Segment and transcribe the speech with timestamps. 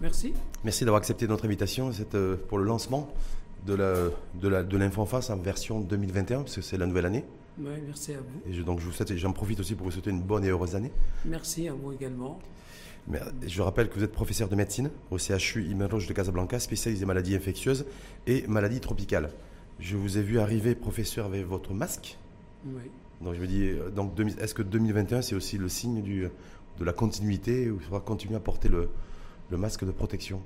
[0.00, 0.32] Merci.
[0.64, 3.12] Merci d'avoir accepté notre invitation euh, pour le lancement
[3.66, 7.24] de l'Info en face en version 2021, parce que c'est la nouvelle année.
[7.58, 8.52] Oui, merci à vous.
[8.52, 10.76] Et donc je vous souhaite, j'en profite aussi pour vous souhaiter une bonne et heureuse
[10.76, 10.92] année.
[11.24, 12.38] Merci à vous également.
[13.44, 17.34] je rappelle que vous êtes professeur de médecine au CHU Imerloge de Casablanca, spécialisé maladies
[17.34, 17.84] infectieuses
[18.28, 19.30] et maladies tropicales.
[19.80, 22.16] Je vous ai vu arriver professeur avec votre masque.
[22.64, 22.82] Oui.
[23.20, 26.28] Donc je me dis, euh, donc est-ce que 2021 c'est aussi le signe du,
[26.78, 28.88] de la continuité où il faudra continuer à porter le,
[29.50, 30.42] le masque de protection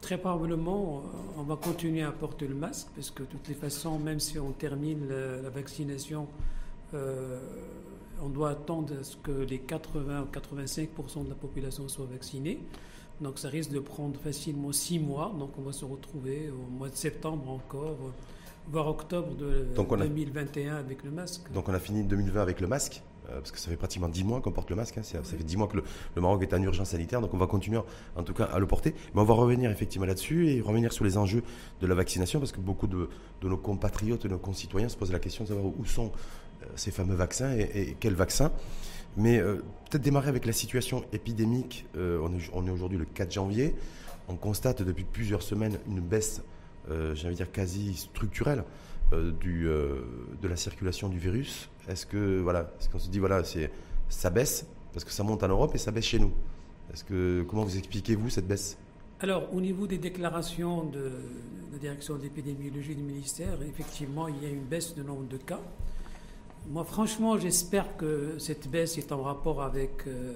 [0.00, 3.54] Très probablement, euh, on va continuer à porter le masque parce que de toutes les
[3.54, 6.26] façons, même si on termine la, vaccination,
[6.92, 7.40] euh,
[8.22, 12.58] on doit attendre à ce que les 80 ou 85% de la population soit vaccinée.
[13.22, 15.34] Donc ça risque de prendre facilement six mois.
[15.38, 17.96] Donc on va se retrouver au mois de septembre encore,
[18.68, 21.50] voire octobre de 2021 avec le masque.
[21.52, 24.40] Donc on a fini 2020 avec le masque parce que ça fait pratiquement 10 mois
[24.40, 24.98] qu'on porte le masque.
[24.98, 25.02] Hein.
[25.02, 25.84] ça, fait 10 mois que le,
[26.20, 27.80] Maroc est en urgence sanitaire, donc on va continuer
[28.16, 28.94] en tout cas à le porter.
[29.14, 31.42] Mais on va revenir effectivement là-dessus et revenir sur les enjeux
[31.80, 33.08] de la vaccination, parce que beaucoup de,
[33.42, 36.12] nos compatriotes, de nos concitoyens se posent la question de savoir où sont
[36.62, 38.52] euh, ces fameux vaccins et, quels vaccins.
[39.16, 39.56] Mais euh,
[39.90, 41.86] peut-être démarrer avec la situation épidémique.
[41.96, 43.74] on est, aujourd'hui le 4 janvier.
[44.28, 46.42] On constate depuis plusieurs semaines une baisse,
[46.88, 48.64] de dire quasi structurelle,
[49.12, 53.70] du, de la circulation du virus est-ce que voilà, est-ce qu'on se dit voilà, c'est
[54.08, 56.32] ça baisse parce que ça monte en Europe et ça baisse chez nous.
[56.92, 58.78] Est-ce que comment vous expliquez vous cette baisse?
[59.20, 61.10] Alors au niveau des déclarations de
[61.72, 65.60] la direction d'épidémiologie du ministère, effectivement, il y a une baisse de nombre de cas.
[66.70, 70.32] Moi, franchement, j'espère que cette baisse est en rapport avec euh,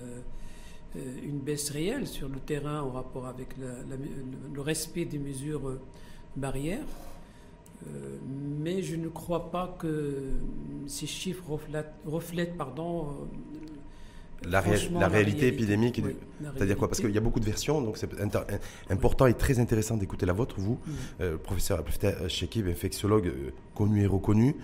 [0.97, 5.81] euh, une baisse réelle sur le terrain, en rapport avec le respect des mesures euh,
[6.37, 6.85] barrières.
[7.87, 8.19] Euh,
[8.61, 10.33] mais je ne crois pas que
[10.87, 11.45] ces chiffres
[12.07, 14.63] reflètent, pardon, euh, la,
[14.93, 16.01] la, réalité épidémique,
[16.55, 16.89] c'est-à-dire quoi?
[16.89, 18.09] Parce qu'il y a beaucoup de versions, donc c'est
[18.91, 20.93] important et très intéressant d'écouter la vôtre, vous, mm.
[21.21, 21.83] euh, professeur
[22.29, 23.33] Chekib, infectiologue
[23.75, 24.57] connu et reconnu.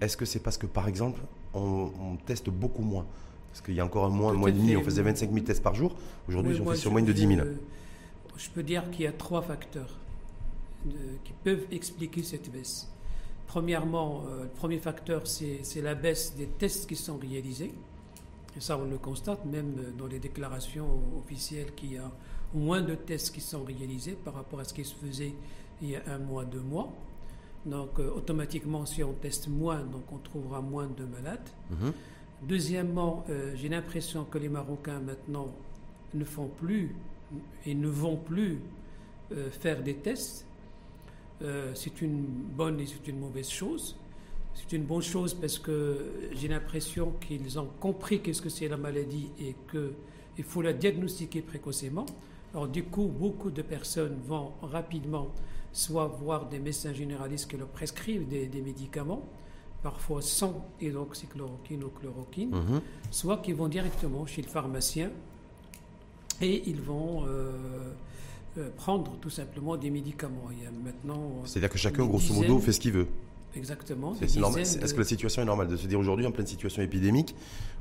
[0.00, 1.20] Est-ce que c'est parce que, par exemple,
[1.54, 3.06] on, teste beaucoup moins?
[3.50, 5.44] Parce qu'il y a encore un mois, un mois et demi, on faisait 25 000
[5.44, 5.96] tests par jour.
[6.28, 7.40] Aujourd'hui, on fait sur moins de 10 000.
[8.36, 9.98] je peux dire qu'il y a trois facteurs
[11.24, 12.88] qui peuvent expliquer cette baisse.
[13.48, 17.72] Premièrement, euh, le premier facteur, c'est la baisse des tests qui sont réalisés.
[18.54, 20.86] Et ça, on le constate même dans les déclarations
[21.18, 22.10] officielles qu'il y a
[22.54, 25.32] moins de tests qui sont réalisés par rapport à ce qui se faisait
[25.80, 26.92] il y a un mois, deux mois.
[27.64, 31.48] Donc, euh, automatiquement, si on teste moins, donc on trouvera moins de malades.
[31.70, 31.92] Mhm.
[32.42, 35.48] Deuxièmement, euh, j'ai l'impression que les Marocains maintenant
[36.12, 36.94] ne font plus
[37.64, 38.58] et ne vont plus
[39.60, 40.47] faire des tests
[41.42, 43.96] euh, c'est une bonne et c'est une mauvaise chose.
[44.54, 48.76] C'est une bonne chose parce que j'ai l'impression qu'ils ont compris qu'est-ce que c'est la
[48.76, 52.06] maladie et qu'il faut la diagnostiquer précocement.
[52.52, 55.28] Alors du coup, beaucoup de personnes vont rapidement
[55.72, 59.22] soit voir des médecins généralistes qui leur prescrivent des, médicaments,
[59.82, 62.80] parfois sans hydroxychloroquine ou chloroquine, mhm.
[63.10, 65.10] soit qui vont directement chez le pharmacien
[66.40, 67.52] et ils vont euh,
[68.58, 70.48] euh, prendre tout simplement des médicaments.
[70.50, 71.42] Il y a maintenant.
[71.44, 73.06] C'est-à-dire que chacun, grosso modo, fait ce qu'il veut.
[73.54, 74.14] Exactement.
[74.20, 77.34] Est-ce que la situation est normale de se dire aujourd'hui, en pleine situation épidémique,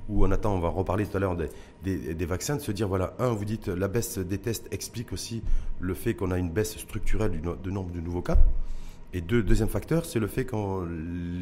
[0.07, 1.35] où on attend, on va reparler tout à l'heure
[1.83, 5.11] des, des, vaccins, de se dire voilà, un, vous dites la baisse des tests explique
[5.11, 5.41] aussi
[5.79, 8.37] le fait qu'on a une baisse structurelle du, de nombre de nouveaux cas.
[9.13, 10.55] Et deux, deuxième facteur, c'est le fait que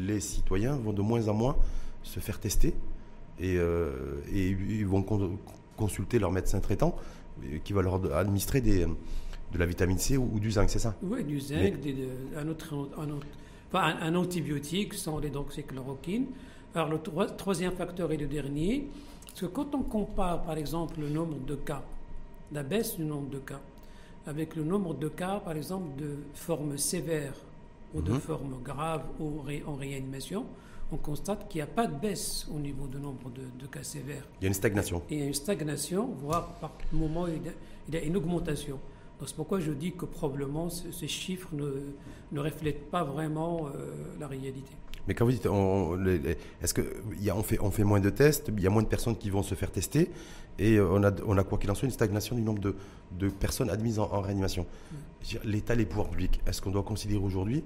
[0.06, 1.56] les citoyens vont de moins en moins
[2.02, 2.74] se faire tester
[3.38, 5.04] et, euh, et ils vont
[5.76, 6.96] consulter leur médecin traitant
[7.64, 8.86] qui va leur administrer des,
[9.52, 10.94] de la vitamine C ou, du zinc, c'est ça?
[11.02, 11.74] Oui, du zinc,
[12.36, 12.74] un, autre,
[13.74, 16.26] un, antibiotique sans l'hydroxychloroquine.
[16.74, 16.98] Alors le
[17.36, 18.88] troisième facteur et le dernier,
[19.26, 21.82] parce que quand on compare par exemple le nombre de cas,
[22.52, 23.60] la baisse du nombre de cas,
[24.26, 27.34] avec le nombre de cas par exemple de formes sévères
[27.94, 28.20] ou de mhm.
[28.20, 30.44] formes graves ou en réanimation,
[30.92, 34.24] on constate qu'il n'y a pas de baisse au niveau du nombre de, cas sévères.
[34.40, 35.02] Il y a une stagnation.
[35.10, 38.78] Il y a une stagnation, voire par moment il y a une augmentation.
[39.18, 41.70] Donc c'est pourquoi je dis que probablement ces chiffres ne,
[42.32, 44.72] ne reflètent pas vraiment euh, la réalité.
[45.08, 45.46] Mais quand vous dites,
[46.62, 49.30] est-ce qu'on fait, on fait moins de tests, il y a moins de personnes qui
[49.30, 50.10] vont se faire tester,
[50.58, 52.74] et on a, on a quoi qu'il en soit une stagnation du nombre de,
[53.12, 54.66] de personnes admises en, réanimation.
[55.44, 57.62] L'État, les pouvoirs publics, est-ce qu'on doit considérer aujourd'hui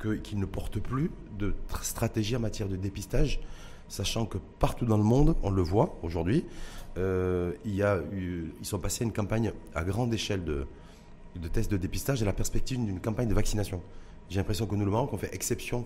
[0.00, 3.40] qu'ils ne portent plus de stratégie en matière de dépistage,
[3.88, 6.44] sachant que partout dans le monde, on le voit aujourd'hui,
[6.96, 10.66] euh, il y a ils sont passés à une campagne à grande échelle de,
[11.40, 13.80] de tests de dépistage et la perspective d'une campagne de vaccination.
[14.28, 15.84] J'ai l'impression que nous, le Maroc, on fait exception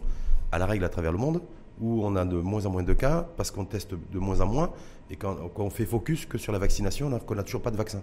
[0.51, 1.41] à la règle à travers le monde,
[1.81, 4.47] où on a de moins en moins de cas, parce qu'on teste de moins en
[4.47, 4.73] moins,
[5.11, 8.03] et quand, on fait focus que sur la vaccination, qu'on n'a toujours pas de vaccin.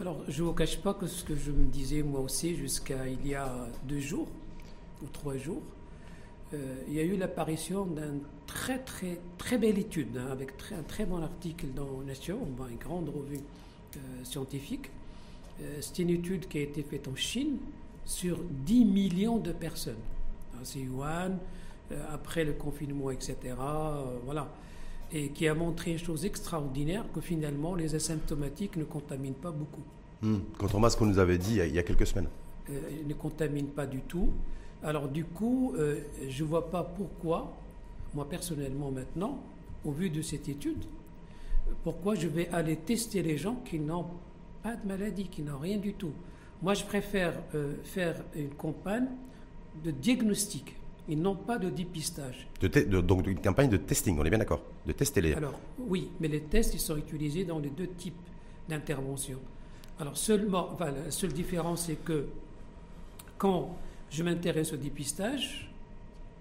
[0.00, 3.06] Alors, je ne vous cache pas que ce que je me disais moi aussi jusqu'à
[3.08, 3.50] il y a
[3.84, 4.28] deux jours
[5.02, 5.62] ou trois jours,
[6.54, 10.82] euh, il y a eu l'apparition d'une très très très belle étude hein, avec un
[10.82, 12.36] très bon article dans Nature,
[12.70, 13.40] une grande revue
[13.96, 14.90] euh, scientifique.
[15.60, 17.58] Euh, c'est une étude qui a été faite en Chine
[18.04, 19.94] sur 10 millions de personnes.
[20.62, 21.38] C'est Yuan,
[22.10, 23.36] après le confinement, etc.
[24.24, 24.48] voilà.
[25.12, 29.82] Et qui a montré une chose extraordinaire que finalement les asymptomatiques ne contaminent pas beaucoup.
[30.58, 32.28] Contrairement à ce qu'on nous avait dit il y a quelques semaines.
[32.68, 34.30] ils ne contaminent pas du tout.
[34.82, 37.52] Alors du coup, euh, je ne vois pas pourquoi,
[38.14, 39.40] moi personnellement maintenant,
[39.84, 40.84] au vu de cette étude,
[41.82, 44.06] pourquoi je vais aller tester les gens qui n'ont
[44.66, 46.12] pas de maladie, qui n'ont rien du tout.
[46.60, 49.06] Moi, je préfère euh, faire une campagne
[49.84, 50.74] de diagnostic
[51.08, 52.48] et non pas de dépistage.
[52.60, 55.34] donc une campagne de testing, on est bien d'accord De tester les...
[55.34, 58.26] Alors oui, mais les tests, ils sont utilisés dans les deux types
[58.68, 59.38] d'intervention.
[60.00, 62.26] Alors seulement, la seule différence, c'est que
[63.38, 63.76] quand
[64.10, 65.70] je m'intéresse au dépistage,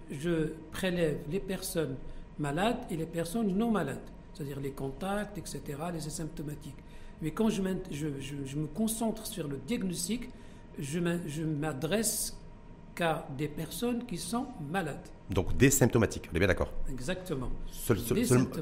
[0.10, 1.95] je prélève les personnes
[2.39, 5.62] malades et les personnes non malades, c'est-à-dire les contacts, etc.,
[5.94, 6.85] les asymptomatiques.
[7.22, 10.30] Mais quand je, me concentre sur le diagnostic,
[10.80, 12.38] je m'adresse
[12.96, 15.08] qu'à des personnes qui sont malades.
[15.30, 17.50] Donc des symptomatiques, on est bien d'accord Exactement.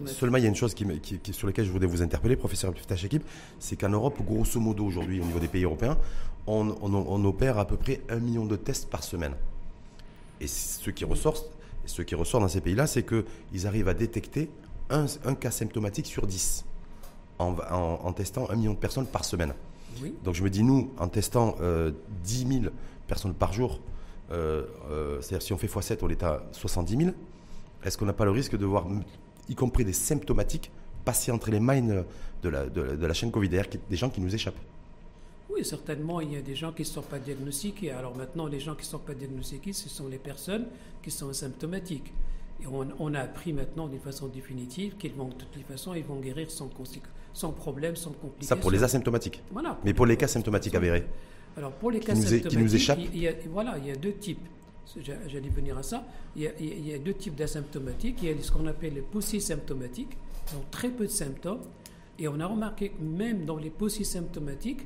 [0.05, 0.85] seulement, il y a une chose qui,
[1.31, 2.73] sur laquelle je voudrais vous interpeller, professeur
[3.03, 3.23] Équipe,
[3.59, 5.97] c'est qu'en Europe, grosso modo, aujourd'hui, au niveau des pays européens,
[6.47, 9.35] on, opère à peu près un million de tests par semaine.
[10.39, 11.37] Et ce qui ressort,
[11.85, 14.49] ce qui ressort dans ces pays-là, c'est qu'ils arrivent à détecter
[14.89, 16.65] un, cas symptomatique sur 10
[17.39, 19.53] en, testant un million de personnes par semaine.
[20.23, 21.91] Donc je me dis, nous, en testant euh,
[22.23, 22.73] 10 000
[23.07, 23.79] personnes par jour,
[24.31, 27.11] euh, euh, c'est-à-dire si on fait x7, on est à 70 000,
[27.83, 28.87] est-ce qu'on n'a pas le risque de voir,
[29.49, 30.71] y compris des symptomatiques,
[31.05, 31.83] passer entre les mailles
[32.41, 34.59] de la, de, la chaîne Covid, des gens qui nous échappent?
[35.49, 37.91] Oui, certainement, il y a des gens qui ne sont pas diagnostiqués.
[37.91, 40.65] Alors maintenant, les gens qui ne sont pas diagnostiqués, ce sont les personnes
[41.03, 42.11] qui sont asymptomatiques.
[42.61, 46.03] Et on, a appris maintenant d'une façon définitive qu'ils vont, de toutes les façons, ils
[46.03, 46.69] vont guérir sans,
[47.33, 48.55] sans problème, sans complications.
[48.55, 49.79] Ça pour les asymptomatiques Voilà.
[49.83, 51.05] Mais pour les cas symptomatiques avérés
[51.57, 53.95] Alors pour les cas symptomatiques, qui nous échappent il y a, voilà, il y a
[53.95, 54.47] deux types.
[55.01, 56.03] J'allais venir à ça.
[56.35, 58.19] Il y a, il y a deux types d'asymptomatiques.
[58.21, 61.61] Il y a ce qu'on appelle les post-symptomatiques, qui ont très peu de symptômes.
[62.19, 64.81] Et on a remarqué que même dans les post-symptomatiques,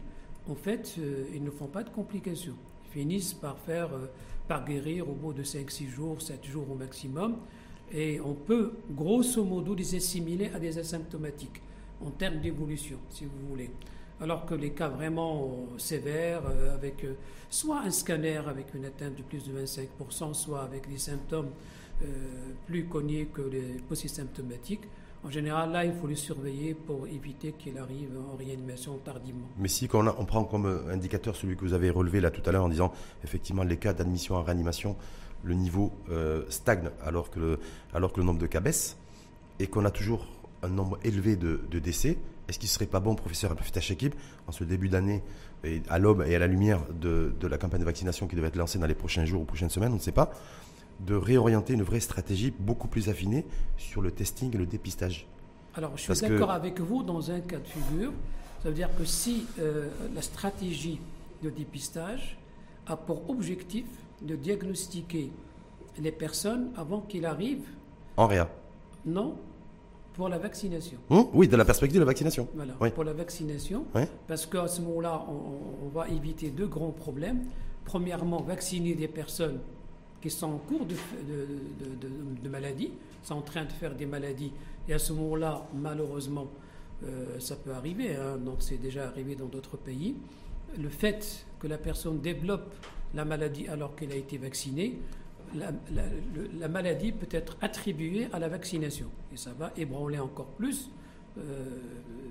[0.50, 2.56] en fait, euh, ils ne font pas de complications.
[2.86, 4.06] Ils finissent par faire, euh,
[4.48, 7.38] par guérir au bout de 5-6 jours, 7 jours au maximum.
[7.92, 11.62] Et on peut, grosso modo, les assimiler à des asymptomatiques
[12.06, 13.70] en termes d'évolution, si vous voulez.
[14.20, 17.06] Alors que les cas vraiment sévères, euh, avec
[17.50, 21.50] soit un scanner avec une atteinte de plus de 25%, soit avec des symptômes
[22.68, 24.84] plus cognés que les post-symptomatiques,
[25.24, 29.48] en général, là, il faut les surveiller pour éviter qu'il arrive en réanimation tardivement.
[29.58, 32.52] Mais si on, on, prend comme indicateur celui que vous avez relevé là tout à
[32.52, 34.96] l'heure en disant effectivement les cas d'admission en réanimation,
[35.44, 37.60] le niveau euh, stagne alors que
[37.94, 38.98] alors que le nombre de cas baisse
[39.60, 40.26] et qu'on a toujours
[40.64, 42.18] un nombre élevé de, décès,
[42.48, 43.56] est-ce qu'il ne serait pas bon, professeur
[43.90, 44.16] Équipe,
[44.48, 45.24] en ce début d'année,
[45.90, 48.56] à l'aube et à la lumière de, de la campagne de vaccination qui devait être
[48.56, 50.32] lancée dans les prochains jours ou prochaines semaines, on ne sait pas,
[51.00, 53.46] de réorienter une vraie stratégie beaucoup plus affinée
[53.78, 55.28] sur le testing et le dépistage?
[55.76, 58.12] Alors, je suis d'accord avec vous dans un cas de figure.
[58.64, 61.00] Ça veut dire que si euh, la stratégie
[61.44, 62.38] de dépistage
[62.88, 63.86] a pour objectif
[64.22, 65.32] de diagnostiquer
[66.00, 67.64] les personnes avant qu'il arrive.
[68.16, 68.50] En réa
[69.06, 69.38] Non,
[70.18, 70.98] pour la vaccination.
[71.12, 72.48] Hum, oui, de la perspective de la vaccination.
[72.56, 73.86] Voilà, pour la vaccination.
[74.28, 77.46] Parce qu'à ce moment-là, on, va éviter deux grands problèmes.
[77.86, 79.60] Premièrement, vacciner des personnes
[80.20, 80.96] qui sont en cours de,
[82.44, 84.52] de, maladie, sont en train de faire des maladies.
[84.90, 86.48] Et à ce moment-là, malheureusement,
[87.04, 90.16] euh, ça peut arriver, hein, donc c'est déjà arrivé dans d'autres pays.
[90.80, 92.74] Le fait que la personne développe
[93.14, 94.98] la maladie alors qu'elle a été vaccinée,
[95.56, 99.08] la, maladie peut être attribuée à la vaccination.
[99.34, 100.90] Et ça va ébranler encore plus
[101.38, 101.66] euh,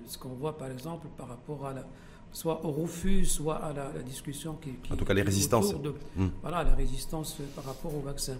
[0.06, 1.86] ce qu'on voit par exemple par rapport à la,
[2.32, 5.74] soit au refus, soit à la, discussion qui, En tout cas, les résistances.
[6.16, 6.28] Hmm.
[6.42, 8.36] Voilà, la résistance par rapport au vaccin.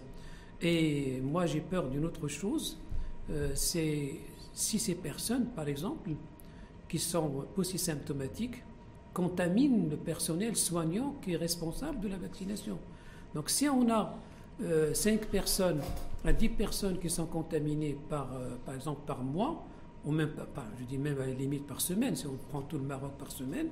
[0.61, 2.79] Et moi, j'ai peur d'une autre chose,
[3.31, 4.13] euh, c'est
[4.53, 6.11] si ces personnes, par exemple,
[6.89, 8.63] qui sont aussi symptomatiques,
[9.13, 12.79] contaminent le personnel soignant qui est responsable de la vaccination.
[13.35, 14.15] Donc, si on a
[14.63, 15.81] euh, 5 personnes
[16.25, 19.65] à 10 personnes qui sont contaminées par, euh, par exemple, par mois,
[20.05, 22.79] ou même pas, je dis même à la limite par semaine, si on prend tout
[22.79, 23.69] le Maroc par semaine,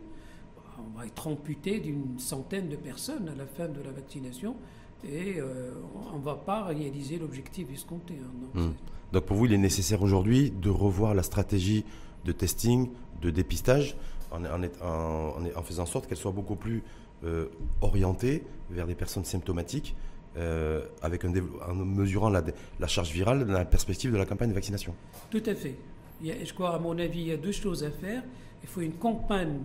[0.78, 4.56] on va être amputé d'une centaine de personnes à la fin de la vaccination
[5.04, 5.72] et euh,
[6.12, 8.14] on ne va pas réaliser l'objectif escompté.
[8.14, 8.72] Hein, hmm.
[9.12, 11.84] donc, pour vous, il est nécessaire aujourd'hui de revoir la stratégie
[12.24, 13.96] de testing, de dépistage
[14.32, 16.82] en, en, faisant en sorte qu'elle soit beaucoup plus
[17.24, 17.46] euh,
[17.80, 19.94] orientée vers des personnes symptomatiques,
[20.36, 21.32] euh, avec un
[21.68, 22.42] en mesurant la,
[22.80, 24.94] la, charge virale dans la perspective de la campagne de vaccination.
[25.30, 25.76] Tout à fait.
[26.22, 28.22] je crois, à mon avis, il y a deux choses à faire.
[28.62, 29.60] Il faut une campagne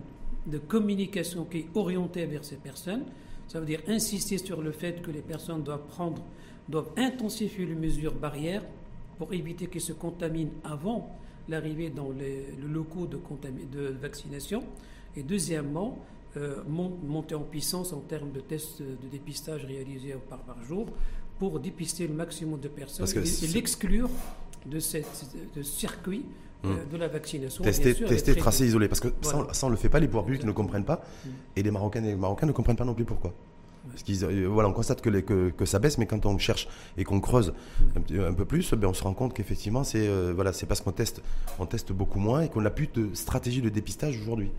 [0.46, 3.04] de communication qui est orientée vers ces personnes.
[3.48, 6.22] Ça veut dire insister sur le fait que les personnes doivent prendre,
[6.68, 8.62] doivent intensifier les mesures barrières
[9.18, 11.10] pour éviter qu'ils se contaminent avant
[11.48, 13.18] l'arrivée dans les, locaux de,
[13.72, 14.62] de, vaccination.
[15.16, 15.98] Et deuxièmement,
[16.36, 20.86] euh, monter en puissance en termes de tests de dépistage réalisés par, par jour
[21.38, 24.10] pour dépister le maximum de personnes et, l'exclure
[24.66, 26.24] de, cette, de ce circuit
[26.64, 26.92] euh, hmm.
[26.92, 27.64] de la vaccination.
[27.64, 28.88] Tester, tester tracer, isoler.
[28.88, 31.02] Parce que ça, on ne le fait pas, les pouvoirs publics ne comprennent pas.
[31.24, 31.30] Hmm.
[31.56, 33.32] Et les Marocains et les Marocains ne comprennent pas non plus pourquoi.
[33.88, 36.68] Parce qu'ils, euh, voilà, on constate que, que, que, ça baisse, mais quand on cherche
[36.98, 37.54] et qu'on creuse
[37.96, 40.92] un, peu plus, ben on se rend compte qu'effectivement, c'est euh, voilà, c'est parce qu'on
[40.92, 41.22] teste,
[41.58, 44.50] on teste beaucoup moins et qu'on n'a plus de stratégie de dépistage aujourd'hui.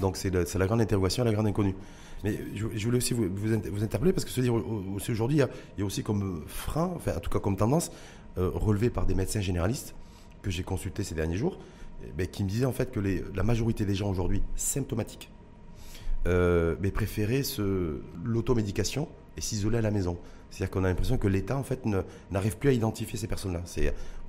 [0.00, 1.74] Donc c'est, la grande interrogation, la grande inconnue.
[2.22, 5.48] Mais je, voulais aussi vous, interpeller parce que se dire aujourd'hui, il,
[5.78, 7.90] y, a, aussi comme frein, enfin en tout cas comme tendance,
[8.38, 9.94] euh, relevé par des médecins généralistes
[10.42, 11.58] que j'ai consultés ces derniers jours,
[12.16, 15.30] ben, qui me disaient en fait que la majorité des gens aujourd'hui symptomatiques
[16.26, 17.42] euh, mais préférer
[18.24, 20.16] l'automédication et s'isoler à la maison.
[20.50, 21.84] C'est-à-dire qu'on a l'impression que l'État, en fait,
[22.30, 23.62] n'arrive plus à identifier ces personnes-là.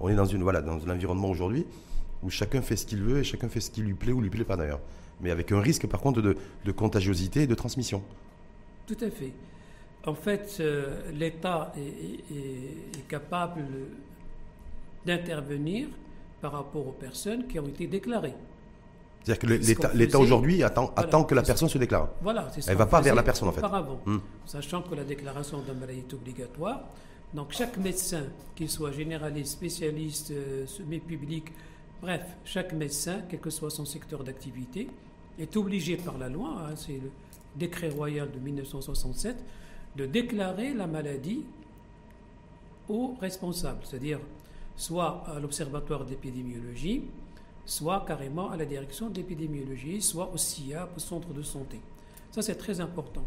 [0.01, 1.65] On est dans, une, voilà, dans un environnement aujourd'hui
[2.21, 4.29] où chacun fait ce qu'il veut et chacun fait ce qui lui plaît ou lui
[4.29, 4.81] plaît pas d'ailleurs.
[5.21, 8.03] Mais avec un risque, par contre, de, de contagiosité et de transmission.
[8.87, 9.31] Tout à fait.
[10.05, 13.65] En fait, euh, l'État est, est, capable
[15.05, 15.87] d'intervenir
[16.41, 18.35] par rapport aux personnes qui ont été déclarées.
[19.23, 22.09] C'est-à-dire que l'État aujourd'hui attend, attend que la personne se déclare.
[22.21, 23.59] Voilà, Elle ne va pas vers la personne en fait.
[23.59, 24.17] Auparavant, hmm.
[24.45, 26.81] sachant que la déclaration d'un maladie est obligatoire.
[27.33, 31.45] Donc chaque médecin, qu'il soit généraliste, spécialiste, euh, semi-public,
[32.01, 34.89] bref, chaque médecin, quel que soit son secteur d'activité,
[35.39, 37.11] est obligé par la loi, hein, c'est le
[37.55, 39.37] décret royal de 1967,
[39.95, 41.43] de déclarer la maladie
[42.89, 44.19] aux responsables, c'est-à-dire
[44.75, 47.03] soit à l'Observatoire d'épidémiologie,
[47.65, 51.79] soit carrément à la direction de l'épidémiologie, soit au CIA, au centre de santé.
[52.31, 53.25] Ça, c'est très important.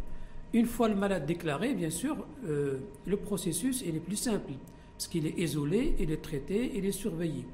[0.53, 4.53] Une fois le malade déclaré, bien sûr, euh, le processus est le plus simple,
[4.97, 7.45] parce qu'il est isolé, il est traité, il est surveillé.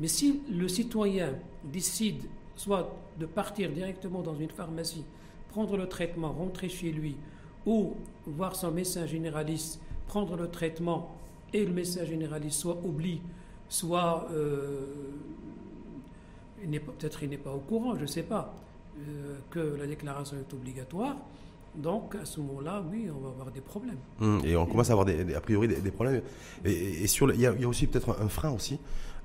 [0.00, 2.22] Mais si le citoyen décide
[2.56, 5.04] soit de partir directement dans une pharmacie,
[5.50, 7.16] prendre le traitement, rentrer chez lui,
[7.66, 7.94] ou
[8.26, 11.14] voir son médecin généraliste, prendre le traitement,
[11.52, 13.20] et le médecin généraliste soit oublie,
[13.68, 14.86] soit euh,
[16.64, 18.54] peut-être il n'est pas au courant, je ne sais pas,
[18.98, 21.16] euh, que la déclaration est obligatoire.
[21.74, 23.96] Donc, à ce moment-là, oui, on va avoir des problèmes.
[24.20, 26.20] Hum, et on commence à avoir, a priori, des, problèmes.
[26.66, 28.78] Et, il, y a, aussi peut-être un frein aussi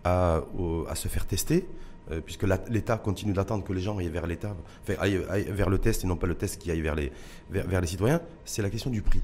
[0.05, 0.43] à
[0.95, 1.67] se faire tester,
[2.11, 4.55] euh, puisque l'État continue d'attendre que les gens aillent vers l'État,
[4.99, 5.17] aillent,
[5.49, 7.11] vers le test et non pas le test qui aille vers les,
[7.49, 8.21] vers, les citoyens.
[8.45, 9.21] C'est la question du prix.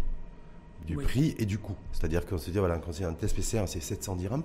[0.86, 1.76] Du prix et du coût.
[1.94, 4.44] C'est-à-dire qu'on se dit, voilà, quand c'est un test PCR, c'est 710 dirhams.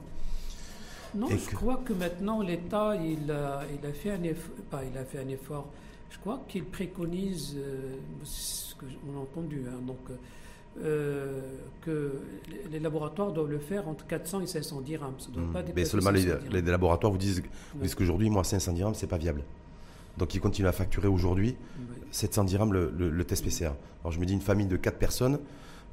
[1.15, 4.97] Non, je crois que maintenant l'État, il a, il a fait un effort, pas il
[4.97, 5.67] a fait un effort,
[6.11, 9.99] je crois qu'il préconise, euh, ce qu'on a entendu, hein, donc,
[10.85, 11.41] euh,
[11.81, 12.13] que
[12.71, 15.15] les laboratoires doivent le faire entre 400 et 500 dirhams.
[15.19, 15.53] Ça doit hmm.
[15.53, 17.43] pas Mais seulement les, les, laboratoires vous disent,
[17.97, 19.43] qu'aujourd'hui, moi, 500 dirhams, c'est pas viable.
[20.19, 21.57] Donc ils continuent à facturer aujourd'hui
[22.11, 23.71] 700 dirhams le, test PCR.
[24.03, 25.39] Alors je me dis, une famille de 4 personnes,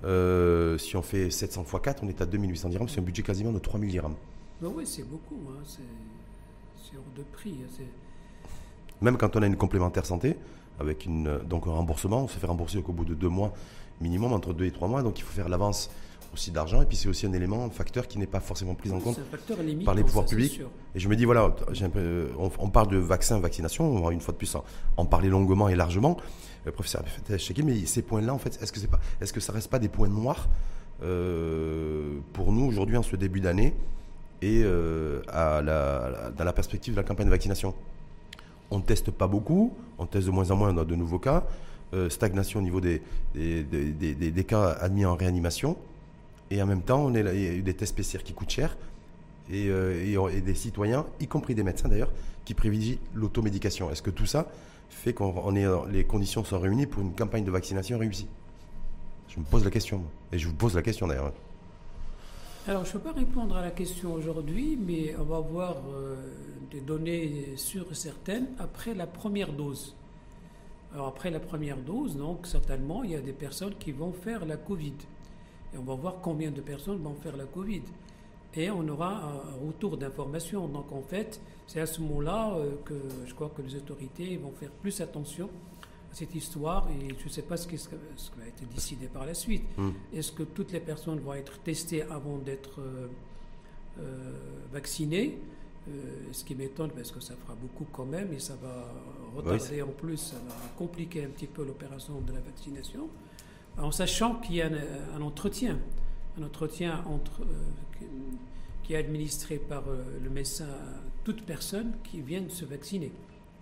[0.03, 3.23] euh, si on fait 700 x 4, on est à 2800 dirhams, c'est un budget
[3.23, 4.15] quasiment de 3000 dirhams.
[4.61, 5.39] Ben oui, c'est beaucoup.
[5.49, 5.63] Hein.
[5.65, 7.55] C'est hors de prix.
[7.61, 7.83] Hein.
[9.01, 10.37] Même quand on a une complémentaire santé,
[10.79, 13.53] avec une, donc un remboursement, on se fait rembourser au bout de deux mois
[14.01, 15.03] minimum, entre deux et trois mois.
[15.03, 15.89] Donc il faut faire l'avance
[16.33, 16.81] aussi d'argent.
[16.81, 19.19] Et puis c'est aussi un élément, un facteur qui n'est pas forcément pris en compte
[19.83, 20.61] par les pouvoirs publics.
[20.93, 21.55] Et je me dis, voilà,
[22.37, 24.55] on, parle de vaccin, vaccination, on va une fois de plus
[24.97, 26.17] en, parler longuement et largement.
[26.65, 27.03] Le professeur
[27.63, 29.89] mais ces points-là, en fait, est-ce que, c'est pas, est-ce que ça reste pas des
[29.89, 30.47] points noirs
[31.03, 33.75] euh, pour nous aujourd'hui en ce début d'année
[34.41, 37.75] et euh, à la, dans la perspective de la campagne de vaccination?
[38.71, 41.19] On ne teste pas beaucoup, on teste de moins en moins, on a de nouveaux
[41.19, 41.45] cas,
[41.93, 43.01] euh, stagnation au niveau des,
[43.35, 45.77] des, cas admis en réanimation,
[46.51, 48.77] et en même temps, on il y a eu des tests PCR qui coûtent cher,
[49.51, 52.11] et, euh, et, des citoyens, y compris des médecins d'ailleurs,
[52.43, 53.91] qui privilégient l'automédication.
[53.91, 54.47] Est-ce que tout ça
[54.89, 58.27] fait qu'on est, les conditions sont réunies pour une campagne de vaccination réussie?
[59.27, 61.31] Je me pose la question, et je vous pose la question d'ailleurs.
[62.67, 66.15] Alors, je ne peux pas répondre à la question aujourd'hui, mais on va voir euh,
[66.71, 69.95] des données sûres et certaines après la première dose.
[70.91, 74.47] Alors, après la première dose, donc, certainement, il y a des personnes qui vont faire
[74.47, 74.95] la Covid.
[75.75, 77.83] Et on va voir combien de personnes vont faire la Covid.
[78.55, 80.67] et on aura un retour d'information.
[80.67, 82.55] Donc en fait, c'est à ce moment-là
[82.85, 82.95] que
[83.27, 85.49] je crois que les autorités vont faire plus attention
[86.15, 87.95] cette histoire et je ne sais pas ce qui, ce qui,
[88.39, 89.63] va être décidé par la suite.
[89.77, 89.91] Hmm.
[90.13, 92.79] Est-ce que toutes les personnes vont être testées avant d'être
[94.71, 95.37] vaccinées?
[95.87, 98.91] Euh, ce qui m'étonne parce que ça fera beaucoup quand même et ça va
[99.35, 103.07] retarder en plus, ça va compliquer un petit peu l'opération de la vaccination,
[103.77, 104.69] en sachant qu'il y a
[105.15, 105.77] un, entretien,
[106.39, 108.05] un entretien entre, euh,
[108.81, 113.11] qui est administré par euh, le médecin à toute personne qui vient de se vacciner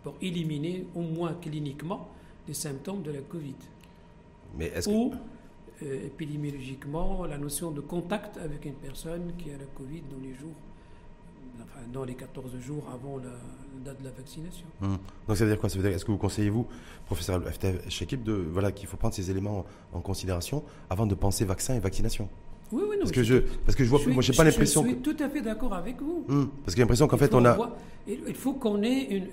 [0.03, 2.09] pour éliminer au moins cliniquement
[2.47, 3.55] les symptômes de la Covid.
[4.57, 5.13] Mais est-ce Ou
[5.81, 10.53] épidémiologiquement la notion de contact avec une personne qui a la Covid dans les jours
[11.91, 13.31] dans les 14 jours avant la
[13.83, 14.65] date de la vaccination.
[14.81, 14.97] Hum.
[15.27, 15.69] Donc ça veut dire quoi?
[15.69, 16.67] Ça veut dire est-ce que vous conseillez vous,
[17.05, 17.41] professeur
[18.01, 21.79] équipe, de voilà qu'il faut prendre ces éléments en, considération avant de penser vaccin et
[21.79, 22.29] vaccination?
[22.73, 24.83] Oui, oui, non, parce, que je, parce que je vois, moi, j'ai pas l'impression.
[24.83, 26.25] Je suis tout à fait d'accord avec vous.
[26.27, 26.49] Hum.
[26.65, 27.57] parce que j'ai l'impression qu'en fait, on a.
[28.07, 29.27] il faut qu'on ait une,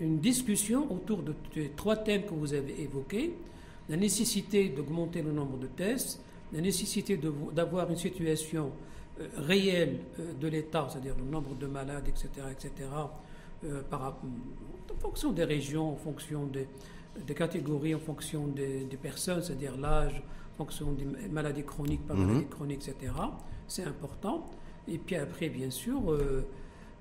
[0.00, 1.34] une, discussion autour de
[1.76, 3.34] trois thèmes que vous avez évoqués
[3.88, 6.20] la nécessité d'augmenter le nombre de tests,
[6.52, 7.18] la nécessité
[7.52, 8.72] d'avoir une situation
[9.20, 12.88] euh, réel euh, de l'État, c'est-à-dire le nombre de malades, etc., etc.,
[13.64, 14.18] euh, par,
[14.92, 20.22] en fonction des régions, en fonction des, catégories, en fonction des, personnes, c'est-à-dire l'âge,
[20.56, 22.26] fonction des maladies chroniques, pas mhm.
[22.26, 23.12] maladies chroniques, etc.
[23.68, 24.48] C'est important.
[24.88, 26.00] Et puis après, bien sûr,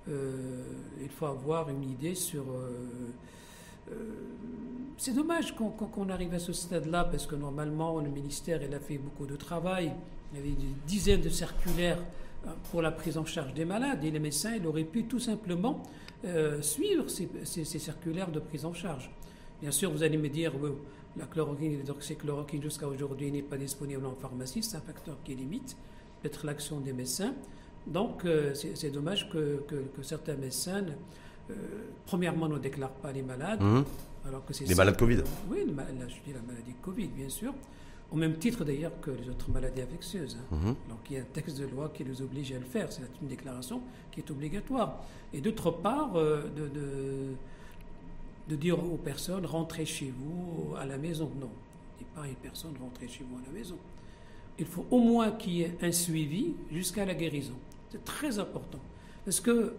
[0.08, 2.44] il faut avoir une idée sur...
[4.98, 8.98] c'est dommage qu'on arrive à ce stade-là parce que normalement le ministère il a fait
[8.98, 9.92] beaucoup de travail.
[10.34, 12.00] Il y avait des dizaines de circulaires
[12.46, 15.20] euh, pour la prise en charge des malades et les médecins il auraient pu tout
[15.20, 15.82] simplement
[16.26, 19.12] euh, suivre ces, circulaires de prise en charge.
[19.62, 20.54] Bien sûr, vous allez me dire,
[21.18, 25.78] la chloroquine, l'hydroxychloroquine jusqu'à aujourd'hui n'est pas disponible en pharmacie, c'est un facteur qui limite
[26.22, 27.34] peut-être l'action des médecins.
[27.88, 29.64] Donc euh, c'est dommage que,
[30.02, 30.84] certains médecins,
[32.06, 33.62] premièrement, ne déclarent pas les malades.
[33.62, 33.84] Mmh.
[34.28, 37.54] Alors que les malades Covid Oui, je dis la maladie Covid, bien sûr
[38.12, 40.38] au même titre d'ailleurs que les autres maladies infectieuses.
[40.40, 40.56] Hein.
[40.56, 40.76] Mhm.
[40.90, 43.02] Donc il y a un texte de loi qui les oblige à le faire, c'est
[43.22, 45.04] une déclaration qui est obligatoire.
[45.34, 47.36] Et d'autre part, euh, de, de,
[48.54, 51.32] dire aux personnes rentrez chez vous à la maison.
[51.40, 51.50] Non,
[51.98, 53.78] dit pas une personne rentrez chez vous à la maison.
[54.60, 57.56] Il faut au moins qu'il y ait un suivi jusqu'à la guérison.
[57.92, 58.80] C'est très important.
[59.26, 59.74] Parce que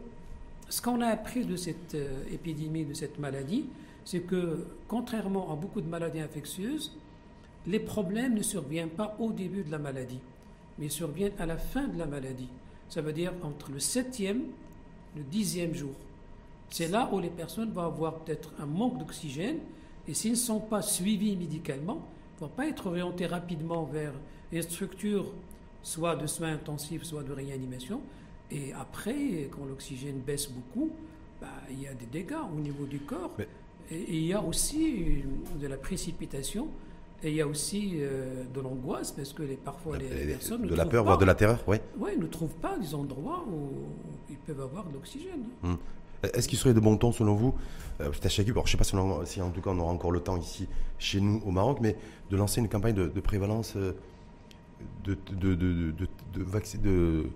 [0.69, 3.67] ce qu'on a appris de cette euh, épidémie, de cette maladie,
[4.05, 6.93] c'est que contrairement à beaucoup de maladies infectieuses,
[7.67, 10.21] les problèmes ne surviennent pas au début de la maladie,
[10.79, 12.49] mais surviennent à la fin de la maladie.
[12.89, 14.43] Ça veut dire entre le septième
[15.15, 15.95] et le dixième jour.
[16.71, 19.59] C'est là où les personnes vont avoir peut-être un manque d'oxygène
[20.09, 24.13] et s'ils ne sont pas suivis médicalement, ne vont pas être orientés rapidement vers
[24.53, 25.27] une structure
[25.83, 28.01] soit de soins intensifs, soit de réanimation.
[28.51, 30.91] Et après, quand l'oxygène baisse beaucoup,
[31.41, 33.33] bah, il y a des dégâts au niveau du corps.
[33.91, 35.23] Et, et, il y a aussi
[35.61, 36.69] de la précipitation
[37.23, 40.67] et il y a aussi euh, de l'angoisse parce que les, parfois les, personnes.
[40.67, 41.79] De la peur, voire de la terreur, oui.
[41.99, 43.71] Oui, ne trouvent pas des endroits où
[44.29, 45.45] ils peuvent avoir de l'oxygène.
[45.65, 45.79] Hum.
[46.35, 47.55] Est-ce qu'il serait de bon ton, selon vous,
[48.01, 48.85] euh, je ne sais pas
[49.25, 51.97] si, en tout cas on aura encore le temps ici chez nous au Maroc, mais
[52.31, 53.93] de lancer une campagne de, prévalence euh,
[55.05, 57.27] de, de, de, de,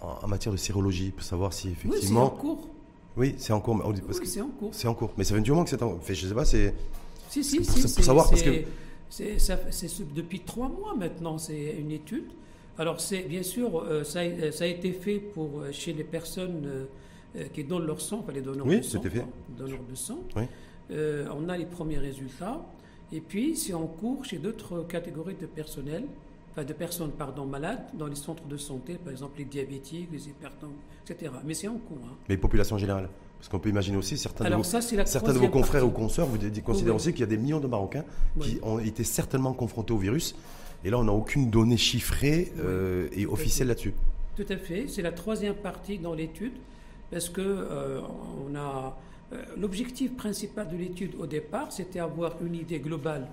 [0.00, 1.94] en matière de sérologie pour savoir si effectivement.
[1.96, 2.68] Oui, c'est en cours.
[3.16, 3.82] Oui, c'est en cours.
[3.86, 4.70] oui, c'est en cours.
[4.72, 5.12] C'est en cours.
[5.16, 6.00] Mais ça fait du moment que c'est en cours.
[6.06, 6.74] Je sais pas, c'est.
[7.30, 7.94] Si, si, pour, si.
[7.94, 8.64] Pour savoir, parce que
[9.08, 12.26] c'est depuis trois mois maintenant, c'est une étude.
[12.78, 16.04] Alors, c'est bien sûr, euh, ça, a, ça, a, été fait pour euh, chez les
[16.04, 16.84] personnes euh,
[17.52, 19.02] qui donnent leur sang, enfin les donneurs oui, de sang.
[19.02, 19.24] Fait.
[19.56, 20.18] Donneurs de sang.
[20.36, 20.44] Oui.
[20.90, 22.60] on a les premiers résultats.
[23.12, 26.04] Et puis, c'est en cours chez d'autres catégories de personnel,
[26.50, 30.28] enfin de personnes pardon, malades dans les centres de santé, par exemple les diabétiques, les
[30.28, 30.74] hypertendus,
[31.08, 31.32] etc.
[31.44, 31.98] Mais c'est en cours.
[32.04, 32.16] Hein.
[32.28, 35.86] Mais population générale parce qu'on peut imaginer aussi certains, de, vos, certains de vos confrères
[35.86, 38.04] ou consoeurs, vous considérez aussi qu'il y a des millions de Marocains
[38.40, 40.34] qui ont été certainement confrontés au virus.
[40.84, 43.94] Et là, on n'a aucune donnée chiffrée euh, et officielle là-dessus.
[44.36, 44.86] Tout à fait.
[44.88, 46.52] C'est la troisième partie dans l'étude,
[47.10, 48.00] parce que euh,
[48.48, 48.96] on a
[49.32, 53.26] euh, l'objectif principal de l'étude au départ, c'était avoir une idée globale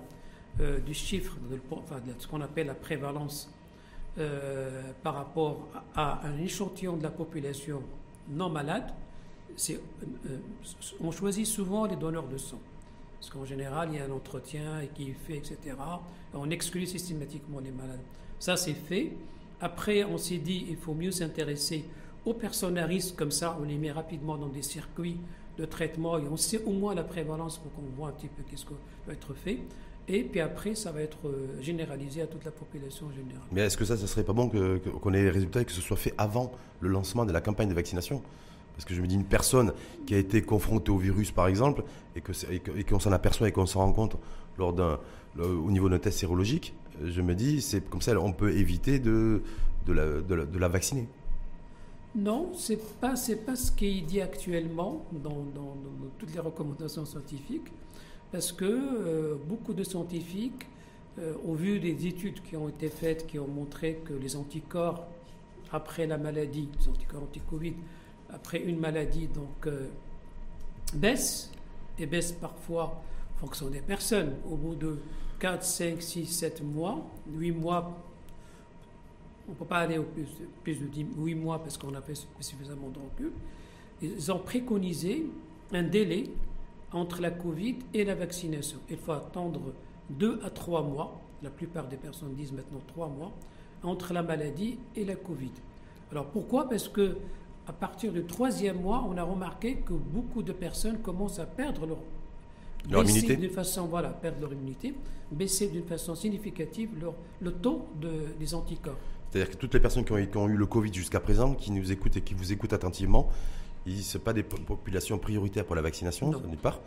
[0.86, 3.52] du chiffre, de, enfin, de ce qu'on appelle la prévalence
[5.02, 7.82] par rapport à un échantillon de la population
[8.28, 8.94] non malade
[9.70, 9.76] euh,
[10.26, 10.38] euh,
[11.00, 12.60] on choisit souvent les donneurs de sang.
[13.20, 15.76] Parce qu'en général, il y a un entretien qui est fait, etc.
[16.34, 18.00] On exclut systématiquement les malades.
[18.38, 19.12] Ça, c'est fait.
[19.60, 21.84] Après, on s'est dit il faut mieux s'intéresser
[22.26, 25.18] aux personnes à risque, comme ça, on les met rapidement dans des circuits
[25.58, 28.42] de traitement et on sait au moins la prévalence pour qu'on voit un petit peu
[28.48, 28.74] qu'est-ce qui
[29.06, 29.58] peut être fait.
[30.08, 33.46] Et puis après, ça va être euh, généralisé à toute la population générale.
[33.52, 35.80] Mais est-ce que ça, ne serait pas bon qu'on ait les résultats et que ce
[35.80, 38.22] soit fait avant le lancement de la campagne de vaccination?
[38.74, 39.72] Parce que je me dis, une personne
[40.06, 41.84] qui a été confrontée au virus, par exemple,
[42.16, 42.32] et qu'on
[42.96, 44.16] et s'en aperçoit et qu'on s'en rend compte
[44.58, 44.98] lors d'un,
[45.38, 49.42] au niveau d'un test sérologique, je me dis, c'est comme ça, on peut éviter de,
[49.86, 51.06] de, la, de la vacciner.
[52.14, 53.14] Non, ce n'est pas,
[53.46, 55.44] pas ce qui est dit actuellement dans
[56.18, 57.70] toutes les recommandations scientifiques
[58.34, 60.66] parce que euh, beaucoup de scientifiques,
[61.20, 65.06] euh, au vu des études qui ont été faites, qui ont montré que les anticorps
[65.70, 67.74] après la maladie, les anticorps anti-Covid,
[68.32, 69.86] après une maladie, donc euh,
[70.94, 71.52] baissent,
[71.96, 73.00] et baissent parfois
[73.36, 74.32] en fonction des personnes.
[74.50, 74.98] Au bout de
[75.38, 77.96] 4, 5, 6, 7 mois, 8 mois,
[79.48, 80.26] on ne peut pas aller au plus,
[80.62, 83.32] plus de 10, 8 mois parce qu'on a fait suffisamment de recul,
[84.02, 85.26] ils ont préconisé
[85.72, 86.24] un délai
[86.92, 88.78] entre la Covid et la vaccination.
[88.88, 89.60] Il faut attendre
[90.10, 93.32] deux à trois mois, la plupart des personnes disent maintenant trois mois,
[93.82, 95.52] entre la maladie et la Covid.
[96.10, 96.68] Alors pourquoi?
[96.68, 97.16] Parce que
[97.66, 101.86] à partir du troisième mois, on a remarqué que beaucoup de personnes commencent à perdre
[101.86, 101.98] leur,
[102.90, 104.94] leur immunité d'une façon, voilà, perdre leur immunité,
[105.32, 108.98] baisser d'une façon significative leur, le taux de, des anticorps.
[109.34, 111.72] C'est-à-dire que toutes les personnes qui ont, qui ont eu le Covid jusqu'à présent, qui
[111.72, 113.28] nous écoutent et qui vous écoutent attentivement,
[113.84, 116.80] ne sont pas des populations prioritaires pour la vaccination, d'une part,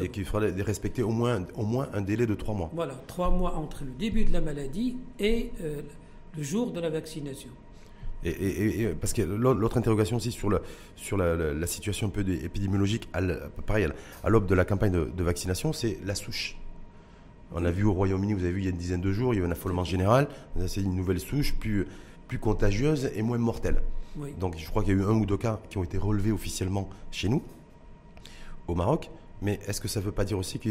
[0.00, 2.70] et qu'il faudra respecter au moins, au moins un délai de trois mois.
[2.72, 5.82] Voilà, trois mois entre le début de la maladie et euh,
[6.34, 7.50] le jour de la vaccination.
[8.24, 10.60] Et, parce que l'autre interrogation aussi sur, la,
[10.96, 13.20] sur la, situation un peu épidémiologique, à
[13.66, 13.86] pareil,
[14.24, 16.56] à l'aube de la campagne de, vaccination, c'est la souche.
[17.54, 19.34] On a vu au Royaume-Uni, vous avez vu il y a une dizaine de jours,
[19.34, 20.28] il y a eu un affolement général,
[20.66, 21.86] c'est une nouvelle souche plus,
[22.28, 23.82] plus contagieuse et moins mortelle.
[24.38, 26.32] Donc je crois qu'il y a eu un ou deux cas qui ont été relevés
[26.32, 27.42] officiellement chez nous,
[28.68, 29.10] au Maroc.
[29.42, 30.70] Mais est-ce que ça ne veut pas dire aussi que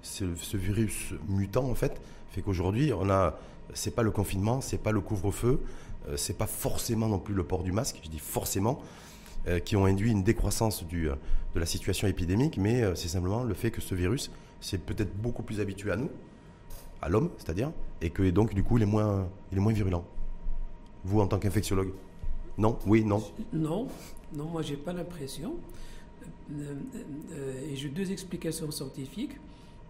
[0.00, 2.00] ce, ce, virus mutant, en fait,
[2.30, 3.38] fait qu'aujourd'hui, on a,
[3.74, 5.60] c'est pas le confinement, c'est pas le couvre-feu,
[6.08, 8.80] euh, c'est pas forcément non plus le port du masque, je dis forcément,
[9.46, 11.14] euh, qui ont induit une décroissance du, euh,
[11.54, 15.42] de la situation épidémique, mais c'est simplement le fait que ce virus, c'est peut-être beaucoup
[15.42, 16.10] plus habitué à nous,
[17.02, 20.04] à l'homme, c'est-à-dire, et que donc du coup, il est moins, il est moins virulent.
[21.04, 21.92] Vous, en tant qu'infectiologue
[22.58, 22.76] non?
[22.86, 23.22] Oui, non?
[23.52, 23.86] Non,
[24.34, 25.54] non, moi j'ai pas l'impression.
[26.52, 26.74] Euh,
[27.32, 29.36] euh, et j'ai deux explications scientifiques.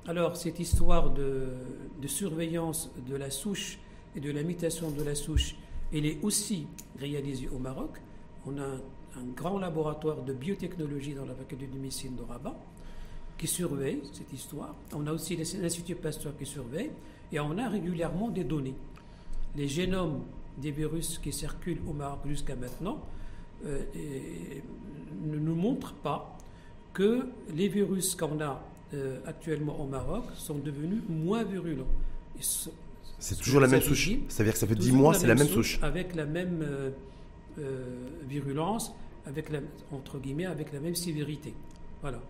[0.06, 1.48] Alors, cette histoire de,
[2.06, 3.78] surveillance de la souche
[4.16, 5.56] et de la mutation de la souche,
[5.92, 6.66] elle est aussi
[6.98, 8.00] réalisée au Maroc.
[8.46, 12.56] On a un, grand laboratoire de biotechnologie dans la faculté de médecine de Rabat
[13.38, 14.74] qui surveille cette histoire.
[14.92, 16.90] On a aussi l'Institut Pasteur qui surveille
[17.32, 18.74] et on a régulièrement des données.
[19.56, 20.22] Les génomes
[20.58, 23.00] des virus qui circulent au Maroc jusqu'à maintenant
[23.64, 23.82] euh,
[25.24, 26.36] ne nous montrent pas
[26.92, 28.60] que les virus qu'on a
[28.94, 31.86] euh, actuellement au Maroc sont devenus moins virulents.
[32.40, 34.10] C'est toujours la même souche.
[34.28, 35.78] Ça veut dire que ça fait 10 mois, c'est la même souche.
[35.82, 36.64] Avec la même
[37.58, 38.92] euh, virulence,
[39.26, 39.60] avec la,
[39.92, 41.54] entre guillemets, avec la même sévérité.
[42.00, 42.20] Voilà.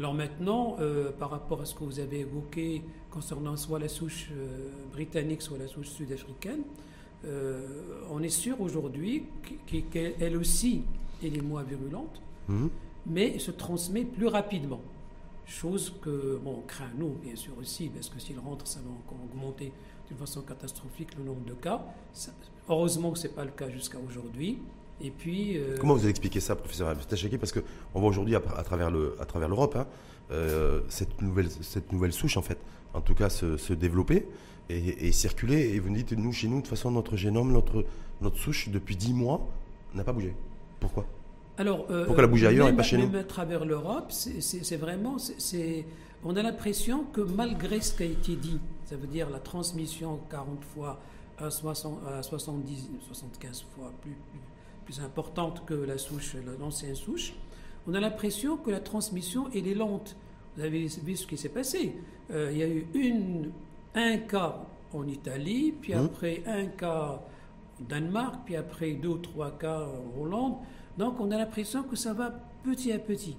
[0.00, 0.78] Alors maintenant,
[1.18, 4.30] par rapport à ce que vous avez évoqué concernant soit la souche
[4.92, 6.62] britannique, soit la souche sud-africaine,
[7.24, 9.24] euh, on est sûr aujourd'hui
[9.90, 10.84] qu'elle aussi
[11.22, 12.70] est moins virulente, mhm.
[13.06, 14.80] mais se transmet plus rapidement.
[15.46, 18.90] Chose que, bon, on craint nous, bien sûr aussi, parce que s'il rentre, ça va
[18.90, 19.72] encore augmenter
[20.08, 21.84] d'une façon catastrophique le nombre de cas.
[22.68, 24.58] heureusement que ce n'est pas le cas jusqu'à aujourd'hui.
[25.02, 28.40] Et puis, euh, Comment vous avez expliqué ça, professeur Abstachaki Parce qu'on voit aujourd'hui, à,
[28.40, 29.86] travers l'Europe, hein,
[30.30, 32.58] euh, cette, nouvelle, cette nouvelle souche, en fait,
[32.94, 34.26] en tout cas, se développer
[34.70, 35.74] et, circuler.
[35.74, 37.84] Et vous me dites, nous, chez nous, de toute façon, notre génome, notre,
[38.20, 39.46] notre souche, depuis 10 mois,
[39.94, 40.34] n'a pas bougé.
[40.78, 41.06] Pourquoi?
[41.58, 44.10] Alors, euh, Pourquoi elle a bougé ailleurs et pas chez même nous à travers l'Europe,
[44.10, 45.18] c'est vraiment.
[45.18, 45.84] c'est
[46.22, 50.20] on a l'impression que malgré ce qui a été dit, ça veut dire la transmission
[50.30, 51.00] 40 fois
[51.38, 54.40] à, 60, à 70, 75 fois plus, plus,
[54.98, 57.34] importante que la souche, l'ancienne souche,
[57.86, 60.16] on a l'impression que la transmission, elle est lente.
[60.56, 61.94] Vous avez vu ce qui s'est passé.
[62.32, 63.52] Euh, il y a eu une
[63.94, 64.56] un cas
[64.92, 66.04] en Italie, puis mmh.
[66.04, 67.22] après un cas
[67.80, 70.56] au Danemark, puis après deux ou trois cas en Hollande.
[70.98, 72.32] Donc on a l'impression que ça va
[72.64, 73.36] petit à petit.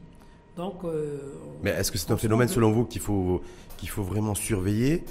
[0.56, 1.18] Donc, euh,
[1.64, 3.42] Mais est-ce que c'est un phénomène selon vous qu'il faut,
[3.78, 5.04] qu'il faut vraiment surveiller?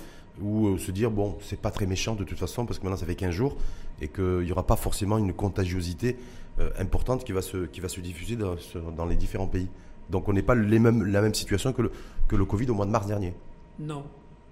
[0.42, 2.98] Ou euh, se dire, bon, c'est pas très méchant de toute façon parce que maintenant
[2.98, 3.56] ça fait 15 jours
[4.00, 6.16] et qu'il n'y aura pas forcément une contagiosité
[6.58, 8.56] euh, importante qui va se, qui va se diffuser dans,
[8.96, 9.68] dans les différents pays
[10.10, 11.92] Donc on n'est pas les mêmes, la même situation que le,
[12.28, 13.34] que le Covid au mois de mars dernier
[13.78, 14.04] Non,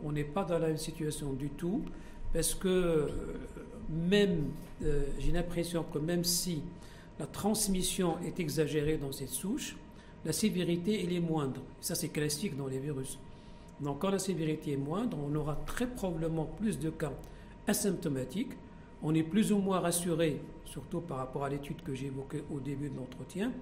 [0.05, 1.83] on n'est pas dans la même situation du tout,
[2.33, 3.09] parce que euh,
[3.91, 4.45] même,
[5.19, 6.63] j'ai l'impression que même si
[7.19, 9.77] la transmission est exagérée dans cette souche,
[10.25, 11.63] la sévérité elle est moindre.
[11.81, 13.19] Ça c'est classique dans les virus.
[13.81, 17.13] Donc quand la sévérité est moindre, on aura très probablement plus de cas
[17.67, 18.53] asymptomatiques.
[19.03, 22.59] On est plus ou moins rassuré, surtout par rapport à l'étude que j'ai évoquée au
[22.59, 23.53] début de l'entretien.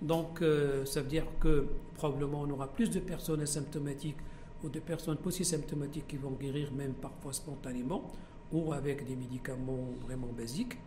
[0.00, 4.18] Donc euh, ça veut dire que probablement on aura plus de personnes asymptomatiques
[4.62, 8.12] ou de personnes post-symptomatiques qui vont guérir même parfois spontanément
[8.52, 10.78] ou avec des médicaments vraiment basiques.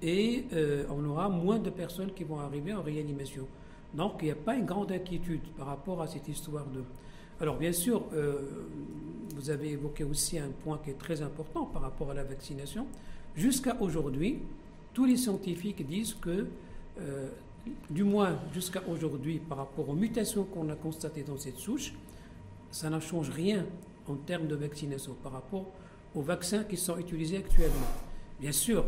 [0.00, 3.46] Et euh, on aura moins de personnes qui vont arriver en réanimation.
[3.94, 6.82] Donc il n'y a pas une grande inquiétude par rapport à cette histoire de...
[7.42, 8.38] Alors bien sûr, euh,
[9.34, 12.86] vous avez évoqué aussi un point qui est très important par rapport à la vaccination.
[13.34, 14.38] Jusqu'à aujourd'hui,
[14.94, 16.46] tous les scientifiques disent que,
[17.00, 17.28] euh,
[17.90, 21.94] du moins jusqu'à aujourd'hui, par rapport aux mutations qu'on a constatées dans cette souche,
[22.70, 23.66] ça ne change rien
[24.06, 25.66] en termes de vaccination par rapport
[26.14, 27.90] aux vaccins qui sont utilisés actuellement.
[28.38, 28.84] Bien sûr,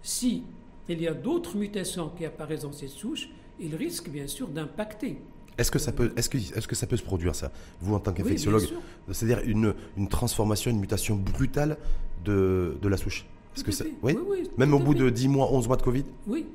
[0.00, 0.44] si
[0.88, 5.18] il y a d'autres mutations qui apparaissent dans cette souche, il risque bien sûr d'impacter.
[5.58, 7.98] Est-ce que, ça peut, est-ce, que, est-ce que ça peut se produire, ça, vous en
[7.98, 8.68] tant qu'infectiologue
[9.10, 11.78] C'est-à-dire une, une transformation, une mutation brutale
[12.24, 13.24] de, de la souche.
[13.56, 16.04] Est-ce que ça, oui, oui, Même au bout de 10 mois, 11 mois de Covid
[16.26, 16.46] Oui.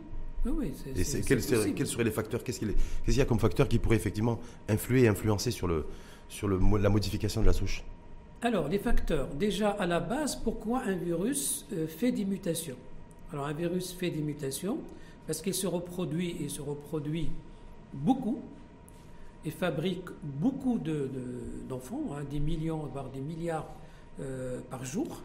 [0.43, 2.73] Oui, oui, et c'est, quels, seraient, quels, seraient, les facteurs qu'est-ce qu'il,
[3.05, 5.85] qu'est-ce y a comme facteurs qui pourraient effectivement influer et influencer sur, le,
[6.29, 7.83] sur le, la modification de la souche?
[8.41, 9.27] Alors, les facteurs.
[9.35, 12.77] Déjà, à la base, pourquoi un virus euh, fait des mutations?
[13.31, 14.79] Alors, un virus fait des mutations
[15.27, 17.29] parce qu'il se reproduit et se reproduit
[17.93, 18.39] beaucoup
[19.45, 20.77] et fabrique beaucoup
[21.67, 23.67] d'enfants, de, hein, des millions, voire des milliards
[24.19, 25.21] euh, par jour.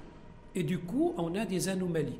[0.54, 2.18] Et du coup, on a des anomalies.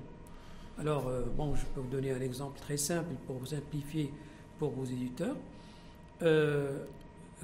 [0.78, 4.12] Alors, euh, bon, je peux vous donner un exemple très simple pour vous simplifier
[4.58, 5.36] pour vos éditeurs.
[6.22, 6.84] Euh,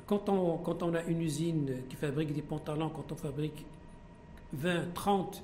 [0.07, 3.65] quand, on, quand on a une usine qui fabrique des pantalons, quand on fabrique
[4.53, 5.43] 20, 30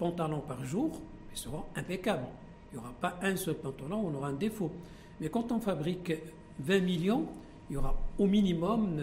[0.00, 1.00] pantalons par jour,
[1.32, 2.26] ils seront impeccables.
[2.72, 4.70] Il n'y aura pas un seul pantalon, on aura un défaut.
[5.20, 6.12] Mais quand on fabrique
[6.60, 7.26] 20 millions,
[7.70, 9.00] il y aura au minimum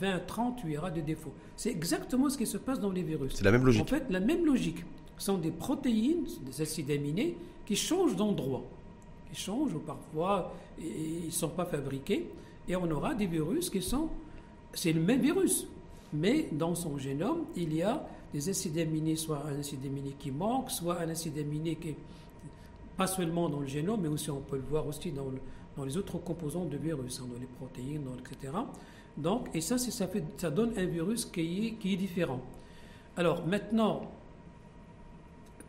[0.00, 1.32] 20, 30, il y aura des défauts.
[1.56, 3.34] C'est exactement ce qui se passe dans les virus.
[3.34, 3.82] C'est la même logique.
[3.82, 4.84] En fait, la même logique.
[5.18, 8.64] Ce sont des protéines, des acides aminés, qui changent d'endroit.
[9.30, 12.26] Qui changent ou parfois ils ne sont pas fabriqués.
[12.68, 14.08] Et on aura des virus qui sont.
[14.72, 15.66] C'est le même virus.
[16.12, 20.30] Mais dans son génome, il y a des acides aminés, soit un acide aminé qui
[20.30, 21.96] manque, soit un acide aminé qui est
[22.96, 25.26] pas seulement dans le génome, mais aussi on peut le voir aussi dans,
[25.76, 28.52] dans les autres composants de virus, hein, dans les protéines, dans, etc.
[29.16, 32.40] Donc, et ça, ça, donne un virus qui est, qui différent.
[33.16, 34.10] Alors maintenant,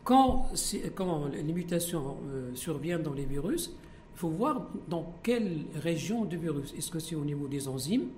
[0.04, 0.50] quand,
[1.34, 3.72] les mutations euh, surviennent dans les virus,
[4.16, 6.74] il faut voir dans quelle région du virus.
[6.78, 8.10] Est-ce que c'est au niveau des enzymes?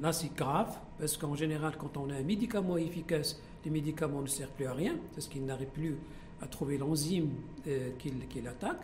[0.00, 4.26] Là, c'est grave, parce qu'en général, quand on a un médicament efficace, les médicaments ne
[4.26, 5.96] servent plus à rien, parce qu'ils n'arrivent plus
[6.40, 7.30] à trouver l'enzyme
[7.66, 8.80] euh, qui, l'attaque.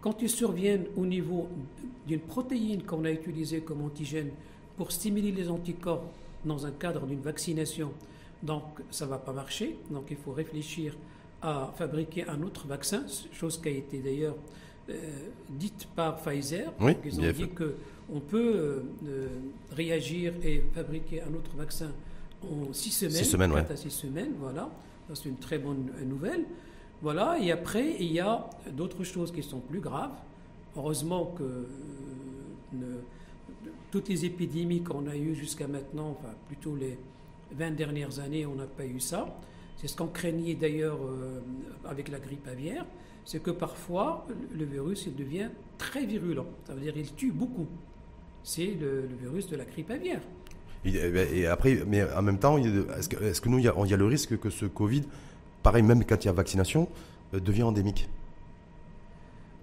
[0.00, 1.48] Quand ils surviennent au niveau
[2.06, 4.30] d'une protéine qu'on a utilisée comme antigène
[4.76, 6.04] pour stimuler les anticorps
[6.44, 7.90] dans un cadre d'une vaccination,
[8.42, 9.76] donc ça ne va pas marcher.
[9.90, 10.94] Donc il faut réfléchir
[11.42, 14.36] à fabriquer un autre vaccin, chose qui a été d'ailleurs
[14.88, 14.94] euh,
[15.48, 16.72] dite par Pfizer.
[16.80, 19.28] Oui, ils ont dit qu'on peut euh,
[19.72, 21.90] réagir et fabriquer un autre vaccin
[22.42, 23.16] en six semaines.
[23.16, 23.66] Six semaines, ouais.
[23.68, 24.70] à six semaines, voilà.
[25.14, 26.44] C'est une très bonne nouvelle.
[27.02, 30.14] Voilà, et après, il y a d'autres choses qui sont plus graves.
[30.76, 33.00] Heureusement que euh,
[33.90, 36.98] toutes les épidémies qu'on a eues jusqu'à maintenant, enfin plutôt les
[37.52, 39.38] 20 dernières années, on n'a pas eu ça.
[39.76, 41.40] C'est ce qu'on craignait d'ailleurs euh,
[41.86, 42.86] avec la grippe aviaire,
[43.24, 46.46] c'est que parfois le virus il devient très virulent.
[46.66, 47.66] Ça veut dire qu'il tue beaucoup.
[48.42, 50.20] C'est le, virus de la grippe aviaire.
[50.84, 54.06] Et, après, mais en même temps, est-ce que, nous, il y, il y a le
[54.06, 55.02] risque que ce Covid
[55.66, 56.86] pareil, même quand il y a vaccination,
[57.34, 58.08] euh, devient endémique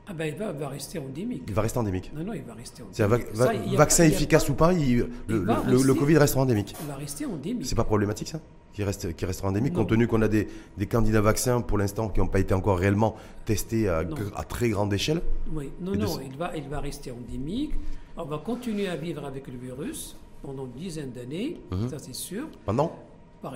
[0.05, 1.43] ah ben il va, rester endémique.
[1.47, 2.11] Il va rester endémique.
[2.13, 3.77] Non, non, il va rester endémique.
[3.77, 6.75] vaccin efficace ou pas, le, le, Covid restera endémique.
[6.81, 7.65] Il va rester endémique.
[7.65, 8.41] C'est pas problématique ça
[8.73, 12.09] qui, reste, qui restera endémique, compte tenu qu'on a des, des, candidats vaccins pour l'instant
[12.09, 14.03] qui n'ont pas été encore réellement testés à,
[14.35, 15.21] à très grande échelle
[15.53, 17.71] Oui, non, non, il, va, il va rester endémique.
[18.17, 21.87] On va continuer à vivre avec le virus pendant une dizaine d'années, mhm.
[21.87, 22.49] ça c'est sûr.
[22.65, 22.93] Pendant?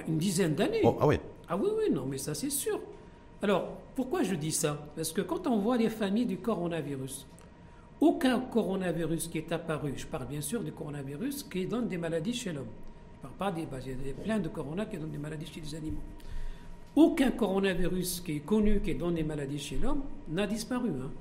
[0.08, 0.82] Une dizaine d'années.
[0.86, 2.80] Oh, ah oui ah oui, oui, non, mais ça c'est sûr.
[3.42, 4.88] Alors, pourquoi je dis ça?
[4.96, 7.28] Parce que quand on voit les familles du coronavirus,
[8.02, 12.34] aucun coronavirus qui est apparu, je parle bien sûr du coronavirus qui donne des maladies
[12.34, 12.68] chez l'homme.
[13.22, 13.66] Je ne parle pas des...
[13.66, 16.02] Bah, il y a plein de corona qui donnent des maladies chez les animaux.
[16.96, 20.90] Aucun coronavirus qui est connu qui donne des maladies chez l'homme n'a disparu.
[20.90, 21.12] Hein.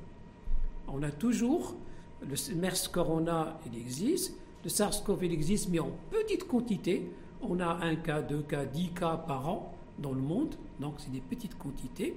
[0.89, 1.75] On a toujours
[2.23, 7.11] le MERS corona, il existe, le SARS-CoV, il existe, mais en petite quantité.
[7.43, 11.13] On a un cas, deux cas, dix cas par an dans le monde, donc c'est
[11.13, 12.17] des petites quantités.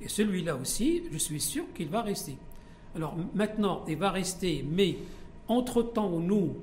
[0.00, 2.36] Et celui-là aussi, je suis sûr qu'il va rester.
[2.96, 4.96] Alors maintenant, il va rester, mais
[5.48, 6.54] entre-temps, nous,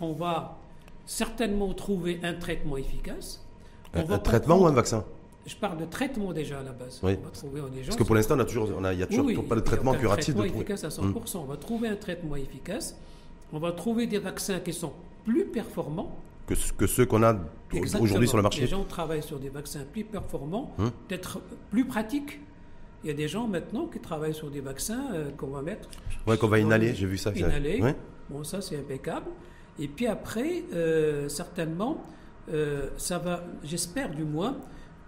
[0.00, 0.58] on va
[1.04, 3.42] certainement trouver un traitement efficace.
[3.94, 5.04] Un, un traitement ou un vaccin?
[5.46, 6.98] Je parle de traitement déjà à la base.
[7.04, 7.16] Oui.
[7.20, 8.96] On va trouver des gens Parce que pour l'instant, on a toujours, on a, il
[8.96, 10.34] n'y a toujours Oui, pas de traitement curatif.
[10.34, 11.36] traitement de efficace à 100%.
[11.38, 12.96] On va trouver un traitement efficace.
[13.52, 14.92] On va trouver des vaccins qui sont
[15.24, 16.16] plus performants.
[16.46, 17.36] Que, que ceux qu'on a
[17.98, 18.66] aujourd'hui sur le Les marché.
[18.66, 20.90] gens travaillent sur des vaccins plus performants, Hum.
[21.08, 22.40] peut-être plus pratiques.
[23.04, 25.88] Il y a des gens maintenant qui travaillent sur des vaccins euh, qu'on va mettre.
[26.26, 27.32] Ouais, qu'on va inhaler, le- j'ai vu ça.
[27.34, 27.80] Inhaler.
[27.82, 27.94] Ouais.
[28.30, 29.26] Bon, ça c'est impeccable.
[29.78, 32.04] Et puis après, euh, certainement,
[32.52, 34.56] euh, ça va, j'espère du moins,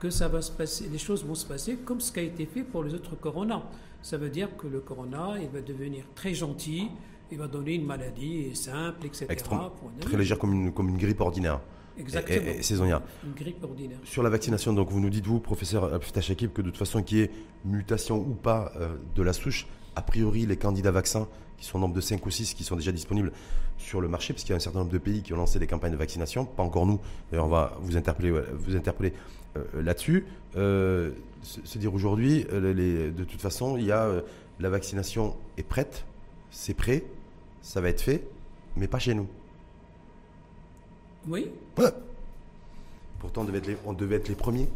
[0.00, 2.46] que ça va se passer, les choses vont se passer comme ce qui a été
[2.46, 3.62] fait pour les autres corona.
[4.02, 6.88] Ça veut dire que le corona, il va devenir très gentil,
[7.32, 9.26] il va donner une maladie simple, etc.
[9.28, 9.60] Extrême-
[10.00, 11.60] Très légère comme une, comme une grippe ordinaire.
[11.98, 12.46] Exactement.
[12.46, 13.02] Et- et- et saisonnière.
[13.24, 13.98] Une grippe ordinaire.
[14.04, 17.18] Sur la vaccination, donc vous nous dites, vous, professeur Abftachakib, que de toute façon, qu'il
[17.18, 17.30] y ait
[17.64, 21.26] mutation ou pas euh, de la souche, a priori, les candidats vaccins,
[21.58, 23.32] qui sont au nombre de 5 ou 6, qui sont déjà disponibles
[23.76, 25.58] sur le marché, parce qu'il y a un certain nombre de pays qui ont lancé
[25.58, 29.12] des campagnes de vaccination, pas encore nous, d'ailleurs on va vous interpeller, ouais, vous interpeller
[29.56, 30.26] euh, là-dessus.
[30.56, 31.10] Euh,
[31.42, 34.22] se, dire aujourd'hui, euh, de toute façon, il y a euh,
[34.60, 36.04] la vaccination est prête,
[36.50, 37.04] c'est prêt,
[37.62, 38.24] ça va être fait,
[38.76, 39.26] mais pas chez nous.
[41.26, 41.50] Oui,
[43.20, 44.68] Pourtant, on devait être les, on devait être les premiers.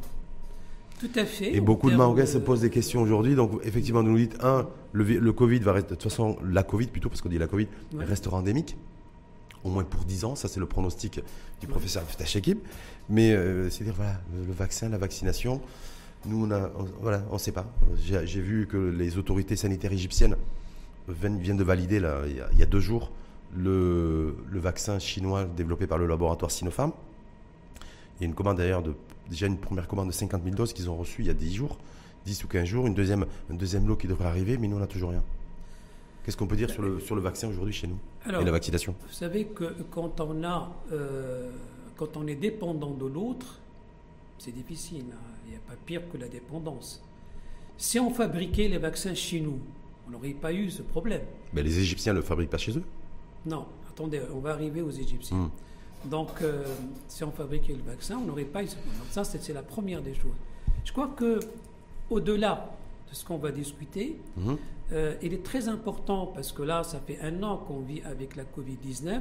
[1.02, 1.54] Tout à fait.
[1.54, 3.34] Et beaucoup de Marocains se posent des questions aujourd'hui.
[3.34, 6.36] Donc, effectivement, nous nous dites, un, le, vi- le Covid va rester, de toute façon,
[6.44, 8.04] la Covid plutôt, parce qu'on dit la Covid, Ouais.
[8.04, 8.76] restera endémique,
[9.64, 10.34] au moins pour 10 ans.
[10.34, 11.20] Ça, c'est le pronostic
[11.60, 12.58] du professeur Fatah Shekib.
[13.10, 15.60] Mais euh, c'est dire, voilà, le, le vaccin, la vaccination,
[16.26, 17.66] nous, on on- voilà, on ne sait pas.
[17.96, 20.36] J'ai vu que les autorités sanitaires égyptiennes
[21.08, 23.10] viennent, viennent de valider, là, il, y a, il y a deux jours,
[23.56, 26.92] le, le vaccin chinois développé par le laboratoire Sinopharm.
[28.18, 28.94] Il y a une commande d'ailleurs, de,
[29.28, 31.54] déjà une première commande de 50 000 doses qu'ils ont reçues il y a 10
[31.54, 31.78] jours,
[32.26, 34.80] 10 ou 15 jours, une deuxième, un deuxième lot qui devrait arriver, mais nous on
[34.80, 35.22] n'a toujours rien.
[36.24, 38.52] Qu'est-ce qu'on peut dire sur le, sur le vaccin aujourd'hui chez nous Alors, et la
[38.52, 41.50] vaccination Vous savez que quand on a, euh,
[41.96, 43.58] quand on est dépendant de l'autre,
[44.38, 45.04] c'est difficile.
[45.12, 45.16] hein.
[45.46, 47.02] Il n'y a pas pire que la dépendance.
[47.76, 49.58] Si on fabriquait les vaccins chez nous,
[50.06, 51.22] on n'aurait pas eu ce problème.
[51.52, 52.84] Ben, Les Égyptiens ne le fabriquent pas chez eux?
[53.44, 55.36] Non, attendez, on va arriver aux Égyptiens.
[55.36, 55.50] Hmm.
[56.04, 56.64] Donc, euh,
[57.08, 58.98] si on fabriquait le vaccin, on n'aurait pas eu ce problème.
[58.98, 60.32] Donc ça, c'est la première des choses.
[60.84, 61.38] Je crois que,
[62.10, 62.70] au-delà
[63.10, 64.56] de ce qu'on va discuter, Mhm.
[64.92, 68.36] euh, il est très important, parce que là, ça fait un an qu'on vit avec
[68.36, 69.20] la Covid-19,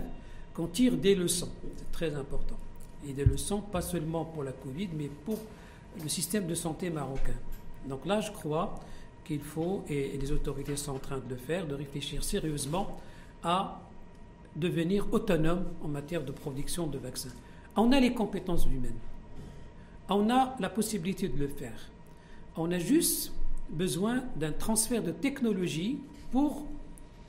[0.54, 1.50] qu'on tire des leçons.
[1.78, 2.58] C'est très important.
[3.08, 5.38] Et des leçons, pas seulement pour la Covid, mais pour
[6.02, 7.36] le système de santé marocain.
[7.88, 8.76] Donc là, je crois
[9.26, 13.00] qu'il faut, et les autorités sont en train de le faire, de réfléchir sérieusement
[13.44, 13.80] à
[14.56, 17.30] devenir autonome en matière de production de vaccins.
[17.76, 19.00] On a les compétences humaines.
[20.10, 21.90] On a la possibilité de le faire.
[22.58, 23.32] On a juste
[23.70, 26.00] besoin d'un transfert de technologie
[26.32, 26.66] pour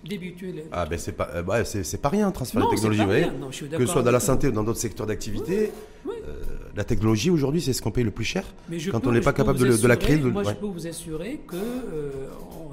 [0.05, 0.65] débuter les...
[0.73, 2.99] Ah ben c'est pas, euh, c'est c'est pas rien un transfert Non, de technologie.
[2.99, 3.25] pas vous voyez.
[3.27, 3.35] rien.
[3.35, 5.71] Non, je suis que ce soit dans la santé ou dans d'autres secteurs d'activité,
[6.05, 6.15] Oui.
[6.27, 6.43] euh,
[6.75, 8.45] la technologie aujourd'hui c'est ce qu'on paye le plus cher.
[8.69, 10.19] Mais je quand peux- on n'est pas capable de, de la créer.
[10.19, 10.51] de- Moi, ouais.
[10.55, 12.11] je peux vous assurer que euh,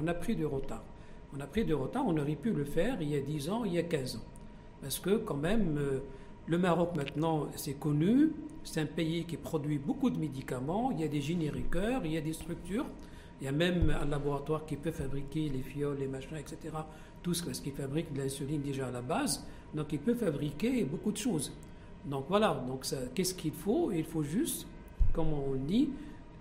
[0.02, 0.82] on a pris du retard.
[1.36, 2.02] On a pris du retard.
[2.04, 4.24] On aurait pu le faire il y a 10 ans, il y a 15 ans.
[4.82, 5.98] Parce que quand même, euh,
[6.46, 8.32] le Maroc maintenant, c'est connu.
[8.64, 10.90] C'est un pays qui produit beaucoup de médicaments.
[10.90, 12.86] Il y a des génériqueurs, il y a des structures.
[13.40, 16.74] Il y a même un laboratoire qui peut fabriquer les fioles, les machins, etc.
[17.22, 19.46] Tout ce ce qui fabrique de l'insuline déjà à la base.
[19.74, 21.52] Donc, il peut fabriquer beaucoup de choses.
[22.04, 23.92] Donc voilà, donc qu'est-ce qu'il faut?
[23.92, 24.66] Il faut juste,
[25.12, 25.90] comme on dit,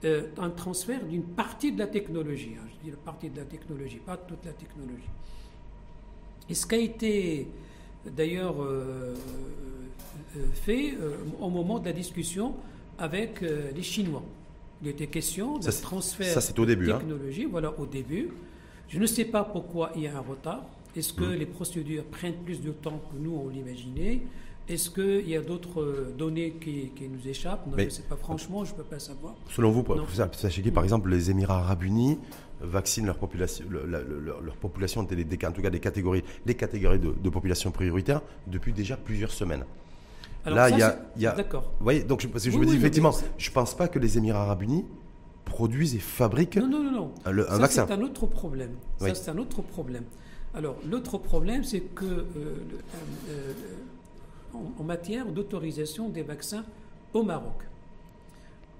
[0.06, 2.56] euh, un transfert d'une partie de la technologie.
[2.58, 2.66] hein.
[2.70, 5.10] Je dis la partie de la technologie, pas toute la technologie.
[6.50, 7.48] Et ce qui a été
[8.06, 9.14] d'ailleurs euh,
[10.38, 12.54] euh, fait euh, au moment de la discussion
[12.98, 14.24] avec les Chinois.
[14.82, 16.98] Il était question Ça, c'est- transfert ça, c'est au début, de hein.
[17.00, 18.30] technologie, voilà, au début.
[18.90, 20.66] Je ne sais pas pourquoi il y a un retard.
[20.96, 21.34] Est-ce que Mmh.
[21.34, 24.22] les procédures prennent plus de temps que nous, on l'imaginait?
[24.70, 27.66] Est-ce qu'il y a d'autres euh, données qui, qui nous échappent?
[27.66, 29.34] Non, Mais- Je ne sais pas, franchement, je ne peux pas savoir.
[29.50, 32.20] Selon vous, professeur Sacheki, par exemple, les Émirats Arabes Unis
[32.62, 35.80] vaccinent leur population, le- la- le- leur, leur population, des, des- en tout cas des
[35.80, 39.64] catégories, les catégories de, de population prioritaire depuis déjà plusieurs semaines.
[40.46, 40.76] Alors Là, ça,
[41.16, 41.64] il y a- y D'accord.
[41.80, 43.88] Vous voyez, donc je, parce que je Oui, me dis oui, effectivement, je pense pas
[43.88, 44.86] que les Émirats Arabes Unis
[45.46, 47.12] produisent et fabriquent Non, non, non, non.
[47.26, 47.86] un, le- un Ça, vaccin.
[47.88, 48.72] c'est un autre problème.
[49.00, 50.04] Ça, c'est un autre problème.
[50.54, 52.24] Alors, l'autre problème, c'est que euh,
[53.30, 53.54] euh,
[54.54, 56.66] en, en matière d'autorisation des vaccins
[57.14, 57.64] au Maroc,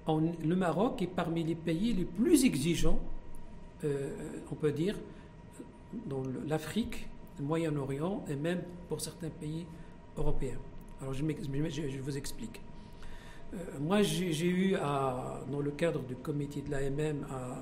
[0.06, 3.00] en- le Maroc est parmi les pays les plus exigeants,
[3.84, 4.12] euh,
[4.52, 4.96] on peut dire,
[6.08, 7.08] dans l'Afrique,
[7.40, 9.66] le Moyen-Orient et même pour certains pays
[10.18, 10.58] européens.
[11.02, 12.62] Alors, je, m'ex- je- je vous explique.
[13.54, 17.62] Euh, moi, j'ai eu, à, dans le cadre du comité de l'AMM, à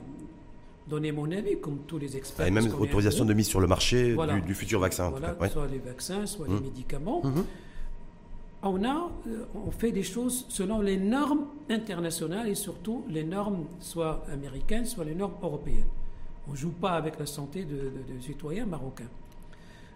[0.90, 2.48] donner mon avis, comme tous les experts.
[2.48, 4.36] Et même autorisation de mise sur le marché Voilà.
[4.36, 5.08] du, du futur vaccin.
[5.08, 5.50] en tout cas, ouais.
[5.50, 6.56] soit les vaccins, soit Mhm.
[6.56, 7.22] les médicaments.
[7.24, 7.44] Mhm.
[8.66, 14.86] Euh, on fait des choses selon les normes internationales et surtout les normes soit américaines,
[14.86, 15.88] soit les normes européennes.
[16.48, 17.92] On ne joue pas avec la santé de,
[18.22, 19.10] citoyens marocains.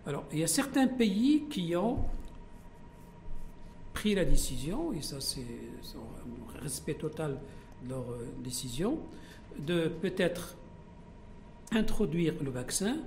[0.06, 2.00] Alors, il y a certains pays qui ont
[3.94, 7.40] pris la décision, et ça c'est un respect total
[7.84, 9.00] de leur euh, décision,
[9.60, 10.56] de peut-être
[11.72, 12.98] introduire le vaccin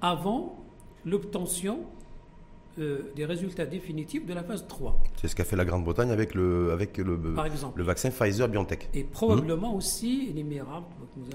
[0.00, 0.58] avant
[1.04, 1.80] l'obtention
[2.78, 4.98] euh, des résultats définitifs de la phase 3.
[5.20, 8.88] C'est ce qu'a fait la Grande-Bretagne avec le, avec le, le vaccin Pfizer-BioNTech.
[8.94, 10.82] Et probablement aussi les Émirats.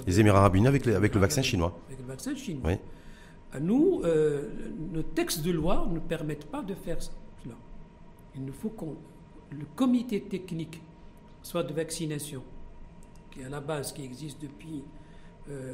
[0.08, 1.78] Les Émirats arabes unis avec, avec le vaccin chinois.
[1.88, 2.72] Avec le vaccin chinois.
[2.72, 2.78] Oui.
[3.56, 4.50] Euh, nous, euh,
[4.92, 7.56] nos textes de loi ne permettent pas de faire cela.
[8.36, 8.86] Il nous faut que
[9.56, 10.82] le comité technique,
[11.44, 12.42] soit de vaccination,
[13.30, 14.84] qui est à la base, qui existe depuis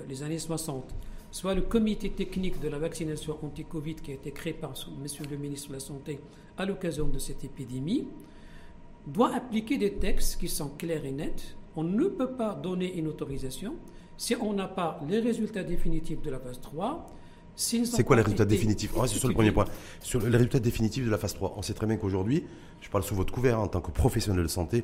[0.07, 0.93] les années 60,
[1.33, 5.35] soit le comité technique de la vaccination anti-Covid qui a été créé par Monsieur le
[5.35, 6.19] ministre de la Santé
[6.59, 8.07] à l'occasion de cette épidémie,
[9.07, 11.55] doit appliquer des textes qui sont clairs et nets.
[11.75, 13.73] On ne peut pas donner une autorisation
[14.15, 17.07] si on n'a pas les résultats définitifs de la phase 3.
[17.55, 18.91] C'est quoi les résultats définitifs?
[18.95, 19.65] Oh, C'est sur le premier point.
[20.01, 22.43] Sur les résultats définitifs de la phase 3, on sait très bien qu'aujourd'hui,
[22.79, 24.83] je parle sous votre couvert en tant que professionnel de santé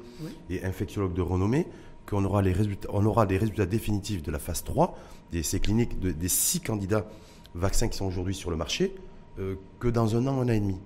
[0.50, 1.68] et infectiologue de renommée,
[2.10, 4.97] qu'on aura les résultats, on aura les résultats définitifs de la phase 3
[5.32, 7.05] des essais cliniques des six candidats
[7.53, 8.95] vaccins qui sont aujourd'hui sur le marché
[9.39, 10.78] euh, que dans un an, un an et demi.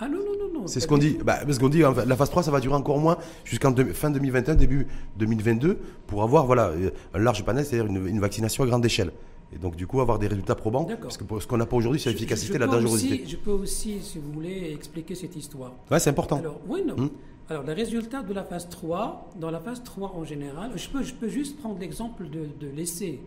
[0.00, 0.66] Ah non, non, non, non.
[0.66, 1.18] C'est ce qu'on dit.
[1.24, 4.54] Bah, parce qu'on dit, la phase 3, ça va durer encore moins jusqu'en fin 2021,
[4.54, 4.86] début
[5.16, 6.72] 2022, pour avoir voilà,
[7.14, 9.12] un large panel, c'est-à-dire une, vaccination à grande échelle.
[9.52, 10.84] Et donc, du coup, avoir des résultats probants.
[10.84, 13.24] Parce que ce qu'on n'a pas aujourd'hui, c'est l'efficacité et la dangerosité.
[13.26, 15.72] je peux aussi, si vous voulez, expliquer cette histoire.
[15.90, 16.36] Ouais, c'est important.
[16.36, 16.96] Alors, oui, non.
[16.96, 17.10] Hum.
[17.50, 21.02] Alors, les résultats de la phase 3, dans la phase 3 en général, je peux,
[21.02, 23.20] je peux juste prendre l'exemple de, de l'essai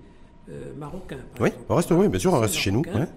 [0.50, 1.20] euh, marocain.
[1.40, 2.82] Oui, on reste, oui, bien sûr, on reste chez nous.
[2.82, 3.08] Ouais.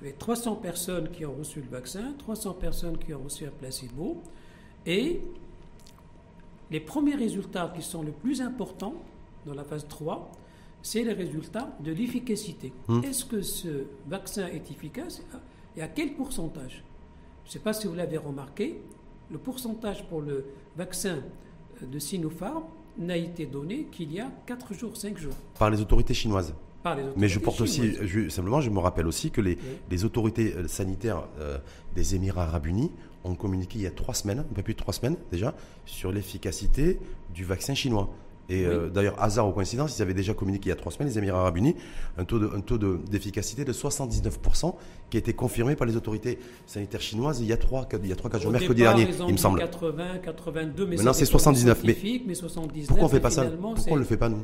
[0.00, 4.22] Avec 300 personnes qui ont reçu le vaccin, 300 personnes qui ont reçu un placebo,
[4.86, 5.20] et
[6.70, 8.94] les premiers résultats qui sont les plus importants
[9.44, 10.30] dans la phase 3,
[10.82, 12.72] c'est les résultats de l'efficacité.
[12.88, 13.04] Hum.
[13.04, 15.22] Est-ce que ce vaccin est efficace?
[15.76, 16.84] Et à quel pourcentage?
[17.44, 18.80] Je ne sais pas si vous l'avez remarqué,
[19.30, 20.44] le pourcentage pour le
[20.76, 21.18] vaccin
[21.82, 22.64] euh, de Sinopharm
[22.98, 25.34] n'a été donné qu'il y a 4 jours, 5 jours.
[25.58, 26.54] Par les autorités chinoises
[27.16, 27.94] mais je porte aussi,
[28.28, 29.58] simplement, je me rappelle aussi que les,
[29.90, 31.58] les autorités euh, sanitaires euh,
[31.94, 32.90] des Émirats arabes unis
[33.24, 35.54] ont communiqué il y a trois semaines, un peu plus de trois semaines déjà,
[35.86, 36.98] sur l'efficacité
[37.32, 38.10] du vaccin chinois.
[38.48, 41.18] Et d'ailleurs, hasard ou coïncidence, ils avaient déjà communiqué il y a trois semaines, les
[41.18, 41.76] Émirats arabes unis,
[42.18, 44.74] un taux, de, un taux d'efficacité de, 79%
[45.10, 48.12] qui a été confirmé par les autorités sanitaires chinoises il y a 3 il y
[48.12, 49.60] a 3 4 jours, mercredi dernier, il me semble.
[49.60, 51.82] 80, 82, mais Maintenant c'est 79.
[51.84, 54.28] Mais, mais 79, pourquoi on ne fait pas ça Pourquoi on ne le fait pas
[54.28, 54.42] nous?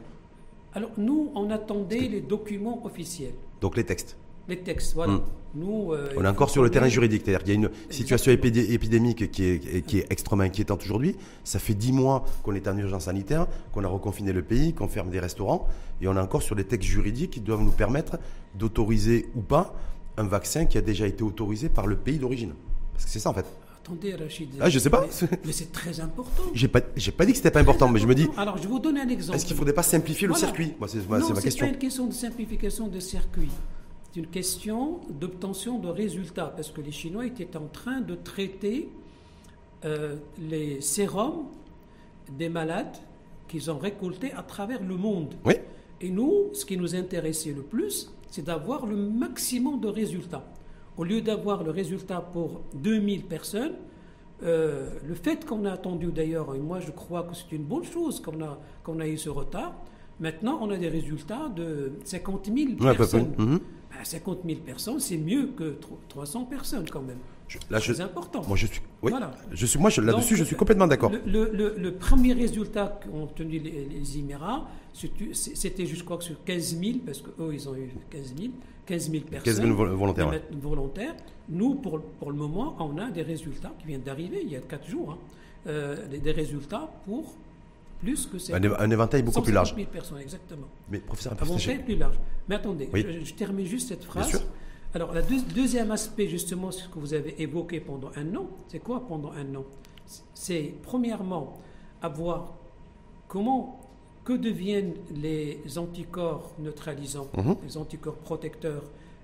[0.72, 3.34] Alors nous, on attendait les documents officiels.
[3.60, 4.16] Donc les textes
[4.48, 5.14] les textes, voilà.
[5.14, 5.22] Hmm.
[5.54, 8.30] Nous, euh, on est encore sur le terrain juridique, c'est-à-dire qu'il y a une situation
[8.30, 11.16] épidémique qui est, qui est extrêmement inquiétante aujourd'hui.
[11.42, 14.86] Ça fait dix mois qu'on est en urgence sanitaire, qu'on a reconfiné le pays, qu'on
[14.86, 15.66] ferme des restaurants,
[16.00, 18.18] et on est encore sur les textes juridiques qui doivent nous permettre
[18.54, 19.74] d'autoriser ou pas
[20.16, 22.52] un vaccin qui a déjà été autorisé par le pays d'origine.
[22.92, 23.46] Parce que c'est ça en fait.
[23.82, 24.50] Attendez, Rachid.
[24.60, 25.06] Ah, je sais pas.
[25.44, 26.42] Mais, c'est très important.
[26.54, 28.28] J'ai pas, j'ai pas dit que c'était pas important, mais je me dis.
[28.36, 29.36] Alors, je vous donner un exemple.
[29.36, 30.74] Est-ce qu'il faudrait pas simplifier le circuit?
[30.78, 31.66] Moi, c'est ma, non, ma question.
[31.66, 33.48] pas une question de simplification de circuit.
[34.12, 38.88] C'est une question d'obtention de résultats, parce que les Chinois étaient en train de traiter
[39.84, 41.44] euh, les sérums
[42.36, 42.96] des malades
[43.46, 45.34] qu'ils ont récoltés à travers le monde.
[45.44, 45.54] Oui.
[46.00, 50.44] Et nous, ce qui nous intéressait le plus, c'est d'avoir le maximum de résultats.
[50.96, 53.74] Au lieu d'avoir le résultat pour 2000 personnes,
[54.42, 57.84] euh, le fait qu'on a attendu d'ailleurs, et moi je crois que c'est une bonne
[57.84, 59.74] chose qu'on a, qu'on a eu ce retard,
[60.18, 63.60] maintenant on a des résultats de 50 000 personnes.
[64.04, 65.76] 50 000 personnes, c'est mieux que
[66.08, 67.18] 300 personnes quand même.
[67.80, 68.42] C'est important.
[68.46, 69.12] Moi, je suis, oui,
[69.52, 71.10] je suis, moi, là-dessus, je suis complètement d'accord.
[71.26, 77.20] Le, premier résultat qu'ont tenu les, les Émirats, c'était, je crois, sur 15 000, parce
[77.20, 78.52] qu'eux, ils ont eu 15 000,
[78.86, 79.54] 15 000 personnes.
[79.54, 80.30] 15 000 volontaires.
[80.52, 81.16] volontaires.
[81.48, 84.60] Nous, pour, pour le moment, on a des résultats qui viennent d'arriver il y a
[84.60, 85.18] 4 jours, hein,
[85.66, 87.34] euh, des résultats pour
[88.00, 88.54] plus que c'est.
[88.54, 89.74] Un, éventail beaucoup plus large.
[89.74, 90.66] 000 personnes, exactement.
[90.88, 92.18] Mais professeur, un éventail plus large.
[92.48, 94.42] Mais attendez, je, termine juste cette phrase.
[94.92, 95.22] Alors, le
[95.54, 99.54] deuxième aspect, justement, ce que vous avez évoqué pendant un an, c'est quoi pendant un
[99.54, 99.64] an?
[100.34, 101.60] C'est premièrement
[102.02, 102.54] avoir
[103.28, 103.80] comment,
[104.24, 107.56] que deviennent les anticorps neutralisants, mhm.
[107.64, 108.82] les anticorps protecteurs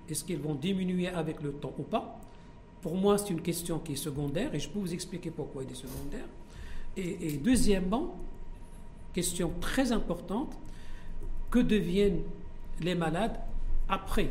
[0.09, 2.17] Est-ce qu'ils vont diminuer avec le temps ou pas?
[2.81, 5.71] Pour moi, c'est une question qui est secondaire et je peux vous expliquer pourquoi il
[5.71, 6.25] est secondaire.
[6.95, 8.15] Et, et deuxièmement,
[9.17, 10.55] question très importante,
[11.49, 12.21] que deviennent
[12.81, 13.39] les malades
[13.89, 14.29] après?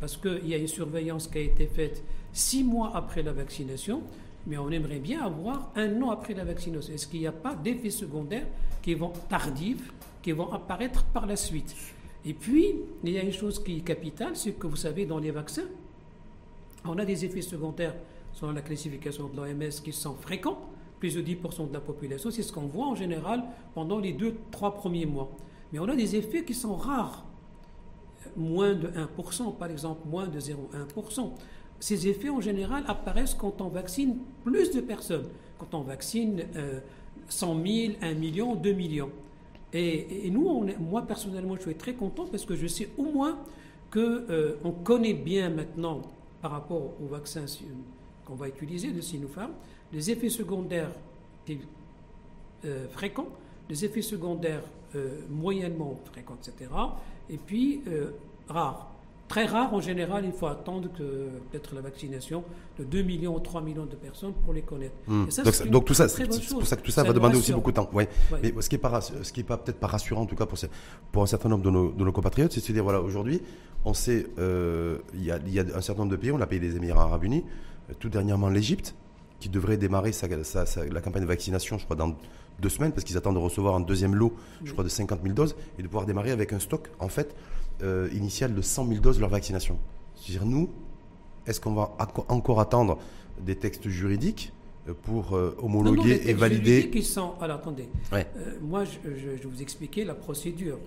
[0.00, 2.04] Parce qu'il y a une surveillance qui a été faite
[2.34, 4.02] six mois après la vaccination.
[4.46, 6.92] mais on aimerait bien avoir un an après la vaccination.
[6.92, 8.46] Est-ce qu'il n'y a pas d'effets secondaires
[8.82, 11.74] qui vont tardifs, qui vont apparaître par la suite?
[12.24, 12.74] Et puis,
[13.04, 15.68] il y a une chose qui est capitale, c'est que vous savez, dans les vaccins,
[16.84, 17.94] on a des effets secondaires
[18.32, 20.60] selon la classification de l'OMS qui sont fréquents,
[20.98, 22.30] plus de 10% de la population.
[22.30, 23.44] C'est ce qu'on voit en général
[23.74, 25.30] pendant les deux, trois premiers mois.
[25.72, 27.24] Mais on a des effets qui sont rares.
[28.36, 31.30] Moins de 1%, par exemple, moins de 0,1%.
[31.80, 35.26] Ces effets, en général, apparaissent quand on vaccine plus de personnes.
[35.58, 36.44] Quand on vaccine
[37.28, 39.10] 100 000, 1 million, 2 millions.
[39.72, 43.38] Et, nous, moi personnellement, je suis très content parce que je sais au moins
[43.92, 46.02] qu'on euh, on connaît bien maintenant,
[46.40, 47.44] par rapport au vaccin
[48.24, 49.52] qu'on va utiliser de Sinopharm,
[49.92, 50.90] les effets secondaires
[52.64, 53.28] euh, fréquents,
[53.70, 54.62] les effets secondaires
[54.96, 56.70] euh, moyennement fréquents, etc.
[57.30, 58.10] Et puis euh,
[58.48, 58.90] rares.
[59.28, 62.42] Très rares, en général, il faut attendre que peut-être la vaccination
[62.78, 64.94] de 2 millions ou 3 millions de personnes pour les connaître.
[65.06, 65.26] Hmm.
[65.70, 67.90] donc, tout ça, c'est pour ça que tout ça, va demander aussi beaucoup de temps.
[67.92, 68.08] Ouais.
[68.42, 70.46] Mais ce qui n'est pas, ce qui est pas peut-être pas rassurant, en tout cas
[70.46, 70.58] pour,
[71.12, 73.42] pour un certain nombre de nos, de nos compatriotes, c'est de se dire voilà, aujourd'hui,
[73.84, 76.62] on sait, il y, a, y, a, un certain nombre de pays, on a payé
[76.62, 77.44] les Émirats Arabes Unis,
[78.00, 78.94] tout dernièrement l'Égypte,
[79.40, 80.12] qui devrait démarrer
[80.90, 82.16] la campagne de vaccination, je crois, dans
[82.60, 84.34] deux semaines, parce qu'ils attendent de recevoir un deuxième lot,
[84.64, 87.34] je crois, de 50 000 doses, et de pouvoir démarrer avec un stock, en fait,
[87.82, 89.78] euh, initial de 100 000 doses de leur vaccination.
[90.16, 90.68] C'est-à-dire, nous,
[91.46, 91.96] est-ce qu'on va
[92.28, 92.98] encore attendre
[93.40, 94.52] des textes juridiques
[94.88, 97.34] euh, pour euh, homologuer et valider qui sont...
[97.40, 97.88] Alors, attendez.
[98.60, 100.78] moi, je, je, vous expliquais la procédure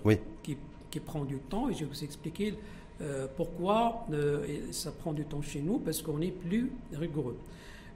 [0.42, 0.58] qui,
[0.90, 2.54] qui, prend du temps, et je vais vous expliquer
[3.36, 4.06] pourquoi
[4.70, 7.36] ça prend du temps chez nous, parce qu'on est plus rigoureux.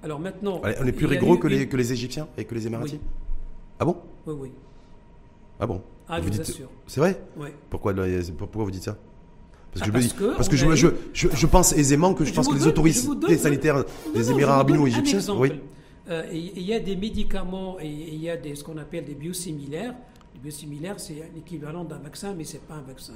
[0.02, 0.60] Alors maintenant.
[0.62, 2.98] on est plus rigoureux que, les, que les Égyptiens et que les Émiratis
[3.78, 3.96] Ah bon?
[4.26, 4.52] Oui, oui.
[5.58, 5.82] Ah bon?
[6.08, 6.70] Ah, je vous assure.
[6.86, 7.20] C'est vrai?
[7.36, 7.48] Oui.
[7.70, 7.94] Pourquoi,
[8.38, 8.96] pourquoi vous dites ça?
[9.72, 10.74] Parce que, je, parce que, je,
[11.12, 13.84] je, je, pense aisément que je, pense que les autorités sanitaires
[14.14, 15.20] des Émirats arabes unis égyptiens?
[15.36, 15.52] Oui.
[16.08, 19.14] Euh, il y a des médicaments et il y a des, ce qu'on appelle des
[19.14, 19.94] biosimilaires.
[20.34, 23.14] Les biosimilaires, c'est l'équivalent d'un vaccin, mais ce n'est pas un vaccin.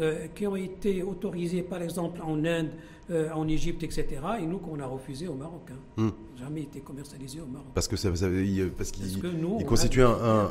[0.00, 2.70] Euh, qui ont été autorisés par exemple en Inde,
[3.10, 4.06] euh, en Égypte, etc.
[4.40, 5.68] Et nous qu'on a refusé au Maroc.
[5.70, 6.02] Hein.
[6.02, 6.10] Hmm.
[6.36, 7.68] Jamais été commercialisé au Maroc.
[7.74, 8.08] Parce que ça,
[8.76, 10.50] parce qu'il constitue un,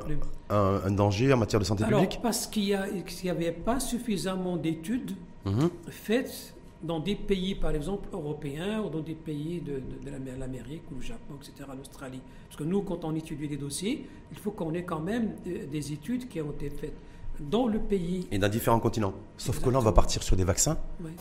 [0.49, 2.21] un, danger en matière de santé Alors, publique.
[2.23, 2.79] Parce qu'il
[3.23, 5.11] n'y avait pas suffisamment d'études
[5.45, 5.69] mhm.
[5.89, 10.95] faites dans des pays, par exemple, européens ou dans des pays de, de, l'Amérique ou
[10.95, 12.21] le Japon, etc., l'Australie.
[12.47, 15.65] Parce que nous, quand on étudie les dossiers, il faut qu'on ait quand même euh,
[15.65, 16.95] des études qui ont été faites
[17.39, 18.27] dans le pays.
[18.31, 19.13] Et dans différents continents.
[19.38, 20.77] Sauf que là, on va partir sur des vaccins.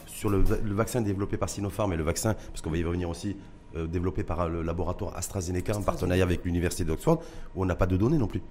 [0.06, 0.42] Sur le,
[0.74, 3.36] vaccin développé par Sinopharm et le vaccin, parce qu'on va y revenir aussi,
[3.76, 7.22] euh, développé par le laboratoire AstraZeneca, en partenariat avec l'Université d'Oxford,
[7.54, 8.42] où on n'a pas de données non plus.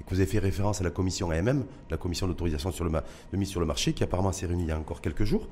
[0.00, 2.90] Et que vous avez fait référence à la commission AMM, la commission d'autorisation sur le
[2.90, 5.48] de mise sur le marché, qui apparemment s'est réunie il y a encore quelques jours,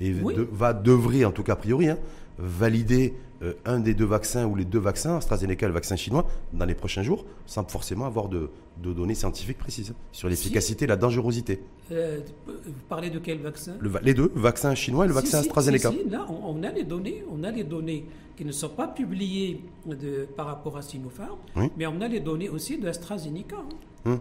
[0.00, 1.98] et va devrait, en tout cas a priori, hein,
[2.38, 6.26] valider euh, un des deux vaccins ou les deux vaccins, AstraZeneca et le vaccin chinois,
[6.54, 10.96] dans les prochains jours, sans forcément avoir de, données scientifiques précises sur l'efficacité et la
[10.96, 11.60] dangerosité.
[11.92, 13.74] Euh, vous parlez de quel vaccin?
[14.02, 15.92] Les deux, le vaccin chinois et le vaccin AstraZeneca.
[16.10, 18.06] là, on, a les données, on a les données
[18.36, 21.36] qui ne sont pas publiées de, par rapport à Sinopharm,
[21.76, 23.56] mais on a les données aussi de AstraZeneca.
[23.56, 24.10] Hein.
[24.12, 24.20] Hum.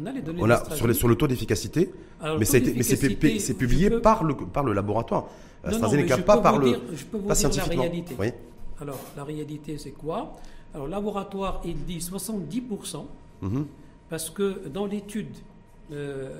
[0.00, 0.40] On a les données
[0.72, 1.90] sur, sur, le taux d'efficacité,
[2.38, 5.28] mais c'est publié par, le, par le laboratoire.
[5.64, 6.80] AstraZeneca, pas par le.
[6.92, 8.16] je peux vous dire la réalité.
[8.80, 10.36] Alors, la réalité, c'est quoi?
[10.74, 13.04] Alors, laboratoire, il dit 70%,
[13.42, 13.66] mhm.
[14.08, 15.34] parce que dans l'étude
[15.92, 16.30] euh,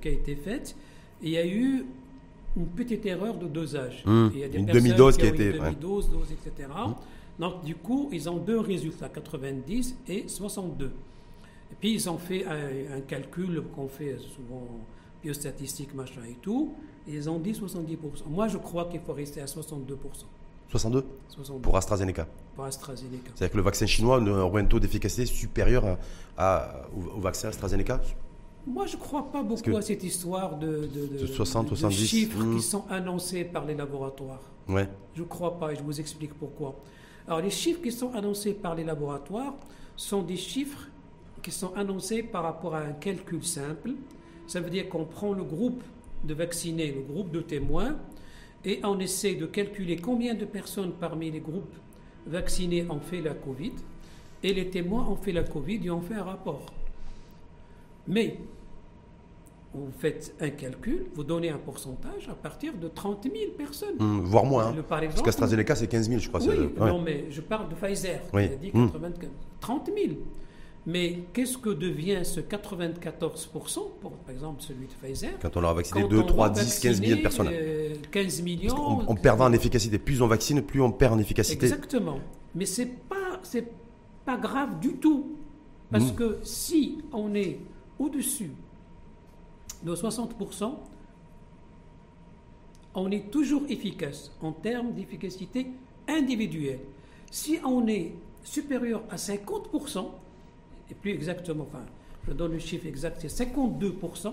[0.00, 0.76] qui a été faite,
[1.22, 1.86] il y a eu
[2.56, 4.02] une petite erreur de dosage.
[4.04, 4.30] Mhm.
[4.34, 5.46] Il y a des une demi-dose qui, a été.
[5.46, 6.68] Une demi-dose, dose, etc.
[6.86, 6.94] Mhm.
[7.38, 10.90] Donc, du coup, ils ont deux résultats, 90 et 62.
[11.72, 14.66] Et puis ils ont fait un, calcul qu'on fait souvent
[15.22, 16.74] biostatistique, machin et tout,
[17.08, 17.96] ils ont dit 70%.
[18.28, 19.96] Moi, je crois qu'il faut rester à 62%.
[20.68, 21.04] 62,
[21.62, 22.26] Pour AstraZeneca.
[22.54, 23.30] Pour AstraZeneca.
[23.34, 25.98] C'est-à-dire que le vaccin chinois a un taux d'efficacité supérieur
[26.36, 26.82] à,
[27.16, 28.00] au, vaccin AstraZeneca
[28.68, 32.44] moi, je ne crois pas beaucoup à cette histoire de, de, 60, 70, chiffres qui
[32.44, 32.60] hmm.
[32.60, 34.40] sont annoncés par les laboratoires.
[34.68, 34.88] Ouais.
[35.14, 36.74] Je ne crois pas et je vous explique pourquoi.
[37.28, 39.54] Alors, les chiffres qui sont annoncés par les laboratoires
[39.94, 40.88] sont des chiffres
[41.42, 43.92] qui sont annoncés par rapport à un calcul simple.
[44.48, 45.80] Ça veut dire qu'on prend le groupe
[46.24, 47.96] de vaccinés, le groupe de témoins,
[48.64, 51.74] et on essaie de calculer combien de personnes parmi les groupes
[52.26, 53.72] vaccinés ont fait la Covid,
[54.42, 56.66] et les témoins ont fait la Covid et ont fait un rapport.
[58.08, 58.38] Mais
[59.74, 63.96] vous faites un calcul, vous donnez un pourcentage à partir de 30 000 personnes.
[63.98, 64.68] Mmh, voire moins.
[64.68, 64.84] Hein.
[64.88, 66.40] Parce qu'AstraZeneca, c'est 15 000, je crois.
[66.42, 68.20] Oui, non, mais je parle de Pfizer.
[68.32, 68.48] Oui.
[68.60, 68.72] dit
[69.60, 70.16] 30 000.
[70.86, 75.70] Mais qu'est-ce que devient ce 94% pour, par exemple, celui de Pfizer Quand on leur
[75.70, 77.50] a vacciné 2, 3, 10, 15 millions de personnes.
[78.12, 79.02] 15 millions.
[79.08, 79.98] On, perd en efficacité.
[79.98, 81.66] Plus on vaccine, plus on perd en efficacité.
[81.66, 82.20] Exactement.
[82.54, 83.66] Mais c'est pas, c'est
[84.24, 85.32] pas grave du tout.
[85.90, 86.14] Parce Mm.
[86.14, 87.58] que si on est
[87.98, 88.50] au-dessus
[89.82, 90.72] de 60%,
[92.94, 95.66] on est toujours efficace en termes d'efficacité
[96.08, 96.80] individuelle.
[97.30, 98.12] Si on est
[98.44, 100.06] supérieur à 50%,
[100.90, 101.84] et plus exactement, enfin,
[102.26, 104.32] je donne le chiffre exact, c'est 52%,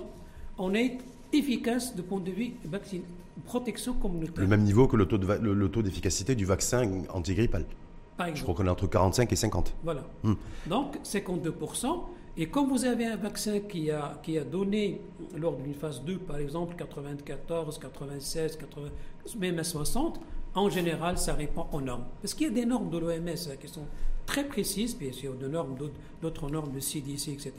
[0.58, 0.98] on est
[1.32, 3.00] efficace du point de vue vaccin,
[3.46, 4.42] protection communautaire.
[4.44, 7.66] Le même niveau que le taux de va- le- le taux d'efficacité du vaccin antigrippal.
[8.18, 9.74] par Je crois qu'on est entre 45 et 50.
[9.84, 10.04] Voilà.
[10.24, 10.34] Hmm.
[10.68, 12.04] Donc, 52%.
[12.38, 15.02] Et quand vous avez un vaccin qui a, qui a donné,
[15.36, 18.90] lors d'une phase 2, par exemple, 94, 96, 80,
[19.40, 20.20] même à 60,
[20.56, 22.06] en général, ça répond aux normes.
[22.22, 23.86] Parce qu'il y a des normes de l'OMS qui sont
[24.26, 25.76] très précises, puis il y a des normes,
[26.22, 27.52] d'autres- normes de CDC, etc.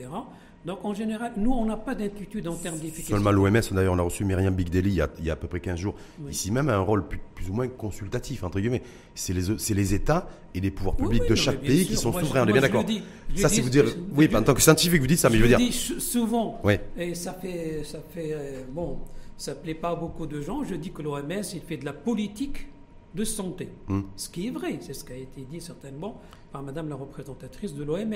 [0.65, 3.13] Donc, en général, nous, on n'a pas d'inquiétude en termes d'efficacité.
[3.13, 5.35] Seulement l'OMS, d'ailleurs, on a reçu Myriam Big Daily il y a, il y a
[5.35, 5.95] à peu près 15 jours.
[6.21, 6.31] Oui.
[6.33, 8.81] Ici même, a un rôle plus, plus ou moins consultatif, entre guillemets.
[9.15, 9.43] C'est les,
[9.75, 11.89] les États et les pouvoirs publics oui, de chaque bien pays sûr.
[11.89, 12.87] qui sont Moi, je- souverains, on est bien je d'accord.
[13.35, 13.87] Je Ça, c'est vous dire.
[13.87, 15.59] je- Oui, je- en tant que scientifique, vous dites ça, mais je veux dire.
[15.59, 16.63] dis sou- souvent.
[16.97, 19.01] Et ça fait, ça fait, euh, bon,
[19.37, 20.65] ça plaît pas à beaucoup de gens.
[20.65, 22.69] Je dis que l'OMS, il fait de la politique
[23.15, 23.69] de santé.
[23.89, 24.03] Hmm.
[24.17, 26.21] Ce qui est vrai, c'est ce qui a été dit certainement
[26.53, 28.15] par Madame la représentatrice de l'OMS.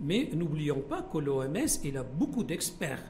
[0.00, 3.02] Mais n'oublions pas que l'OMS, il a beaucoup d'experts.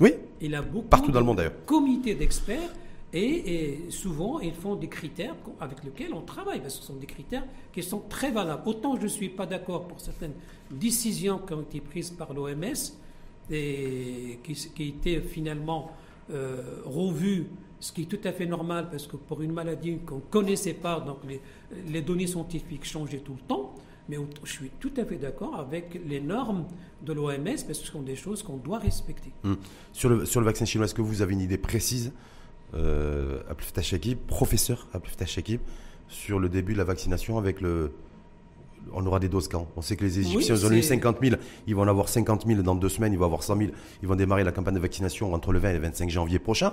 [0.00, 1.64] Oui, Il a beaucoup Partout dans le de monde, d'ailleurs.
[1.66, 2.70] comités d'experts
[3.12, 6.96] et, et souvent ils font des critères avec lesquels on travaille parce que ce sont
[6.96, 8.62] des critères qui sont très valables.
[8.66, 10.34] Autant je ne suis pas d'accord pour certaines
[10.70, 12.74] décisions qui ont été prises par l'OMS
[13.50, 15.90] et qui, qui étaient finalement
[16.30, 17.46] euh, revues,
[17.80, 20.74] ce qui est tout à fait normal parce que pour une maladie qu'on ne connaissait
[20.74, 21.40] pas, donc les,
[21.88, 23.74] les données scientifiques changeaient tout le temps.
[24.08, 26.64] Mais je suis tout à fait d'accord avec les normes
[27.04, 29.30] de l'OMS parce que ce sont des choses qu'on doit respecter.
[29.44, 29.58] Hum.
[29.92, 32.12] Sur, le, sur le vaccin chinois, est-ce que vous avez une idée précise,
[32.74, 33.40] euh,
[33.82, 35.60] Shakib, professeur Abdel Shakib,
[36.08, 37.92] sur le début de la vaccination avec le.
[38.94, 39.66] On aura des doses quand?
[39.76, 42.08] On sait que les Égyptiens Oui, ont eu c'est- 50 000, ils vont en avoir
[42.08, 43.70] 50 000 dans deux semaines, ils vont avoir 100 000,
[44.02, 46.72] ils vont démarrer la campagne de vaccination entre le 20 et le 25 janvier prochain.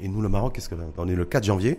[0.00, 1.78] Et nous, le Maroc, qu'est-ce que on est le 4 janvier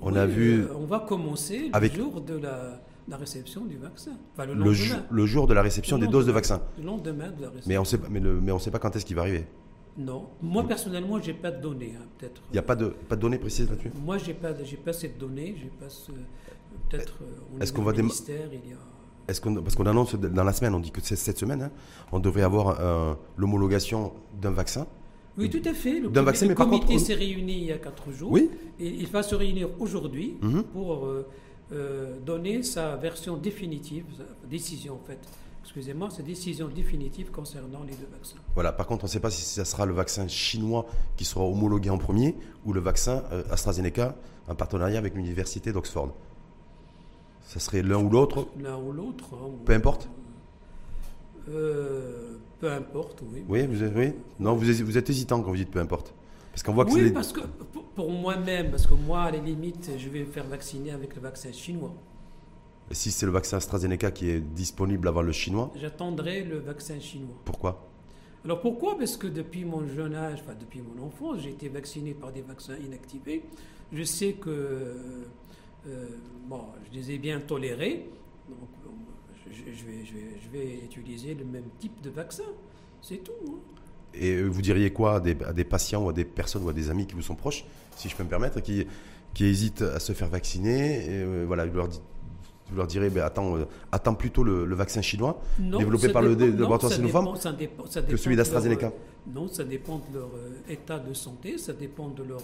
[0.00, 3.64] On Oui, a vu euh, on va commencer le avec- jour de la, la réception
[3.64, 4.12] du vaccin.
[4.34, 6.60] Enfin, le le, ju- le jour de la réception des doses de vaccin.
[6.78, 7.68] Le lendemain de la réception.
[7.68, 9.46] Mais on sait pas, mais le- mais on sait pas quand est-ce qu'il va arriver.
[9.96, 10.26] Non.
[10.42, 11.94] Moi, personnellement, j'ai pas de données.
[11.96, 12.42] hein, peut-être.
[12.50, 13.92] Il n'y a pas de, pas de données précises là-dessus?
[14.04, 15.54] Moi, j'ai pas, j'ai pas cette donnée.
[15.56, 16.10] J'ai pas ce-
[16.90, 18.76] peut-être euh, Est-ce qu'on va déma- ministère, il y a.
[19.28, 21.70] Est-ce qu'on, parce qu'on annonce dans la semaine, on dit que c'est cette semaine, hein,
[22.12, 24.86] on devrait avoir euh, l'homologation d'un vaccin.
[25.36, 25.98] Oui, tout à fait.
[26.00, 28.30] Le, D'un vaccin, comité contre, s'est réuni il y a quatre jours.
[28.30, 28.50] Oui.
[28.78, 30.62] Et il va se réunir aujourd'hui Mhm.
[30.64, 31.26] pour euh,
[31.72, 35.18] euh, donner sa version définitive, sa décision en fait.
[35.62, 38.36] Excusez-moi, sa décision définitive concernant les deux vaccins.
[38.54, 38.70] Voilà.
[38.70, 41.88] Par contre, on ne sait pas si ça sera le vaccin chinois qui sera homologué
[41.90, 44.14] en premier ou le vaccin euh, AstraZeneca
[44.46, 46.14] en partenariat avec l'université d'Oxford.
[47.46, 49.30] Ça serait l'un ou l'autre, L'un ou l'autre.
[49.34, 50.08] hein, peu importe.
[52.64, 53.44] Peu importe, oui.
[53.46, 56.14] Oui, vous êtes, oui Non, vous, êtes- vous êtes hésitant quand vous dites peu importe.
[56.50, 57.40] Parce qu'on voit que Oui, parce que
[57.94, 61.20] pour, moi-même, parce que moi, à la limite, je vais me faire vacciner avec le
[61.20, 61.92] vaccin chinois.
[62.90, 67.36] si c'est le vaccin AstraZeneca qui est disponible avant le chinois, J'attendrai le vaccin chinois.
[67.44, 67.86] pourquoi?
[68.46, 68.96] Alors pourquoi?
[68.96, 72.40] Parce que depuis mon jeune âge, enfin depuis mon enfance, j'ai été vacciné par des
[72.40, 73.42] vaccins inactivés.
[73.92, 74.48] Je sais que
[75.86, 76.06] euh,
[76.48, 78.08] bon, je les ai bien tolérés.
[79.50, 82.44] Je, je vais, je, vais, je vais utiliser le même type de vaccin.
[83.02, 83.32] C'est tout.
[83.48, 83.58] hein.
[84.14, 86.68] Et euh, vous diriez quoi à des, à des patients ou à des personnes ou
[86.68, 87.64] à des amis qui vous sont proches,
[87.96, 88.86] si je peux me permettre, qui,
[89.34, 92.02] qui hésitent à se faire vacciner et, euh, voilà, vous leur, dites-
[92.70, 96.22] vous leur direz, ben, attends, euh, attends plutôt le, le vaccin chinois Non, développé par
[96.22, 97.26] le dépend- dé- non, laboratoire Sinopharm
[98.08, 98.86] que celui d'AstraZeneca.
[98.86, 98.90] euh,
[99.34, 102.40] Non, ça dépend de leur euh, état de santé, ça dépend de leur.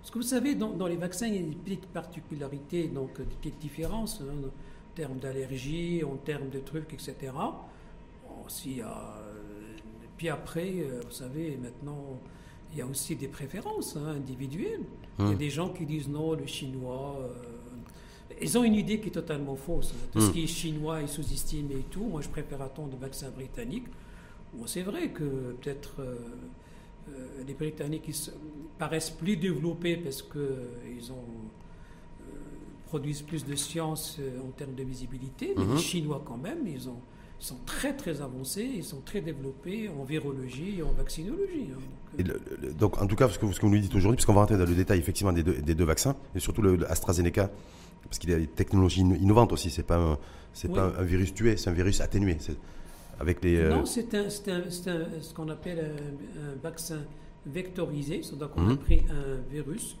[0.00, 3.18] parce que vous savez, dans, dans les vaccins, il y a des petites particularités, donc
[3.18, 4.48] des petites différences hein,
[4.94, 7.14] termes d'allergie, en termes de trucs, etc.
[7.32, 8.44] Bon,
[8.82, 9.76] a, euh,
[10.16, 12.18] puis après, euh, vous savez, maintenant,
[12.72, 14.80] il y a aussi des préférences hein, individuelles.
[15.18, 15.36] Il y a Hum.
[15.36, 17.16] des gens qui disent non, le chinois.
[17.20, 17.28] euh,
[18.40, 19.94] ils ont une idée qui est totalement fausse.
[20.12, 20.32] Tout ce Hum.
[20.32, 22.04] qui est chinois est sous-estimé et tout.
[22.04, 23.84] Moi, je préfère attendre le vaccin britannique.
[24.54, 26.16] Bon, c'est vrai que peut-être euh,
[27.10, 28.30] euh, les Britanniques ils se-
[28.78, 31.41] paraissent plus développés parce qu'ils ont
[32.92, 35.76] produisent plus de science euh, en termes de visibilité, mais Mhm.
[35.76, 37.00] les Chinois quand même, ils ont
[37.40, 41.68] ils sont très très avancés, ils sont très développés en virologie et en vaccinologie.
[41.72, 41.80] hein.
[41.80, 43.80] Donc, Et le- le- donc, en tout cas, ce que, vous- ce que vous nous
[43.80, 46.40] dites aujourd'hui, puisqu'on va rentrer dans le détail effectivement des deux, des deux vaccins, et
[46.46, 47.50] surtout le, le AstraZeneca,
[48.04, 50.18] parce qu'il y a des technologies inno- innovantes aussi, c'est pas un,
[50.68, 50.74] Oui.
[50.76, 52.36] pas un virus tué, c'est un virus atténué.
[53.18, 57.00] Avec les, euh, Non, c'est un, un- un- ce qu'on appelle un, vaccin
[57.46, 58.22] vectorisé.
[58.22, 58.72] C'est-à-dire qu'on Mhm.
[58.72, 59.96] a pris un virus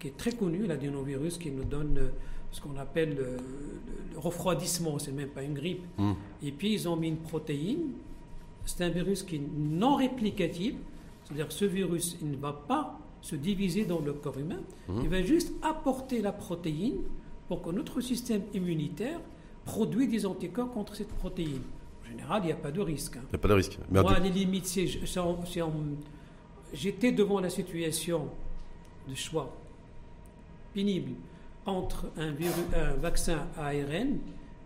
[0.00, 2.08] qui est très connu, l'adénovirus, qui nous donne euh,
[2.50, 3.36] ce qu'on appelle le,
[4.12, 5.84] le refroidissement, c'est même pas une grippe.
[5.98, 6.16] Hum.
[6.42, 7.92] Et puis ils ont mis une protéine.
[8.66, 10.74] C'est un virus qui est non réplicatif,
[11.24, 15.00] c'est-à-dire que ce virus il ne va pas se diviser dans le corps humain, Mhm.
[15.04, 17.02] il va juste apporter la protéine
[17.48, 19.20] pour que notre système immunitaire
[19.66, 21.60] produise des anticorps contre cette protéine.
[22.02, 23.16] En général, il n'y a pas de risque.
[23.16, 23.22] hein.
[23.28, 23.78] Il n'y a pas de risque.
[23.90, 25.72] Mais Moi, à la limite, si, je- si on- si on-
[26.72, 28.28] j'étais devant la situation
[29.08, 29.54] de choix
[30.74, 31.12] pénible
[31.66, 34.18] entre un, viru- un vaccin ARN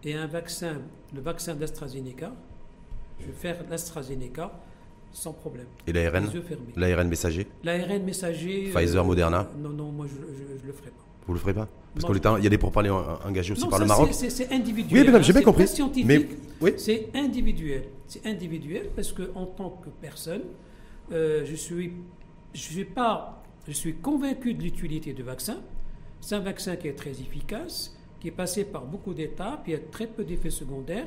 [0.05, 0.81] et un vaccin,
[1.15, 2.33] le vaccin d'AstraZeneca,
[3.21, 4.53] je vais faire l'AstraZeneca
[5.13, 5.67] sans problème.
[5.87, 6.29] Et l'ARN.
[6.77, 7.47] L'ARN messager?
[7.63, 8.71] L'ARN messager.
[8.75, 9.49] Pfizer, Moderna?
[9.59, 11.05] Non, non, moi je ne le ferai pas.
[11.27, 11.69] Vous le ferez pas?
[11.95, 14.11] Parce qu'on il y a des pourparlers en- engagés aussi Non, par ça, le Maroc.
[14.13, 15.01] c'est- individuel.
[15.01, 15.69] Oui, mais non, hein, j'ai bien compris.
[15.69, 16.07] scientifique.
[16.07, 16.29] Mais
[16.61, 17.85] oui, C'est individuel.
[18.09, 20.43] C'est individuel parce que en tant que personne,
[21.13, 21.93] euh, je suis,
[22.53, 25.59] je suis pas, je suis convaincu de l'utilité du vaccin.
[26.25, 29.77] C'est un vaccin qui est très efficace, qui est passé par beaucoup d'étapes, il y
[29.77, 31.07] a très peu d'effets secondaires.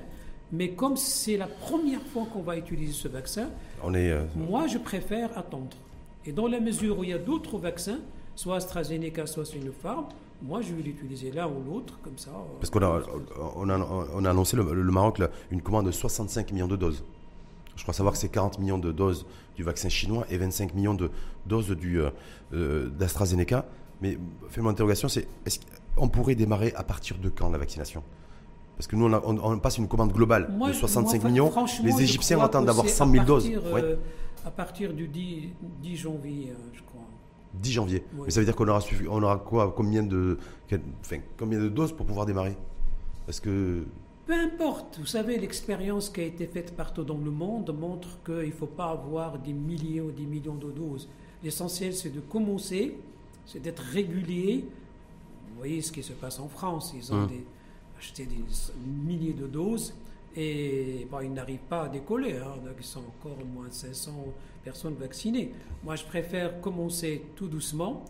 [0.51, 3.49] Mais comme c'est la première fois qu'on va utiliser ce vaccin,
[3.83, 4.11] on est.
[4.11, 5.75] euh, moi je préfère attendre.
[6.23, 7.97] Et dans la mesure où il y a d'autres vaccins,
[8.35, 10.05] soit AstraZeneca, soit Sinopharm,
[10.43, 12.29] moi je vais l'utiliser l'un ou l'autre, comme ça.
[12.29, 13.01] euh, Parce qu'on a,
[13.55, 13.79] on a,
[14.13, 17.03] on a annoncé le, le Maroc là, une commande de 65 millions de doses.
[17.75, 20.93] Je crois savoir que c'est 40 millions de doses du vaccin chinois et 25 millions
[20.93, 21.09] de
[21.47, 21.99] doses du,
[22.53, 23.65] euh, d'AstraZeneca.
[24.01, 24.17] Mais
[24.49, 25.59] fais-moi interrogation, c'est est-ce
[25.95, 28.03] qu'on pourrait démarrer à partir de quand la vaccination?
[28.75, 31.31] Parce que nous, on, a- on- on passe une commande globale Moi, de 65 moi,
[31.31, 31.51] millions.
[31.83, 33.47] Les Égyptiens attendent d'avoir c'est 100 000 à doses.
[33.47, 33.81] Ouais.
[33.83, 33.95] euh,
[34.45, 35.49] À partir du 10,
[35.81, 37.01] 10 janvier, euh, je crois.
[37.55, 38.03] 10 janvier.
[38.13, 38.23] Oui.
[38.25, 40.37] Mais ça veut dire qu'on aura, suffi- on aura quoi Combien de,
[41.01, 42.55] enfin, combien de doses pour pouvoir démarrer?
[43.25, 43.83] Parce que
[44.27, 48.35] Peu importe, vous savez, l'expérience qui a été faite partout dans le monde montre qu'il
[48.47, 51.09] ne faut pas avoir des milliers ou des millions de doses.
[51.43, 52.95] L'essentiel, c'est de commencer,
[53.47, 54.65] c'est d'être régulier.
[55.49, 57.27] Vous voyez ce qui se passe en France, ils ont Hum.
[57.27, 57.43] des-
[57.97, 58.35] acheté des
[58.85, 59.95] milliers de doses
[60.35, 62.33] et bon, ils n'arrivent pas à décoller.
[62.37, 64.11] Hein, donc ils sont encore au moins 500
[64.63, 65.51] personnes vaccinées.
[65.83, 68.05] Moi, je préfère commencer tout doucement,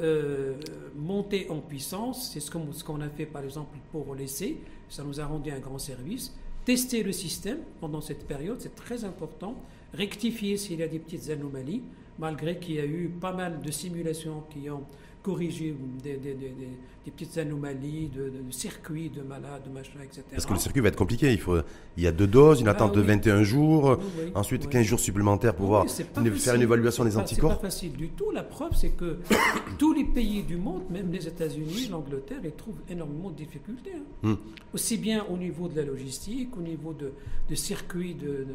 [0.00, 0.56] euh,
[0.96, 2.30] monter en puissance.
[2.32, 4.56] C'est ce qu'on ce qu'on a fait par exemple pour l'essai.
[4.88, 6.34] Ça nous a rendu un grand service.
[6.64, 9.54] Tester le système pendant cette période, c'est très important.
[9.94, 11.82] Rectifier s'il y a des petites anomalies,
[12.18, 14.82] malgré qu'il y a eu pas mal de simulations qui ont
[15.22, 16.68] corrigé des, des- des- des-
[17.04, 20.22] des petites anomalies de, de- de circuits, de malades, de machin, etc.
[20.30, 21.32] Parce que le circuit va être compliqué.
[21.32, 21.56] Il, faut,
[21.96, 23.06] il y a deux doses, une Ah attente de oui.
[23.08, 24.70] 21 jours, Oui, oui, ensuite oui.
[24.70, 25.86] 15 jours supplémentaires pour pouvoir
[26.18, 27.50] une- faire une évaluation des pas- anticorps.
[27.52, 28.30] C'est pas facile du tout.
[28.30, 29.18] La preuve, c'est que
[29.78, 33.92] tous les pays du monde, même les États-Unis, l'Angleterre, ils trouvent énormément de difficultés.
[33.96, 34.28] hein.
[34.30, 34.34] Hmm.
[34.72, 37.12] Aussi bien au niveau de la logistique, au niveau de,
[37.50, 38.46] de circuits de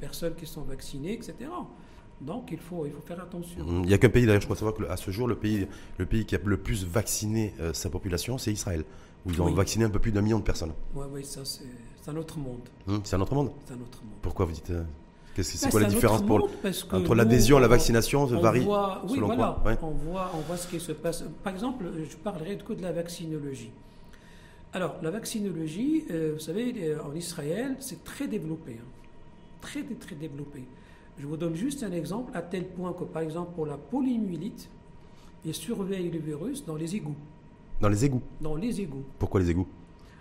[0.00, 1.34] personnes qui sont vaccinées, etc.
[2.20, 3.64] Donc il faut, il faut faire attention.
[3.66, 5.66] Il n'y a qu'un pays, d'ailleurs, je crois savoir qu'à ce jour, le pays,
[5.98, 8.84] le pays qui a le plus vacciné euh, sa population, c'est Israël,
[9.24, 9.54] où ils ont Oui.
[9.54, 10.72] vacciné un peu plus d'un million de personnes.
[10.94, 12.60] Oui, oui, ça c'est un autre monde.
[12.88, 13.50] Hum, c'est un autre monde.
[13.66, 14.14] C'est un autre monde.
[14.20, 14.82] Pourquoi vous dites euh,
[15.40, 16.50] C'est Ben, quoi la différence pour,
[16.92, 19.78] entre l'adhésion à la on- vaccination on varie voit, oui, selon voilà, quoi Ouais.
[19.82, 21.24] on, voit, on voit ce qui se passe.
[21.42, 23.70] Par exemple, je parlerai que de la vaccinologie.
[24.74, 28.76] Alors, la vaccinologie, euh, vous savez, euh, en Israël, c'est très développé.
[28.80, 28.84] hein.
[29.62, 30.64] Très, très développé.
[31.20, 34.70] Je vous donne juste un exemple, à tel point que, par exemple, pour la polymyélite,
[35.44, 37.14] ils surveillent le virus dans les égouts.
[37.80, 38.22] Dans les égouts.
[38.40, 39.04] Dans les égouts.
[39.18, 39.66] Pourquoi les égouts?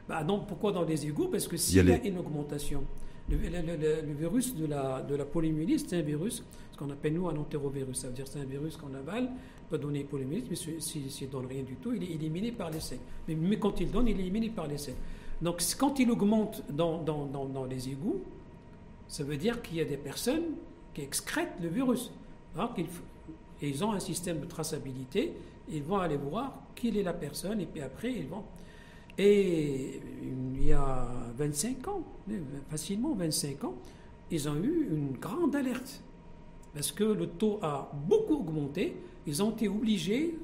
[0.10, 1.28] Bah non, pourquoi dans les égouts?
[1.28, 2.84] Parce que y s'il a y, a les- une augmentation,
[3.30, 6.78] le, le- le- le- le virus de la, de la polymyélite, c'est un virus, ce
[6.78, 7.97] qu'on appelle nous un entérovirus.
[7.97, 9.30] Ça veut dire que c'est un virus qu'on avale,
[9.70, 10.82] peut donner polymyélite, mais s'il
[11.12, 13.00] si, ne donne rien du tout, il est éliminé par les selles.
[13.28, 14.95] Mais, mais quand il donne, il est éliminé par les selles.
[15.41, 18.20] Donc quand il augmente dans, dans, dans, dans les égouts,
[19.08, 20.43] ça veut dire qu'il y a des personnes
[20.94, 22.12] qui excrètent le virus.
[23.62, 25.34] Ils ont un système de traçabilité,
[25.70, 28.44] ils vont aller voir qui est la personne, et puis après, ils vont...
[29.18, 32.04] Et il y a 25 ans,
[32.70, 33.76] facilement 25 ans,
[34.32, 36.02] ils ont eu une grande alerte.
[36.74, 38.96] Parce que le taux a beaucoup augmenté.
[39.28, 40.38] Ils ont été obligés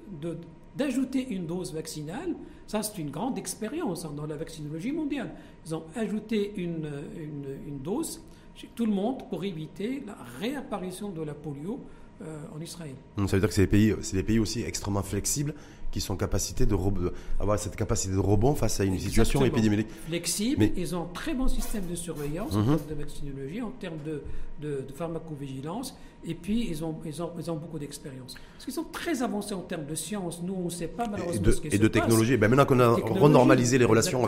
[0.76, 2.36] d'ajouter une dose vaccinale.
[2.68, 5.32] Ça, c'est une grande expérience hein, dans la vaccinologie mondiale.
[5.66, 8.22] Ils ont ajouté une dose
[8.56, 11.80] chez tout le monde pour éviter la réapparition de la polio
[12.22, 12.96] euh, en Israël.
[13.18, 15.54] Ça veut dire que c'est des pays, c'est des pays aussi extrêmement flexibles
[15.92, 19.88] qui sont capacités de re- avoir cette capacité de rebond face à une situation épidémique.
[20.08, 20.58] flexible.
[20.60, 22.66] Mais- Ils ont un très bon système de surveillance en Mhm.
[22.78, 24.22] termes de vaccinologie, en termes de,
[24.62, 25.98] de- de pharmacovigilance.
[26.28, 28.36] Et puis, ils ont, ils ont, ils ont beaucoup d'expérience.
[28.54, 30.42] Parce qu'ils sont très avancés en termes de science.
[30.44, 32.38] Nous, on ne sait pas Et malheureusement de, ce qui et se de technologie.
[32.38, 34.28] Ben maintenant qu'on a renormalisé les relations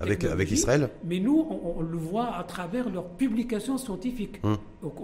[0.00, 0.50] avec.
[0.50, 4.58] Israël, Mais nous, on, on le voit à travers leurs publications scientifiques Hum.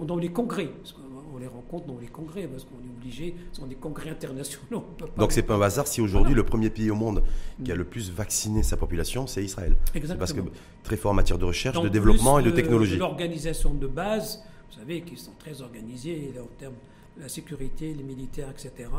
[0.05, 0.67] dans les congrès.
[0.67, 1.01] Parce qu'on
[1.41, 4.85] les rencontres dans les congrès, parce qu'on est obligé, ce sont des congrès internationaux.
[5.17, 7.23] Donc c'est pas un hasard si aujourd'hui le premier pays au monde
[7.63, 9.75] qui a le plus vacciné sa population, c'est Israël.
[9.95, 10.19] Exactement.
[10.19, 10.41] Parce que
[10.83, 12.97] très fort en matière de recherche, de développement et de technologie.
[12.97, 16.75] L'organisation de base, vous savez, qu'ils sont très organisés en termes
[17.17, 18.89] de la sécurité, les militaires, etc.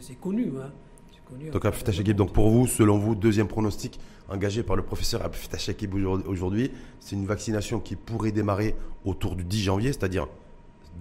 [0.00, 0.52] C'est connu.
[0.60, 0.72] Hein.
[1.52, 3.98] Donc donc pour vous, selon vous, deuxième pronostic
[4.28, 5.58] engagé par le professeur Abfitah
[6.26, 6.70] aujourd'hui,
[7.00, 10.26] c'est une vaccination qui pourrait démarrer autour du 10 janvier, c'est-à-dire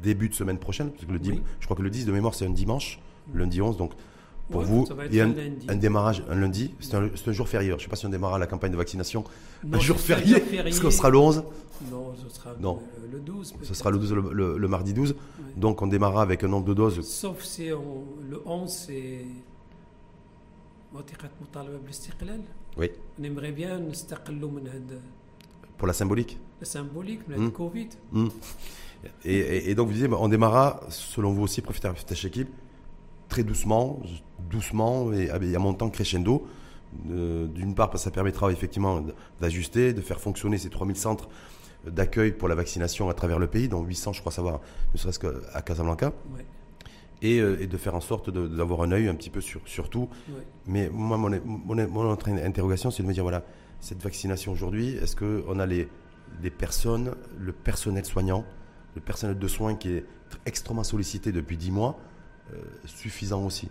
[0.01, 1.19] début de semaine prochaine, parce que le
[1.59, 2.99] je crois que le 10 de mémoire c'est un dimanche,
[3.34, 3.91] lundi 11, donc
[4.52, 7.70] pour vous, il y a un, démarrage un lundi, c'est un, jour férié.
[7.70, 9.24] Je ne sais pas si on démarrera la campagne de vaccination
[9.72, 11.43] un jour férié, est-ce qu'on sera le 11
[11.91, 12.52] Non, ce sera
[13.12, 13.56] Le, 12.
[13.64, 15.16] Ce sera le 12, le, mardi 12.
[15.56, 17.02] Donc on démarrera avec un nombre de doses.
[17.02, 19.26] Sauf si le 11, c'est
[22.78, 22.89] oui.
[23.20, 23.82] On aimerait bien
[25.78, 27.52] Pour la symbolique La symbolique, le hmm.
[27.52, 27.89] Covid.
[28.12, 28.28] Hmm.
[29.26, 32.49] Et, donc vous disiez, on démarra, selon vous aussi, profiter de cette équipe,
[33.32, 33.99] très doucement,
[34.49, 36.45] doucement et à montant crescendo.
[37.09, 39.01] Euh, d'une part, parce que ça permettra effectivement
[39.39, 41.29] d'ajuster, de faire fonctionner ces 3000 centres
[41.88, 44.59] d'accueil pour la vaccination à travers le pays, dont 800, je crois savoir,
[44.93, 46.11] ne serait-ce qu'à Casablanca.
[47.23, 50.09] Euh, et, de faire en sorte d'avoir un œil un petit peu sur, sur tout.
[50.67, 53.45] Mais moi, mon, mon, mon interrogation, c'est de me dire, voilà,
[53.79, 55.88] cette vaccination aujourd'hui, est-ce qu'on a les,
[56.43, 58.43] les personnes, le personnel soignant,
[58.95, 60.05] le personnel de soins qui est
[60.45, 61.97] extrêmement sollicité depuis 10 mois,
[62.86, 63.70] suffisant aussi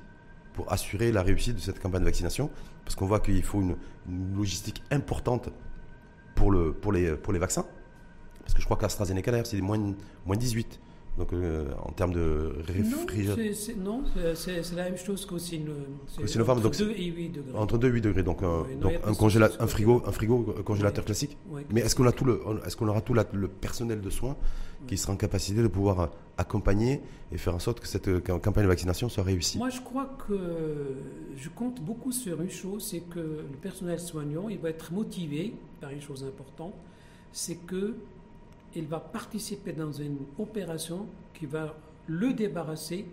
[0.55, 2.51] pour assurer la réussite de cette campagne de vaccination
[2.85, 3.77] Parce qu'on voit qu'il faut une,
[4.37, 5.51] logistique importante
[6.35, 7.65] pour, le, pour, les, pour les vaccins.
[8.41, 9.79] Parce que je crois qu'AstraZeneca, d'ailleurs, c'est moins,
[10.27, 10.81] moins 18.
[11.21, 13.75] Donc euh, en termes de réfrigération.
[13.85, 14.03] Non,
[14.35, 16.61] c'est la même chose qu'au Sinopharm.
[16.65, 17.59] Entre 2 et 8 degrés.
[17.59, 18.23] Entre 2 et 8 degrés.
[18.23, 19.11] Donc, un, donc un,
[19.61, 21.37] un, frigo, un frigo congélateur classique.
[21.71, 24.35] Mais est-ce qu'on qu'on aura tout le personnel de soins
[24.87, 27.03] qui sera en capacité de pouvoir accompagner
[27.33, 29.59] et faire en sorte que cette euh, campagne de vaccination soit réussie?
[29.59, 30.97] Moi, je crois que
[31.37, 35.53] je compte beaucoup sur une chose, c'est que le personnel soignant, il va être motivé
[35.83, 36.73] par une chose importante,
[37.31, 37.95] c'est que
[38.75, 41.75] il va participer dans une opération qui va
[42.07, 43.07] le débarrasser,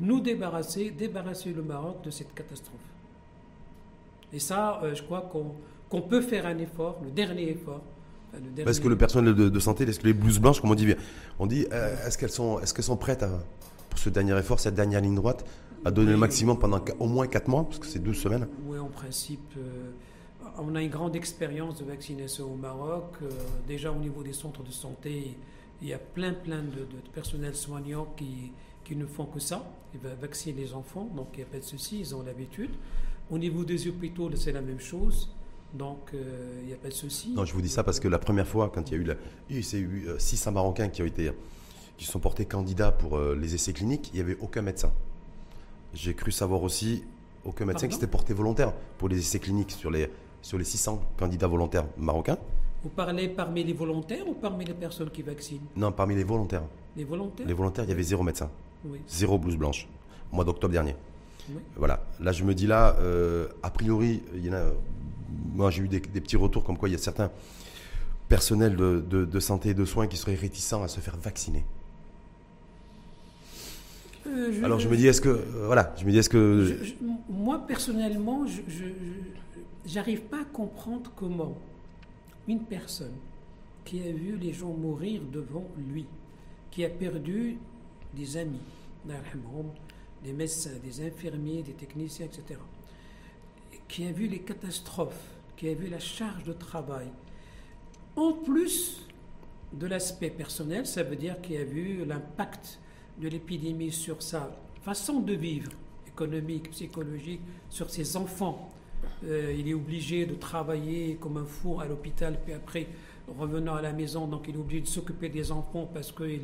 [0.00, 2.80] nous débarrasser, débarrasser le Maroc de cette catastrophe.
[4.32, 5.30] Et ça, euh, je crois
[5.88, 7.82] qu'on peut faire un effort, le dernier effort.
[8.64, 10.94] Parce que le personnel de, santé, est-ce que les blouses blanches, comme on dit,
[11.40, 13.24] on dit euh, est-ce qu'elles sont, est sont prêtes
[13.88, 15.44] pour ce dernier effort, cette dernière ligne droite,
[15.84, 18.46] à donner le maximum pendant au moins 4 mois, parce que c'est 12 semaines?
[18.66, 19.40] Oui, en principe.
[19.56, 19.90] Euh,
[20.58, 23.14] on a une grande expérience de vaccination au Maroc.
[23.22, 23.28] Euh,
[23.66, 25.36] déjà au niveau des centres de santé,
[25.82, 28.52] il y a plein, plein de, personnels soignants qui,
[28.84, 29.64] qui, ne font que ça.
[29.94, 32.70] Ils vont vacciner les enfants, donc il n'y a pas de souci, ils ont l'habitude.
[33.30, 35.30] Au niveau des hôpitaux, c'est la même chose.
[35.72, 37.30] Donc, euh, il n'y a pas de souci.
[37.30, 39.04] Non, je vous dis ça parce que la première fois, quand il y a eu,
[39.04, 39.14] la,
[39.48, 41.30] il y a eu 600 euh, Marocains qui ont été,
[41.96, 44.92] qui sont portés candidats pour les essais cliniques, il n'y avait aucun médecin.
[45.94, 47.04] J'ai cru savoir aussi
[47.44, 50.10] aucun médecin qui s'était porté volontaire pour les essais cliniques sur les
[50.42, 52.38] sur les 600 candidats volontaires marocains.
[52.82, 55.66] Vous parlez parmi les volontaires ou parmi les personnes qui vaccinent?
[55.76, 56.62] Non, parmi les volontaires.
[56.96, 57.46] Les volontaires?
[57.46, 58.50] Les volontaires, il y avait zéro médecin.
[59.06, 59.86] Zéro blouse blanche,
[60.32, 60.96] au mois d'octobre dernier.
[61.76, 62.02] Voilà.
[62.20, 64.62] Là, je me dis là, euh, a priori, il y en a.
[65.54, 67.30] Moi, j'ai eu des, petits retours comme quoi il y a certains
[68.28, 71.64] personnels de, santé et de soins qui seraient réticents à se faire vacciner.
[74.26, 76.76] Euh, Alors je me dis est-ce que euh, voilà je me dis est-ce que
[77.30, 78.84] moi personnellement je,
[79.86, 81.56] j'arrive pas à comprendre comment
[82.48, 83.16] une personne
[83.84, 86.06] qui a vu les gens mourir devant lui,
[86.70, 87.58] qui a perdu
[88.14, 88.60] des amis,
[90.22, 92.58] des médecins, des infirmiers, des techniciens, etc.,
[93.88, 97.08] qui a vu les catastrophes, qui a vu la charge de travail,
[98.16, 99.06] en plus
[99.72, 102.80] de l'aspect personnel, ça veut dire qu'il a vu l'impact
[103.18, 105.72] de l'épidémie sur sa façon de vivre,
[106.06, 108.72] économique, psychologique, sur ses enfants,
[109.24, 112.86] euh, il est obligé de travailler comme un fou à l'hôpital, puis après,
[113.38, 116.40] revenant à la maison, donc il est obligé de s'occuper des enfants parce qu'il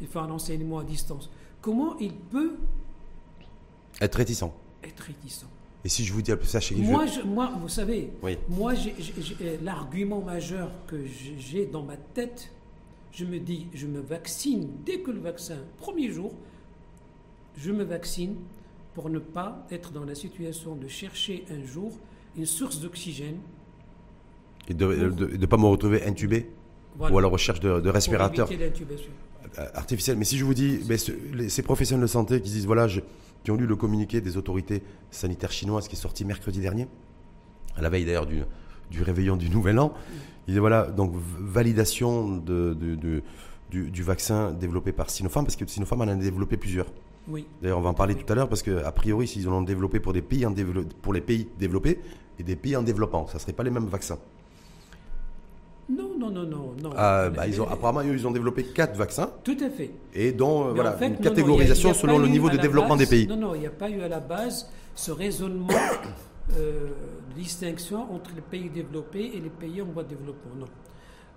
[0.00, 1.30] il fait un enseignement à distance.
[1.60, 2.56] Comment il peut
[4.00, 4.50] être réticent
[4.82, 5.46] Être réticent?
[5.84, 8.10] Et si je vous dis ça chez moi, moi, vous savez,
[8.48, 8.72] moi,
[9.62, 10.96] l'argument majeur que
[11.38, 12.50] j'ai dans ma tête,
[13.12, 16.32] je me dis, je me vaccine dès que le vaccin, premier jour,
[17.58, 18.36] je me vaccine
[18.94, 21.92] pour ne pas être dans la situation de chercher un jour
[22.36, 23.36] une source d'oxygène.
[24.68, 24.86] Et de
[25.36, 26.50] ne pas me retrouver intubé
[26.98, 30.16] Ou à la recherche de, de respirateurs euh, artificiels.
[30.16, 32.88] Mais si je vous dis, mais ces professionnels de santé qui disent, voilà,
[33.42, 36.88] qui ont lu le communiqué des autorités sanitaires chinoises qui est sorti mercredi dernier,
[37.76, 38.42] à la veille d'ailleurs du,
[38.90, 39.92] du réveillon du Nouvel An,
[40.46, 43.22] ils disent, voilà, donc validation de, de,
[43.70, 46.86] du, du vaccin développé par Sinopharm, parce que Sinopharm en a développé plusieurs.
[47.28, 47.46] Oui.
[47.62, 49.98] D'ailleurs, on va en parler tout à l'heure, parce qu'a priori, s'ils en ont développé
[50.00, 52.00] pour, des pays en dévelop- pour les pays développés
[52.38, 54.18] et des pays en développement, ça ne serait pas les mêmes vaccins.
[55.88, 56.74] Non, non, non, non.
[56.82, 56.90] non.
[56.96, 59.90] Ah, bah, Les- ils ont, apparemment, eux, ils ont développé quatre vaccins, Tout à fait.
[60.14, 62.28] et dont euh, voilà, en fait, une non, catégorisation y a- y a selon le
[62.28, 63.26] niveau de développement base- des pays.
[63.26, 65.68] Non, non, il n'y a pas eu à la base ce raisonnement
[66.58, 66.88] euh,
[67.30, 70.54] de distinction entre les pays développés et les pays en voie de développement.
[70.58, 70.66] Non.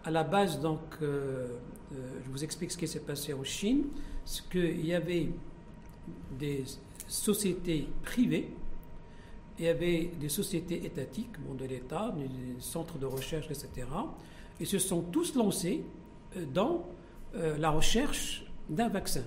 [0.06, 1.48] À la base, donc, euh,
[1.94, 3.86] euh, je vous explique ce qui s'est passé en Chine.
[4.24, 5.30] C'est qu'il y avait
[6.38, 6.64] des
[7.08, 8.50] sociétés privées,
[9.60, 13.88] il y avait des sociétés étatiques, bon, de l'État, des centres de recherche, etc.
[14.60, 15.84] Ils se sont tous lancés
[16.36, 16.86] euh, dans
[17.36, 19.24] euh, la recherche d'un vaccin.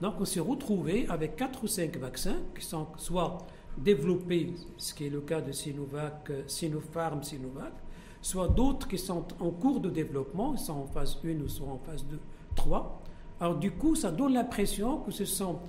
[0.00, 3.38] Donc on s'est retrouvé avec quatre ou cinq vaccins qui sont soit
[3.78, 7.72] développés, ce qui est le cas de Sinovac, euh, Sinopharm, Sinovac,
[8.20, 11.68] soit d'autres qui sont en cours de développement, ils sont en phase 1 ou sont
[11.68, 12.18] en phase 2,
[12.56, 13.02] 3.
[13.40, 15.60] Alors du coup, ça donne l'impression que ce sont,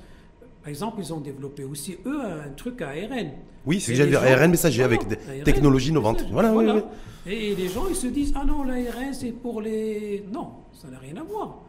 [0.67, 3.29] par exemple, ils ont développé aussi, eux, un truc à ARN.
[3.65, 6.25] Oui, c'est gens- ARN messager Voilà, avec des ARN, technologies innovantes.
[6.29, 6.81] Voilà, oui, oui.
[7.25, 10.25] Et les gens, ils se disent, ah non, l'ARN, c'est pour les...
[10.29, 11.59] Non, ça n'a rien à voir.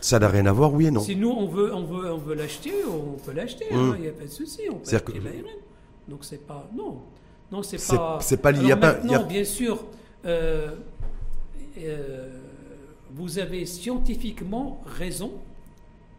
[0.00, 1.00] Ça n'a rien à voir, oui et non.
[1.00, 3.96] Si nous, on veut, on veut, on veut l'acheter, on peut l'acheter, il Mm.
[4.00, 5.44] n'y a pas de souci, on peut acheter que- l'ARN.
[6.08, 6.66] Donc c'est pas...
[6.74, 7.02] Non,
[7.52, 8.18] non c'est pas...
[8.22, 9.84] c'est pas lié, Alors y a pas- maintenant, a- bien sûr,
[10.24, 10.70] euh,
[11.78, 12.28] euh,
[13.14, 15.32] vous avez scientifiquement raison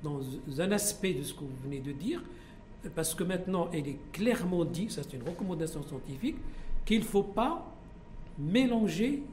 [0.06, 0.22] dans
[0.62, 2.22] un aspect de ce que vous venez de dire,
[2.96, 6.38] parce que maintenant, il est clairement dit, ça c'est une recommandation scientifique,
[6.86, 7.66] qu'il ne faut pas
[8.38, 9.24] mélanger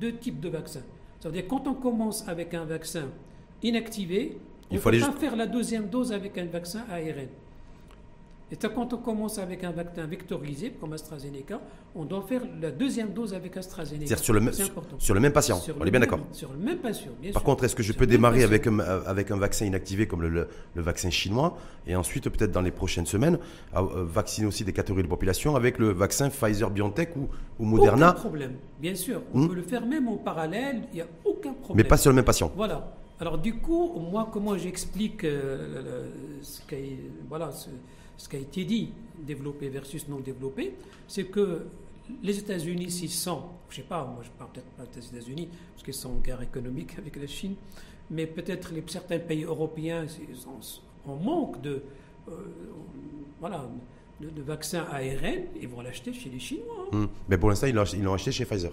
[0.00, 0.82] deux types de vaccins.
[1.20, 3.08] Ça veut dire quand on commence avec un vaccin
[3.62, 4.38] inactivé,
[4.70, 7.28] Il on faut ne peut pas faire la deuxième dose avec un vaccin ARN.
[8.52, 11.58] Et quand on commence avec un vaccin vectorisé, comme AstraZeneca,
[11.94, 14.06] on doit faire la deuxième dose avec AstraZeneca.
[14.06, 14.96] C'est-à-dire sur le, même- C'est sur, important.
[14.98, 15.56] sur le même patient.
[15.58, 16.20] Sur on est bien d'accord.
[16.32, 17.46] Sur le même patient, bien Par sûr.
[17.46, 20.28] contre, est-ce que je Sur peux démarrer avec un, avec un vaccin inactivé comme le,
[20.28, 23.38] le- le vaccin chinois et ensuite, peut-être dans les prochaines semaines,
[23.74, 27.28] euh, vacciner aussi des catégories de population avec le vaccin Pfizer-BioNTech ou,
[27.58, 29.22] ou Moderna, Aucun problème, bien sûr.
[29.32, 29.48] On Hmm?
[29.48, 31.82] peut le faire même en parallèle, il n'y a aucun problème.
[31.82, 32.52] mais pas sur le même patient.
[32.54, 32.92] Voilà.
[33.18, 36.04] Alors du coup, moi, comment j'explique euh,
[36.42, 36.60] ce,
[37.28, 37.68] voilà, ce,
[38.16, 40.74] ce qui a été dit, développé versus non développé,
[41.08, 41.66] c'est que
[42.22, 45.84] les États-Unis s'y sont, je sais pas, moi je parle peut-être pas des États-Unis, parce
[45.84, 47.54] qu'ils sont en guerre économique avec la Chine,
[48.10, 50.58] mais peut-être certains pays européens sont
[51.06, 51.82] en manque de,
[52.28, 52.32] euh,
[53.40, 53.68] voilà,
[54.20, 56.88] de, de vaccins ARN, ils vont l'acheter chez les Chinois.
[56.92, 56.96] hein.
[56.96, 57.06] Hmm.
[57.28, 58.72] Mais pour l'instant, ils l'ont acheté chez Pfizer.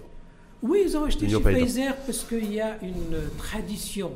[0.62, 1.40] Oui, ils ont acheté Ils chez.
[1.40, 4.12] Pfizer parce qu'il y a une tradition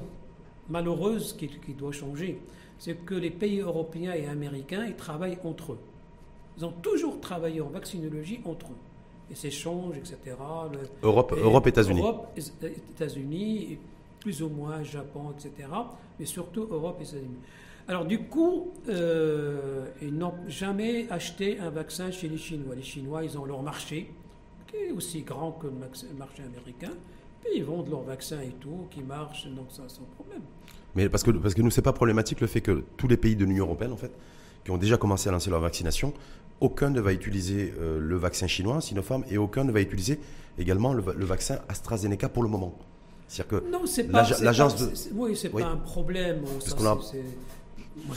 [0.68, 2.38] malheureuse qui, qui doit changer.
[2.84, 5.78] C'est que les pays européens et américains, ils travaillent entre eux.
[6.58, 9.30] Ils ont toujours travaillé en vaccinologie entre eux.
[9.30, 10.18] Et s'échangent, etc.
[10.70, 12.00] Le- Europe, et Europe États-Unis.
[12.02, 13.78] Europe, États-Unis,
[14.20, 15.66] plus ou moins Japon, etc.
[16.20, 17.38] Mais surtout Europe et États-Unis.
[17.88, 22.74] Alors du coup, euh, ils n'ont jamais acheté un vaccin chez les Chinois.
[22.74, 24.10] Les Chinois, ils ont leur marché,
[24.66, 25.72] qui est aussi grand que le
[26.18, 26.92] marché américain.
[27.40, 30.42] Puis ils vendent leurs vaccins et tout, qui marchent, donc ça sans problème.
[30.96, 33.36] Mais parce que, parce que nous, c'est pas problématique le fait que tous les pays
[33.36, 34.12] de l'Union européenne, en fait,
[34.64, 36.12] qui ont déjà commencé à lancer leur vaccination,
[36.60, 40.20] aucun ne va utiliser euh, le vaccin chinois, Sinopharm, et aucun ne va utiliser
[40.58, 42.78] également le, va- le vaccin AstraZeneca pour le moment.
[43.28, 44.22] C'est-à-dire que Non, c'est pas.
[44.22, 45.62] l'ag- c'est l'agence de- Oui, c'est Oui.
[45.62, 46.44] pas un problème.
[46.60, 47.04] Ça, qu'on a- moi,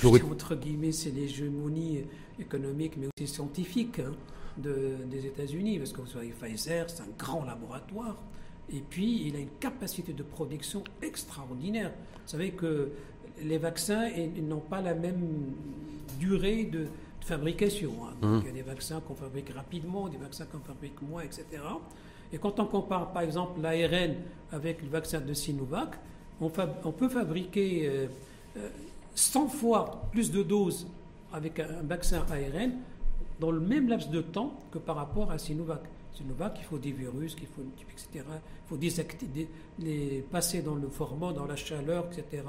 [0.01, 2.03] je dis entre guillemets, c'est l'hégémonie
[2.39, 4.11] économique, mais aussi scientifique hein,
[4.57, 8.17] de- des États-Unis, parce que vous savez, Pfizer, c'est un grand laboratoire.
[8.71, 11.91] Et puis, il a une capacité de production extraordinaire.
[12.27, 12.89] Vous savez que
[13.41, 14.09] les vaccins
[14.41, 15.53] n'ont pas la même
[16.19, 16.87] durée de, de
[17.21, 17.91] fabrication.
[18.03, 18.13] hein.
[18.21, 21.45] Donc, il y a des vaccins qu'on fabrique rapidement, des vaccins qu'on fabrique moins, etc.
[22.33, 24.15] Et quand on compare, par exemple, l'ARN
[24.51, 25.91] avec le vaccin de Sinovac,
[26.41, 28.07] on, fab- on peut fabriquer euh,
[28.57, 28.69] euh,
[29.15, 30.85] 100 fois plus de doses
[31.31, 32.71] avec un, un vaccin ARN
[33.39, 35.81] dans le même laps de temps que par rapport à Sinovac.
[36.17, 37.61] Sinovac, il faut des virus, qu'il faut,
[37.91, 38.07] etc.
[38.15, 39.49] Il faut désacti- dé-
[39.79, 42.43] les passer dans le format, dans la chaleur, etc.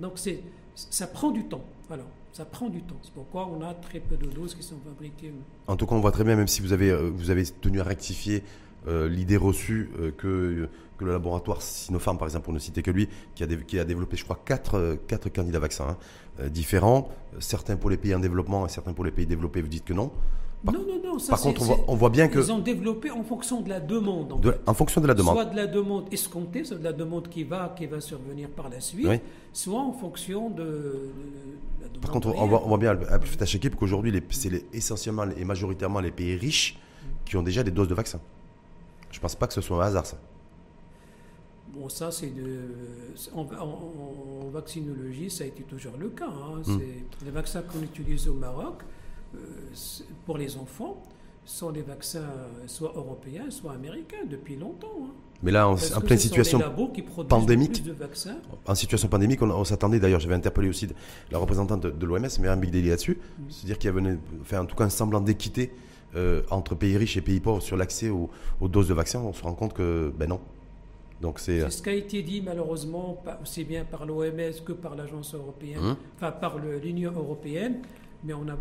[0.00, 0.40] Donc c'est,
[0.74, 1.64] ça prend du temps.
[1.88, 2.96] Voilà, ça prend du temps.
[3.02, 5.32] C'est pourquoi on a très peu de doses qui sont fabriquées.
[5.66, 7.80] En tout cas, on voit très bien, même si vous avez, euh, vous avez tenu
[7.80, 8.42] à rectifier
[8.88, 10.68] euh, l'idée reçue euh, que,
[10.98, 14.24] que le laboratoire Sinopharm, par exemple, pour ne citer que lui, qui a, développé, je
[14.24, 15.96] crois, quatre, quatre candidats vaccins
[16.40, 17.08] hein, différents,
[17.38, 19.92] certains pour les pays en développement et certains pour les pays développés, vous dites que
[19.92, 20.10] non.
[20.64, 21.18] Par- non, non, non.
[21.18, 23.60] Ça, Par contre, on voit, c'est- on voit bien que, Ils ont développé en fonction
[23.62, 24.32] de la demande.
[24.32, 24.60] en de- fait.
[24.66, 27.42] en fonction de la demande, Soit de la demande escomptée, soit de la demande qui
[27.42, 29.18] va, qui va survenir par la suite, Oui.
[29.52, 31.00] soit en fonction de, de
[31.80, 32.00] la demande.
[32.00, 35.44] Par contre, on voit, on voit bien à Abdel Shakib qu'aujourd'hui, les- c'est essentiellement et
[35.44, 36.78] majoritairement les pays riches
[37.24, 38.20] qui ont déjà des doses de vaccins.
[39.10, 40.16] Je pense pas que ce soit un hasard, ça.
[41.74, 42.60] Bon, ça, c'est de.
[43.34, 46.28] En, en- en vaccinologie, ça a été toujours le cas.
[46.28, 46.60] hein.
[46.66, 46.78] Mm.
[47.24, 48.82] Les vaccins qu'on utilise au Maroc,
[50.26, 51.02] pour les enfants,
[51.44, 54.92] sont des vaccins euh, soit européens, soit américains depuis longtemps.
[55.02, 55.10] hein.
[55.42, 56.60] Mais là, en, pleine situation
[57.28, 57.82] pandémique.
[58.64, 60.86] en situation pandémique, on, on s'attendait d'ailleurs, j'avais interpellé aussi
[61.32, 63.42] la représentante de, de l'OMS, Myriam Bigdeli là-dessus, Mm.
[63.50, 65.72] c'est-à-dire qu'il y avait enfin, en tout cas un semblant d'équité
[66.14, 68.30] euh, entre pays riches et pays pauvres sur l'accès aux,
[68.60, 69.18] aux doses de vaccins.
[69.20, 70.38] On se rend compte que, ben non.
[71.20, 71.68] Donc c'est.
[71.70, 75.96] Ce qui a été dit malheureusement aussi bien par l'OMS que par l'agence européenne, Hum.
[76.16, 77.80] enfin par l'Union européenne,
[78.24, 78.56] mais on a,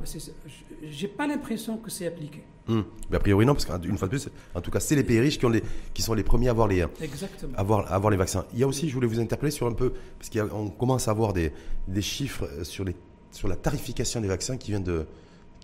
[0.84, 2.44] j'ai pas l'impression que c'est appliqué.
[2.68, 2.86] Hum.
[3.10, 5.20] Mais a priori non, parce qu'une fois de plus, en tout cas, c'est les pays
[5.20, 7.54] riches qui, ont les, qui sont les premiers à avoir les, Exactement.
[7.58, 8.46] avoir, avoir les vaccins.
[8.54, 11.12] Il y a aussi, je voulais vous interpeller sur un peu, parce qu'on commence à
[11.12, 11.52] avoir des,
[11.88, 12.96] des chiffres sur, les,
[13.32, 15.06] sur la tarification des vaccins qui viennent de,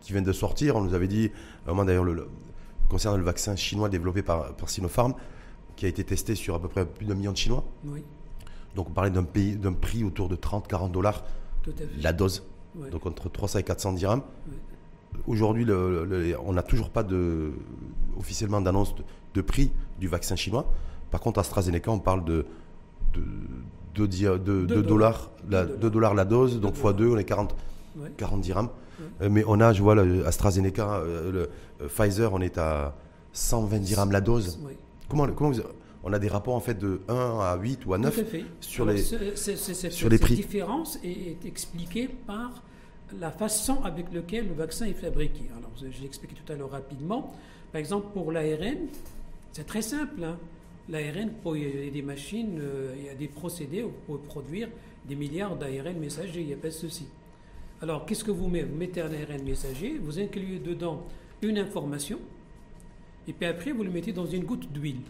[0.01, 0.75] qui viennent de sortir.
[0.75, 1.31] On nous avait dit,
[1.65, 2.27] à un moment d'ailleurs, le, le-
[2.89, 5.13] concernant le vaccin chinois développé par, par Sinopharm,
[5.75, 7.63] qui a été testé sur à peu près plus d'un million de Chinois.
[7.85, 8.01] Oui,
[8.75, 11.23] Donc on parlait d'un pays- d'un prix autour de 30-40 dollars
[12.01, 12.43] la dose,
[12.77, 12.89] Ouais.
[12.89, 14.21] donc entre 300 et 400 dirhams.
[14.47, 15.19] Ouais.
[15.27, 17.51] Aujourd'hui, le- le- on n'a toujours pas de,
[18.19, 19.03] officiellement d'annonce de,
[19.33, 20.71] de prix du vaccin chinois.
[21.11, 22.45] Par contre, AstraZeneca, on parle de,
[23.13, 23.21] de,
[23.95, 27.55] de, de- dollars, la, dollars la dose, donc x 2, on est 40,
[27.99, 28.11] Ouais.
[28.15, 28.69] 40 dirhams.
[29.21, 31.49] Euh, mais on a, je vois, le AstraZeneca, euh, le
[31.81, 32.95] euh, Pfizer, on est à
[33.33, 34.59] 120 dirhams la dose.
[35.09, 35.61] Comment, comment vous-
[36.03, 38.23] on a des rapports en fait de 1 à 8 ou à 9 tout à
[38.23, 38.45] fait.
[38.59, 40.35] sur Alors, les- ce- ce- ce- cette- sur les cette prix.
[40.35, 42.63] différence est, est expliquée par
[43.19, 45.43] la façon avec laquelle le vaccin est fabriqué.
[45.57, 47.33] Alors, l'ai expliqué tout à l'heure rapidement.
[47.71, 48.87] Par exemple, pour l'ARN,
[49.51, 50.23] c'est très simple.
[50.23, 50.37] hein.
[50.89, 54.69] L'ARN, il y a des machines, euh, il y a des procédés pour produire
[55.05, 57.05] des milliards d'ARN messagers, il n'y a pas de souci.
[57.81, 61.05] Alors, qu'est-ce que vous mettez Vous mettez un ARN messager, vous incluez dedans
[61.41, 62.19] une information,
[63.27, 65.01] et puis après, vous le mettez dans une goutte d'huile.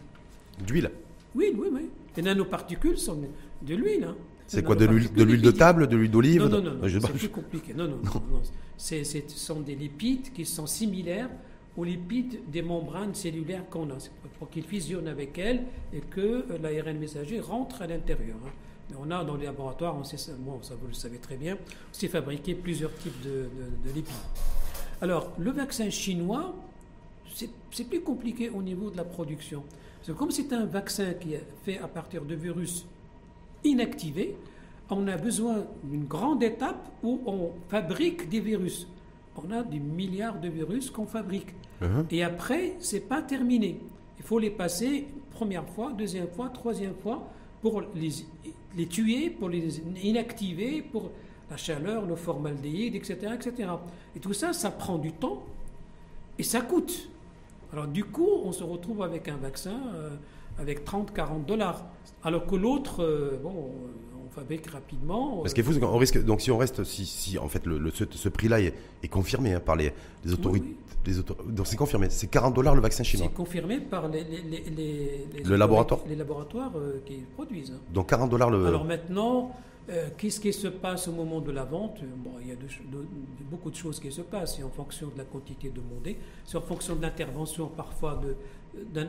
[0.66, 0.92] d'huile.
[1.36, 1.90] Oui, oui, oui.
[2.16, 3.20] Les nanoparticules sont
[3.62, 4.04] de l'huile.
[4.06, 4.16] hein.
[4.48, 7.74] C'est quoi, de l'huile de, table, de l'huile d'olive Non, non, non, c'est plus compliqué.
[7.74, 8.42] Non, non, non.
[8.78, 11.30] Ce sont des lipides qui sont similaires
[11.76, 13.98] aux lipides des membranes cellulaires qu'on a.
[14.40, 18.38] Pour- qu'ils fusionnent avec elles et que euh, l'ARN messager rentre à l'intérieur.
[18.46, 18.50] hein.
[19.00, 21.58] On a dans les laboratoires, on sait ça, bon, ça vous le savez très bien,
[21.92, 24.14] c'est fabriqué plusieurs types de, de- de lipides.
[25.02, 26.56] Alors, le vaccin chinois,
[27.36, 29.64] c'est c'est plus compliqué au niveau de la production.
[29.98, 32.86] Parce que comme c'est un vaccin qui est fait à partir de virus
[33.68, 34.36] inactivés,
[34.90, 38.88] on a besoin d'une grande étape où on fabrique des virus.
[39.36, 41.54] On a des milliards de virus qu'on fabrique.
[41.82, 42.06] Mhm.
[42.10, 43.80] Et après, c'est pas terminé.
[44.18, 47.30] Il faut les passer première fois, deuxième fois, troisième fois
[47.62, 48.10] pour les,
[48.76, 51.12] les tuer, pour les inactiver, pour
[51.50, 53.70] la chaleur, le formaldéhyde, etc., etc.
[54.16, 55.44] Et tout ça, ça prend du temps
[56.40, 57.10] et ça coûte.
[57.72, 60.10] Alors du coup, on se retrouve avec un vaccin euh,
[60.60, 61.86] avec 30-40 dollars.
[62.24, 65.38] Alors que l'autre, euh, bon, euh, on fabrique rapidement.
[65.42, 67.92] Parce qu'il faut qu'on risque donc si on reste si, si en fait le, le-
[67.92, 69.94] ce, ce prix-là est, est confirmé hein, par les,
[70.26, 70.76] les autorités oui.
[71.06, 74.24] les auto- donc c'est confirmé c'est 40 dollars le vaccin chinois C'est confirmé par les,
[74.24, 77.72] les- les- les- Le laboratoire Les laboratoires euh, qui produisent.
[77.72, 77.80] hein.
[77.94, 79.52] donc 40 dollars le Alors maintenant,
[79.90, 82.02] euh, qu'est-ce qui se passe au moment de la vente?
[82.18, 84.58] Bon, il y a de- de- de- beaucoup de choses qui se passent.
[84.58, 88.36] C'est en fonction de la quantité demandée, c'est en fonction de l'intervention parfois de-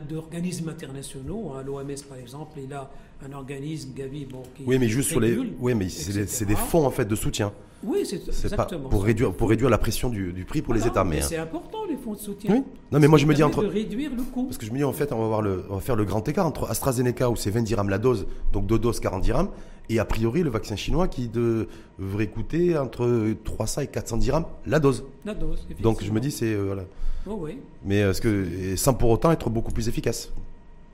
[0.09, 1.53] d'organismes internationaux.
[1.57, 1.63] hein.
[1.65, 2.91] L'OMS, par exemple, il a
[3.27, 6.87] un organisme, Gavi, bon, qui oui mais juste sur les oui mais c'est des, fonds
[6.87, 7.53] en fait de soutien
[7.83, 8.89] Oui, c'est pas exactement.
[8.89, 11.27] pour réduire pour réduire la pression du, du prix pour les Voilà, États mais hein.
[11.29, 12.55] C'est important les fonds de soutien.
[12.55, 12.63] Oui.
[12.93, 14.45] Non, mais moi, je me dis entre- de réduire le coût.
[14.45, 16.05] parce que je me dis en fait on va voir le on va faire le
[16.05, 19.49] grand écart entre AstraZeneca où c'est 20 dirhams la dose donc deux doses 40 dirhams
[19.91, 21.69] et a priori le vaccin chinois qui de-
[21.99, 25.67] devrait coûter entre 300 et 400 dirhams la dose La dose.
[25.81, 26.85] donc je me dis c'est euh, voilà
[27.27, 27.59] Oh, oui.
[27.85, 28.29] mais est-ce que
[28.73, 30.31] et sans pour autant être beaucoup plus efficace?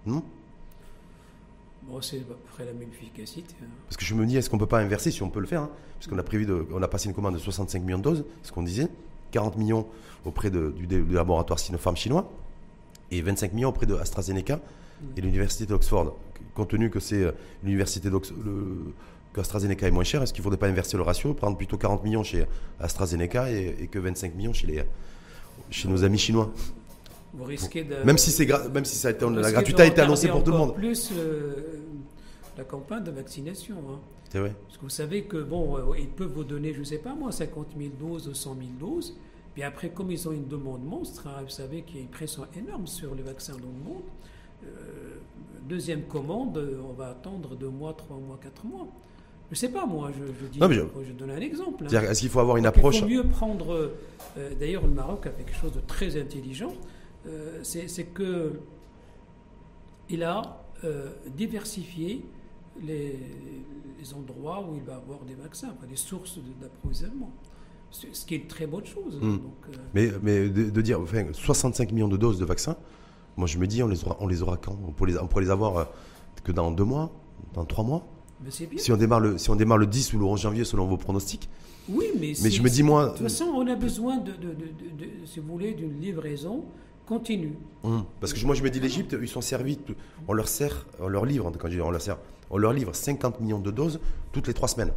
[0.06, 0.22] Non
[1.86, 3.54] Bon, c'est à peu près la même efficacité.
[3.62, 3.66] hein.
[3.88, 5.60] Parce que je me dis, est-ce qu'on peut pas inverser si on peut le faire
[5.62, 5.70] hein?
[5.98, 8.24] Parce qu'on a prévu, de, on a passé une commande de 65 millions de doses,
[8.42, 8.88] ce qu'on disait,
[9.32, 9.86] 40 millions
[10.24, 12.30] auprès de- du, du laboratoire Sinopharm chinois
[13.10, 14.60] et 25 millions auprès de AstraZeneca
[15.16, 16.16] et l'université d'Oxford.
[16.54, 17.32] Compte tenu que c'est euh,
[17.62, 18.08] l'université
[19.34, 22.04] qu'AstraZeneca est moins cher, est-ce qu'il ne faudrait pas inverser le ratio, prendre plutôt 40
[22.04, 22.46] millions chez
[22.78, 24.82] AstraZeneca et, et que 25 millions chez, les,
[25.70, 26.52] chez nos amis chinois?
[27.32, 27.96] Vous risquez de.
[28.04, 30.52] Même si c'est même si ça a été, la gratuité a été annoncée pour tout
[30.52, 30.74] le monde.
[30.74, 31.80] plus euh,
[32.56, 33.74] la campagne de vaccination.
[33.90, 33.98] hein.
[34.30, 34.54] C'est vrai.
[34.66, 37.14] Parce que vous savez que, bon, euh, ils peuvent vous donner, je ne sais pas
[37.14, 39.16] moi, 50 000 doses ou 100 000 doses.
[39.52, 42.08] Puis après, comme ils ont une demande monstre, hein, vous savez qu'il y a une
[42.08, 44.02] pression énorme sur les vaccins dans le monde.
[44.64, 45.16] Euh,
[45.68, 48.86] deuxième commande, euh, on va attendre deux mois, trois mois, quatre mois.
[49.50, 51.84] Je ne sais pas, moi, je, je dis, Non, mais je- je donne un exemple.
[51.86, 52.02] hein.
[52.02, 53.72] Est-ce qu'il faut avoir une Donc, approche Il faut mieux prendre.
[54.38, 56.72] euh, D'ailleurs, le Maroc a fait quelque chose de très intelligent.
[57.26, 58.52] euh, c'est que
[60.10, 62.24] il a euh, diversifier
[62.82, 63.18] les,
[63.98, 67.30] les endroits où il va avoir des vaccins, enfin, les sources d'approvisionnement.
[67.90, 69.16] Ce qui est une très bonne chose.
[69.20, 69.36] Hmm.
[69.38, 72.76] Donc, euh, Mais, mais de, de dire enfin, 65 millions de doses de vaccins,
[73.36, 74.76] moi je me dis, on les aura, on les aura quand?
[74.86, 75.84] On pourrait, les, on pourrait les avoir euh,
[76.44, 77.10] que dans deux mois,
[77.54, 78.06] dans trois mois?
[78.44, 78.78] Mais c'est bien.
[78.78, 80.96] si on, démarre le, si on démarre le 10 ou le 11 janvier selon vos
[80.96, 81.48] pronostics.
[81.88, 83.06] Oui, mais, je me dis, moi.
[83.06, 86.00] De toute façon, on a besoin, de, de- de- de- de- si vous voulez, d'une
[86.00, 86.64] livraison
[87.06, 87.58] continue.
[87.82, 89.78] Hum, Parce que moi je me dis, l'Égypte, ils sont servis,
[90.26, 92.16] on leur sert, on leur livre, quand je dis on leur sert,
[92.50, 94.00] on leur livre 50 millions de doses
[94.32, 94.92] toutes les trois semaines.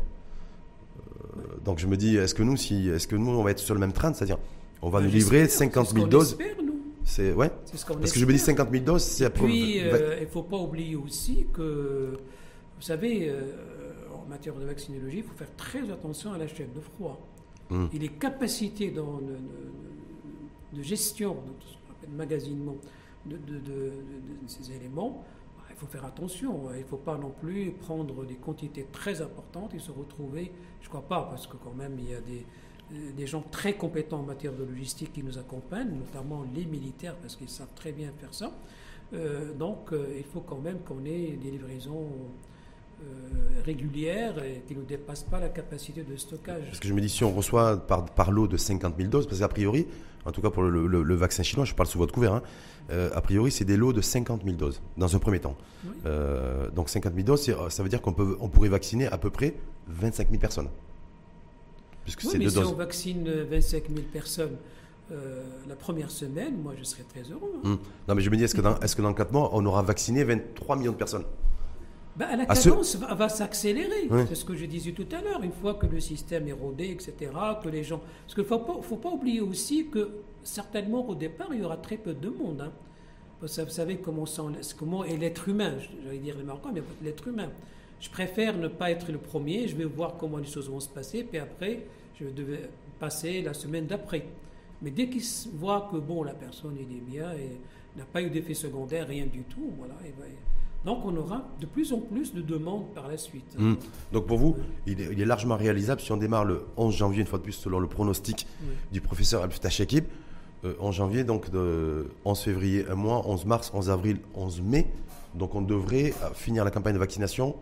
[1.00, 3.60] Euh, donc je me dis, est-ce que nous, si, est-ce que nous, on va être
[3.60, 4.38] sur le même train, c'est-à-dire,
[4.82, 6.56] on va nous livrer J'espère, 50 c'est ce 000 qu'on doses espère.
[7.08, 7.50] C'est ouais.
[7.66, 8.58] Ce Parce que je me dis espère.
[8.58, 9.46] 50 000 doses, c'est après.
[9.46, 12.18] Puis, euh, il ne faut pas oublier aussi que,
[12.76, 13.54] vous savez, euh,
[14.14, 17.18] en matière de vaccinologie, il faut faire très attention à la chaîne de froid.
[17.72, 17.90] Hum.
[17.94, 19.38] Et les capacités dans le-
[20.74, 21.38] de, de gestion,
[22.04, 22.76] de magasinement
[23.26, 23.92] de, de-
[24.48, 25.24] ces éléments,
[25.58, 26.70] bah, il faut faire attention.
[26.74, 30.52] Il ne faut pas non plus prendre des quantités très importantes et se retrouver,
[30.82, 32.46] je ne crois pas, parce que quand même, il y a des,
[33.18, 37.36] des gens très compétents en matière de logistique qui nous accompagnent, notamment les militaires, parce
[37.36, 38.52] qu'ils savent très bien faire ça.
[39.14, 42.08] Euh, donc, euh, il faut quand même qu'on ait des livraisons
[43.04, 46.64] euh, régulières et qui ne dépassent pas la capacité de stockage.
[46.66, 49.28] Parce que je me dis, si on reçoit par, par lot de 50 000 doses,
[49.28, 49.86] parce qu'a priori,
[50.26, 52.42] en tout cas pour le, le- le vaccin chinois, je parle sous votre couvert, hein,
[52.90, 55.56] euh, a priori c'est des lots de 50 000 doses, dans un premier temps.
[55.86, 55.92] Oui.
[56.06, 59.54] Euh, donc 50 000 doses, ça veut dire qu'on on pourrait vacciner à peu près
[59.88, 60.70] 25 000 personnes.
[62.08, 62.68] Puisque Oui, c'est mais si doses.
[62.72, 64.56] on vaccine euh, 25 000 personnes
[65.12, 67.52] euh, la première semaine, moi je serais très heureux.
[67.64, 67.72] hein.
[67.72, 67.80] Hum.
[68.08, 69.82] Non mais je me dis, est-ce que, dans, est-ce que dans 4 mois, on aura
[69.82, 71.26] vacciné 23 millions de personnes?
[72.16, 74.08] Ben, la ce- cadence va, va s'accélérer.
[74.10, 74.22] Oui.
[74.28, 75.44] C'est ce que je disais tout à l'heure.
[75.44, 77.14] Une fois que le système est rodé, etc.,
[77.64, 78.02] que les gens.
[78.24, 80.10] Parce qu'il ne faut pas, faut pas oublier aussi que
[80.44, 82.62] certainement au départ, il y aura très peu de monde.
[82.62, 82.72] hein.
[83.40, 85.76] Vous savez- vous savez comment, sont- comment est l'être humain.
[86.06, 87.50] J'allais dire les Marocains, mais l'être humain.
[88.00, 89.68] Je préfère ne pas être le premier.
[89.68, 91.24] Je vais voir comment les choses vont se passer.
[91.24, 91.86] Puis après,
[92.20, 92.70] je devais
[93.00, 94.26] passer la semaine d'après.
[94.82, 97.58] Mais dès qu'ils s- voient que bon, la personne il est bien et
[97.98, 99.96] n'a pas eu d'effet secondaire, rien du tout, voilà.
[100.06, 100.28] et ben,
[100.86, 103.56] donc on aura de plus en plus de demandes par la suite.
[103.60, 103.76] Hum.
[104.14, 107.22] Donc pour vous, il est, il est largement réalisable si on démarre le 11 janvier,
[107.22, 108.68] une fois de plus, selon le pronostic Oui.
[108.92, 110.06] du professeur Abdel Chekib.
[110.66, 114.88] Euh, 11 janvier, donc de 11 février, un mois, 11 mars, 11 avril, 11 mai.
[115.36, 117.56] Donc on devrait euh, finir la campagne de vaccination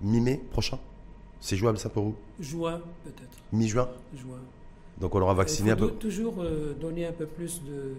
[0.00, 0.78] mi-mai prochain.
[1.42, 2.14] C'est jouable ça pour vous?
[2.40, 3.88] Juin peut-être, Mi-juin?
[4.16, 4.38] Juin.
[5.00, 5.88] Donc on aura vacciné un peu.
[5.88, 7.94] tou- toujours euh, donner un peu plus de,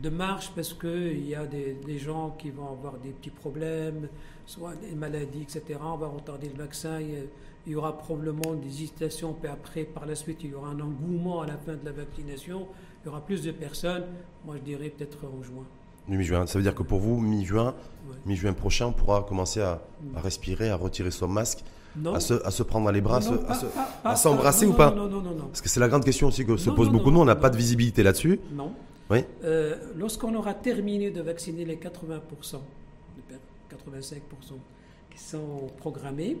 [0.00, 4.08] de marge parce qu'il y a des, des gens qui vont avoir des petits problèmes,
[4.46, 5.62] soit des maladies, etc.
[5.82, 7.00] On va retarder le vaccin.
[7.00, 7.20] Il y, a-
[7.66, 10.80] il y aura probablement des hésitations, puis après, par la suite, il y aura un
[10.80, 12.66] engouement à la fin de la vaccination.
[13.02, 14.04] Il y aura plus de personnes.
[14.46, 15.64] Moi, je dirais peut-être en juin.
[16.06, 16.46] Mi-juin.
[16.46, 17.74] Ça veut dire que pour vous, mi-juin,
[18.08, 18.14] Ouais.
[18.24, 19.82] mi-juin prochain, on pourra commencer à,
[20.16, 21.62] à respirer, à retirer son masque,
[21.96, 22.14] Non.
[22.14, 23.66] à se, à se prendre dans les bras, à Non, à se-
[24.04, 25.34] à s'embrasser ou pas Non, non, non.
[25.46, 27.22] Parce que c'est la grande question aussi que se pose beaucoup de monde.
[27.22, 28.38] On n'a pas de visibilité là-dessus.
[28.52, 28.72] Non.
[29.10, 29.24] Oui.
[29.44, 32.60] Euh, Lorsqu'on aura terminé de vacciner les 80%,
[33.16, 33.40] les per-
[33.70, 34.54] 85%
[35.10, 36.36] qui sont programmés,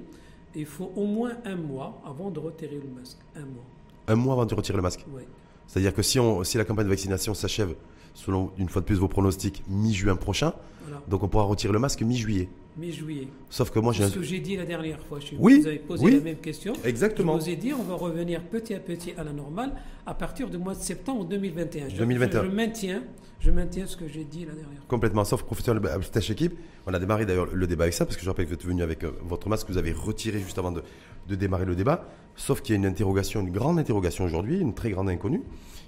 [0.54, 3.16] il faut au moins un mois avant de retirer le masque.
[3.36, 3.64] Un mois.
[4.06, 5.04] Un mois avant de retirer le masque.
[5.14, 5.22] Oui.
[5.66, 7.74] C'est-à-dire que si, on, si la campagne de vaccination s'achève,
[8.14, 10.52] selon une fois de plus vos pronostics, mi-juin prochain,
[10.84, 11.02] Voilà.
[11.08, 12.48] donc on pourra retirer le masque mi-juillet.
[12.78, 13.28] Mi-juillet.
[13.50, 15.18] Sauf que moi, j'ai ce que j'ai dit la dernière fois.
[15.38, 16.14] Oui, Vous avez posé oui.
[16.14, 16.72] la même question.
[16.84, 17.36] Exactement.
[17.38, 19.72] Je vous ai dit, on va revenir petit à petit à la normale
[20.06, 21.88] à partir du mois de septembre 2021.
[21.88, 22.42] Je- 2021.
[22.44, 23.02] Je, je maintiens,
[23.40, 24.84] je maintiens ce que j'ai dit la dernière fois.
[24.88, 26.54] Complètement, sauf professeur Abstache équipe.
[26.86, 28.64] On a démarré d'ailleurs le débat avec ça, parce que je rappelle que vous êtes
[28.64, 30.82] venu avec euh, votre masque que vous avez retiré juste avant de,
[31.28, 32.08] de démarrer le débat.
[32.36, 35.42] Sauf qu'il y a une interrogation, une grande interrogation aujourd'hui, une très grande inconnue,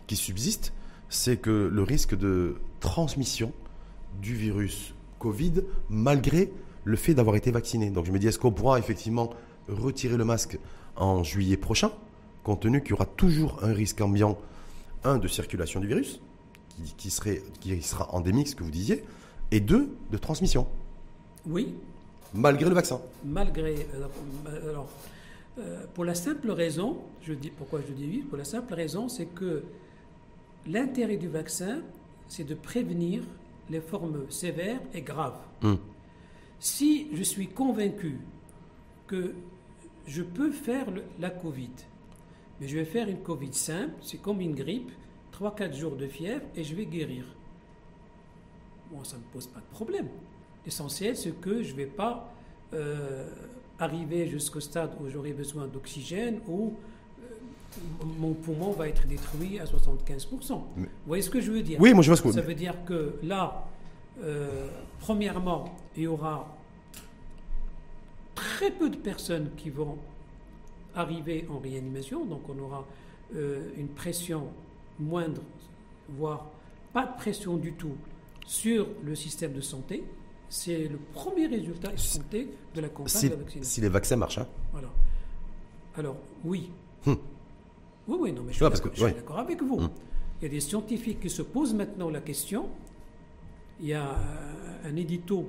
[0.09, 0.73] qui subsiste,
[1.09, 3.53] c'est que le risque de transmission
[4.21, 5.53] du virus Covid,
[5.89, 6.51] malgré
[6.85, 7.91] le fait d'avoir été vacciné.
[7.91, 9.31] Donc je me dis, est-ce qu'on pourra effectivement
[9.69, 10.59] retirer le masque
[10.97, 11.93] en juillet prochain,
[12.45, 14.39] compte tenu qu'il y aura toujours un risque ambiant,
[15.05, 16.21] un, de circulation du virus,
[16.77, 19.05] qui, qui serait, qui sera endémique, ce que vous disiez,
[19.51, 20.67] et deux, de transmission,
[21.47, 21.75] Oui,
[22.35, 23.01] malgré le vaccin.
[23.25, 23.87] malgré.
[23.95, 24.89] euh, alors,
[25.59, 29.09] euh, pour la simple raison, je dis pourquoi je dis oui, pour la simple raison,
[29.09, 29.63] c'est que
[30.67, 31.79] l'intérêt du vaccin,
[32.29, 33.23] c'est de prévenir
[33.71, 35.39] les formes sévères et graves.
[35.63, 35.79] Hum.
[36.61, 38.19] Si je suis convaincu
[39.07, 39.35] que
[40.07, 41.71] je peux faire le- la Covid,
[42.61, 44.91] mais je vais faire une Covid simple, c'est comme une grippe,
[45.33, 47.25] 3-4 jours de fièvre et je vais guérir.
[48.93, 50.09] Bon, ça ne me pose pas de problème.
[50.67, 52.33] L'essentiel, c'est que je ne vais pas
[52.75, 53.29] euh,
[53.79, 56.75] arriver jusqu'au stade où j'aurai besoin d'oxygène ou
[57.23, 60.63] euh, mon poumon va être détruit à 75%.
[60.77, 61.81] Mais- Vous voyez ce que je veux dire?
[61.81, 63.67] Oui, moi je vois ce que ça veut dire que là,
[64.23, 64.69] euh,
[65.01, 66.47] premièrement, il y aura
[68.35, 69.99] très peu de personnes qui vont
[70.95, 72.85] arriver en réanimation, donc on aura
[73.35, 74.49] euh, une pression
[74.99, 75.43] moindre,
[76.09, 76.47] voire
[76.93, 77.95] pas de pression du tout
[78.47, 80.03] sur le système de santé.
[80.49, 83.71] C'est le premier résultat escompté de la campagne Si, de la vaccination.
[83.71, 84.49] si les vaccins marchent, hein.
[84.73, 84.89] Voilà.
[85.97, 86.71] Alors, oui.
[87.07, 87.17] Hum.
[88.09, 89.13] Oui, oui, non, mais je suis ouais.
[89.13, 89.79] d'accord avec vous.
[89.79, 89.91] Hum.
[90.41, 92.69] Il y a des scientifiques qui se posent maintenant la question.
[93.81, 95.49] Il y a euh, un édito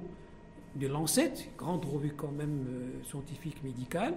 [0.75, 4.13] de Lancet, grande revue quand même euh, scientifique médicale.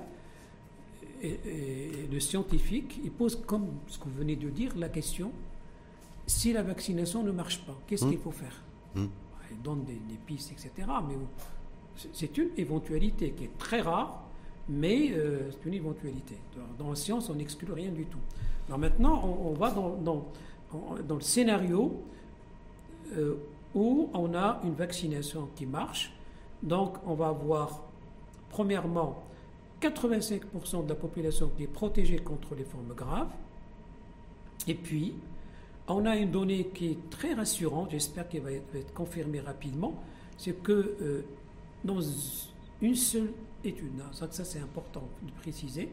[1.22, 5.32] Et, et le scientifique, il pose, comme ce que vous venez de dire, la question
[6.26, 8.10] si la vaccination ne marche pas, qu'est-ce Hum.
[8.10, 8.62] qu'il faut faire?
[8.96, 9.08] Hum.
[9.50, 10.70] Il donne des, des pistes, etc.
[11.06, 11.16] Mais
[12.12, 14.24] c'est- une éventualité qui est très rare,
[14.68, 16.36] mais euh, c'est une éventualité.
[16.78, 18.18] Dans, la science, on n'exclut rien du tout.
[18.68, 20.26] Alors maintenant, on, on va dans, dans-
[21.06, 22.00] dans le scénario
[23.12, 23.34] euh,
[23.74, 26.12] où on a une vaccination qui marche.
[26.62, 27.82] Donc, on va avoir,
[28.50, 29.22] premièrement,
[29.80, 33.30] 85% de la population qui est protégée contre les formes graves.
[34.66, 35.14] Et puis,
[35.88, 39.94] on a une donnée qui est très rassurante, j'espère qu'elle va être, confirmée rapidement,
[40.38, 41.24] c'est que euh,
[41.84, 42.00] dans
[42.80, 43.32] une seule
[43.62, 45.90] étude, hein, ça, ça c'est important de préciser,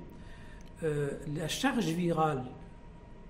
[0.83, 2.43] euh, la charge virale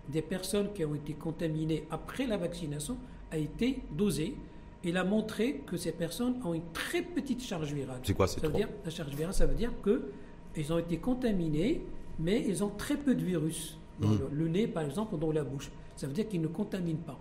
[0.09, 2.97] des personnes qui ont été contaminées après la vaccination
[3.31, 4.35] a été dosée.
[4.83, 7.99] Il a montré que ces personnes ont une très petite charge virale.
[8.03, 10.11] C'est quoi, c'est Ça dire, la charge virale, ça veut dire que
[10.57, 11.81] ils ont été contaminés,
[12.19, 14.19] mais ils ont très peu de virus dans Mhm.
[14.31, 15.69] le, le nez, par exemple, ou dans la bouche.
[15.95, 17.19] Ça veut dire qu'ils ne contaminent pas.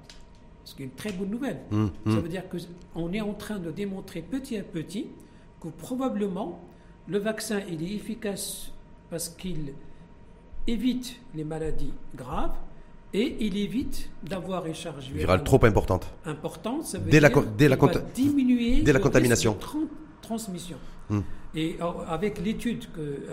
[0.65, 1.61] Ce qui est une très bonne nouvelle.
[1.71, 2.21] Hum, Ça hum.
[2.21, 5.09] veut dire qu'on est en train de démontrer petit à petit
[5.61, 6.61] que probablement
[7.09, 8.73] le vaccin il est efficace
[9.11, 9.75] parce qu'il
[10.67, 12.57] évite les maladies graves
[13.13, 16.07] et il évite d'avoir une charge virale trop importante.
[16.25, 16.85] importante.
[16.85, 19.53] Ça veut Dès la dire con- dès la va diminuer dès la contamination.
[19.55, 19.89] de
[20.23, 20.77] transmission.
[21.11, 21.23] Hum.
[21.55, 22.85] Et euh, avec l'étude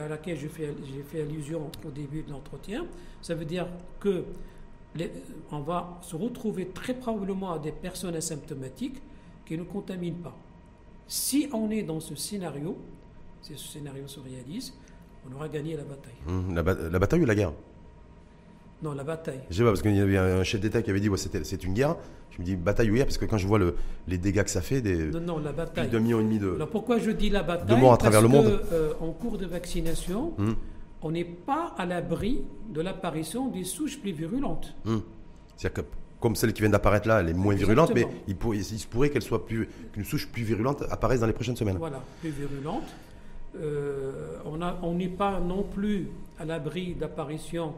[0.04, 2.86] à laquelle j'ai fait allusion au début de l'entretien,
[3.22, 3.68] ça veut dire
[4.00, 4.24] que
[4.96, 5.12] les-
[5.52, 8.98] on va se retrouver très probablement à des personnes asymptomatiques
[9.46, 10.36] qui ne contaminent pas.
[11.08, 12.76] Si on est dans ce scénario,
[13.42, 14.74] si ce scénario se réalise,
[15.30, 16.16] on aura gagné la bataille.
[16.28, 17.54] Hum, La, ba- la bataille ou la guerre?
[18.84, 19.40] Non, la bataille.
[19.50, 21.44] Je sais pas, parce qu'il y avait un chef d'État qui avait dit ouais, c'était-
[21.44, 21.96] c'est une guerre.
[22.32, 23.76] Je me dis bataille ou guerre, parce que quand je vois le-
[24.08, 25.88] les dégâts que ça fait, des, Non, non, la bataille.
[25.88, 26.54] et demi de.
[26.54, 27.80] Alors pourquoi je dis la bataille?
[27.80, 28.60] morts à travers Parce le monde.
[28.70, 30.56] que, euh, en cours de vaccination, Hum,
[31.02, 34.76] on n'est pas à l'abri de l'apparition des souches plus virulentes.
[34.86, 35.02] hum.
[35.56, 35.90] C'est-à-dire que,
[36.20, 39.24] comme celle qui vient d'apparaître là, elle est moins virulente, mais il, se pourrait qu'elle
[39.24, 41.78] soit plus, qu'une souche plus virulente apparaisse dans les prochaines semaines.
[41.80, 42.84] Voilà, plus virulentes.
[43.60, 44.38] Euh,
[44.84, 46.10] on n'est pas non plus
[46.40, 47.74] à l'abri d'apparition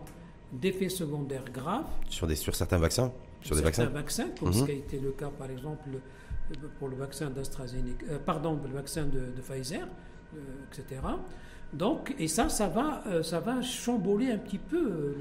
[0.52, 3.12] d'effets secondaires graves Sur, des, sur certains vaccins,
[3.42, 4.26] sur des certains vaccins.
[4.26, 4.54] vaccins, comme Mhm.
[4.54, 5.90] ce qui a été le cas par exemple
[6.80, 9.88] pour le vaccin d'AstraZeneca, euh, pardon, le vaccin de, de Pfizer,
[10.36, 10.40] euh,
[10.72, 11.02] etc.
[11.72, 15.14] Donc, et ça, ça va, euh, ça va chambouler un petit peu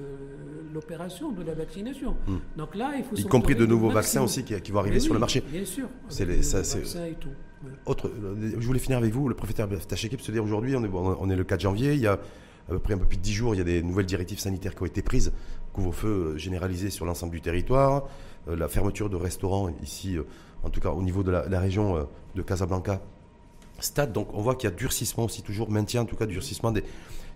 [0.73, 2.17] l'opération de la vaccination.
[2.27, 2.41] Mhm.
[2.57, 5.13] Donc là, il faut Y compris de nouveaux vaccins aussi qui, qui vont arriver sur
[5.15, 5.43] le marché.
[5.43, 5.89] Bien sûr.
[6.09, 7.29] C'est les- le ça, c'est- vaccin et tout.
[7.65, 7.71] oui.
[7.87, 10.89] Autre, euh, je voulais finir avec vous, le préfet Tacheki, se dire aujourd'hui, on est,
[10.89, 12.19] on est le 4 janvier, il y a
[12.69, 14.39] à peu près un peu plus de 10 jours, il y a des nouvelles directives
[14.39, 15.33] sanitaires qui ont été prises,
[15.73, 18.07] couvre-feu euh, généralisé sur l'ensemble du territoire,
[18.49, 20.25] euh, la fermeture de restaurants ici, euh,
[20.63, 23.01] en tout cas au niveau de la, région de Casablanca,
[23.79, 24.13] Stade.
[24.13, 26.83] Donc on voit qu'il y a durcissement aussi, toujours maintien en tout cas durcissement des,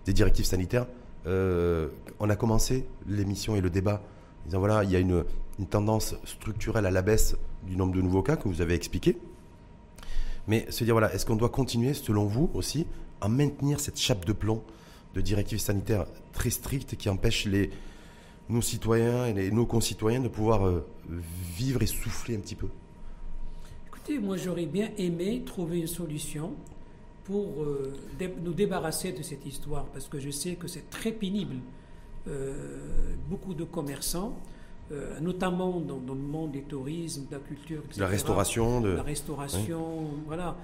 [0.07, 0.87] directives sanitaires.
[1.25, 4.03] On a commencé l'émission et le débat
[4.43, 5.23] en disant voilà, il y a une,
[5.57, 9.17] une tendance structurelle à la baisse du nombre de nouveaux cas que vous avez expliqué.
[10.47, 12.85] Mais se dire, voilà, est-ce qu'on doit continuer, selon vous aussi,
[13.21, 14.61] à maintenir cette chape de plomb
[15.13, 17.69] de directives sanitaires très strictes qui empêchent les,
[18.49, 20.85] nos citoyens et les- nos concitoyens de pouvoir euh,
[21.55, 22.67] vivre et souffler un petit peu
[23.87, 26.53] Écoutez, moi j'aurais bien aimé trouver une solution
[27.23, 31.11] pour euh, dé- nous débarrasser de cette histoire, parce que je sais que c'est très
[31.11, 31.55] pénible.
[32.27, 32.53] Euh,
[33.29, 34.33] beaucoup de commerçants,
[35.21, 37.95] notamment dans, dans le monde des tourismes, de la culture, etc.
[37.97, 38.89] De la restauration, de...
[38.89, 40.55] La restauration, voilà.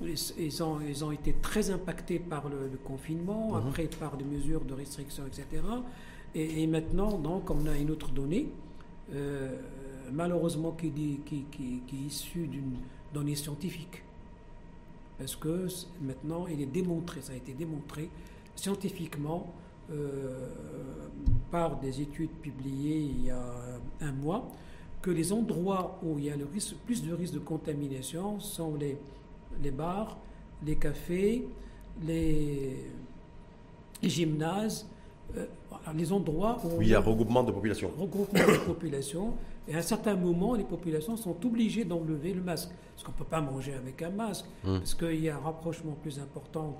[0.00, 3.68] Ils, ont, ils ont été très impactés par le, le confinement, Mhm.
[3.68, 5.46] après par des mesures de restriction, etc.
[6.34, 8.48] Et, et maintenant, donc, on a une autre donnée,
[9.14, 9.56] euh,
[10.12, 12.76] malheureusement qui, dit- qui, qui- qui est issue d'une
[13.14, 14.02] donnée scientifique.
[15.18, 15.66] Parce que
[16.00, 18.08] maintenant, il est démontré, ça a été démontré
[18.56, 19.52] scientifiquement
[19.90, 20.48] euh,
[21.50, 23.54] par des études publiées il y a
[24.00, 24.48] un mois,
[25.02, 28.74] que les endroits où il y a le risque, plus de risque de contamination sont
[28.76, 28.96] les,
[29.62, 30.16] les bars,
[30.64, 31.44] les cafés,
[32.04, 32.76] les,
[34.02, 34.86] les gymnases,
[35.36, 35.46] euh,
[35.94, 37.90] les endroits où Oui, il y a regroupement de population.
[37.98, 39.34] regroupement de population.
[39.68, 42.70] Et à un certain moment, les populations sont obligées d'enlever le masque.
[42.94, 44.78] Parce qu'on ne peut pas manger avec un masque, Mm.
[44.78, 46.76] parce qu'il y a un rapprochement plus important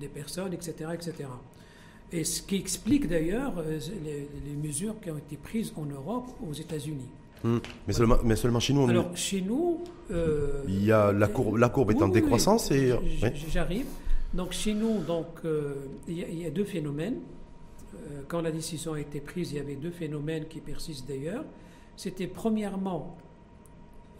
[0.00, 1.28] des personnes, etc., etc.
[2.12, 6.52] Et ce qui explique d'ailleurs euh, les, mesures qui ont été prises en Europe, aux
[6.52, 7.08] États-Unis.
[7.44, 7.58] Hmm.
[7.86, 8.88] Mais, seulement, mais seulement chez nous.
[8.88, 12.94] Alors chez nous, euh, il y a la courbe, la courbe est en décroissance et
[13.52, 13.86] j'arrive.
[14.34, 15.74] Donc chez nous, donc euh,
[16.08, 17.18] il, y a, deux phénomènes.
[18.28, 21.44] quand la décision a été prise, il y avait deux phénomènes qui persistent d'ailleurs.
[21.96, 23.16] C'était premièrement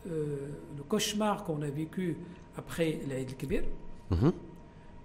[0.07, 2.17] le cauchemar qu'on a vécu
[2.57, 3.63] après l'Aïd el-Kibir.
[4.11, 4.33] Mhm.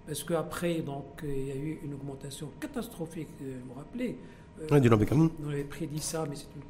[0.06, 4.16] Parce qu'après, donc, il y a eu une augmentation catastrophique, euh, vous vous rappelez
[4.60, 4.66] euh.
[4.70, 6.64] On avait prédit ça, mais c'est une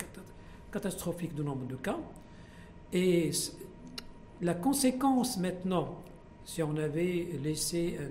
[0.73, 1.99] catastrophique du nombre de cas.
[2.93, 3.31] Et
[4.41, 6.03] la conséquence maintenant,
[6.45, 8.09] si on avait laissé, euh,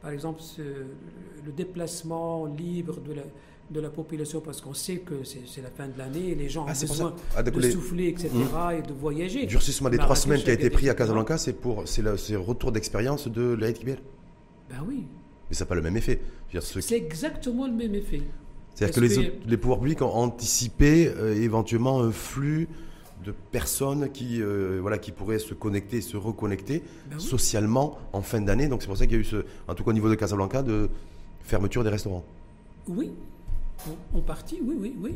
[0.00, 3.22] par exemple, le déplacement libre de la,
[3.70, 6.72] de la population, parce qu'on sait que c'est la fin de l'année les gens ah,
[6.72, 8.72] ont besoin ah, de souffler, etc., mmh.
[8.78, 9.46] et de voyager.
[9.46, 12.72] Durcissement des trois semaines qui a été pris à Casablanca, c'est pour c'est le, retour
[12.72, 13.98] d'expérience de Kibir
[14.68, 15.06] ben oui.
[15.48, 16.20] Mais ça n'a pas le même effet.
[16.60, 18.22] C'est exactement le même effet.
[18.74, 22.68] C'est-à-dire que, les, les, pouvoirs publics ont anticipé euh, éventuellement un flux
[23.24, 28.40] de personnes qui, euh, voilà, qui pourraient se connecter, se reconnecter ben socialement en fin
[28.40, 28.68] d'année.
[28.68, 30.14] Donc c'est pour ça qu'il y a eu, ce, en tout cas au niveau de
[30.14, 30.88] Casablanca, de
[31.42, 32.24] fermeture des restaurants.
[32.88, 33.12] Oui,
[34.14, 35.14] en, partie, oui, oui, oui.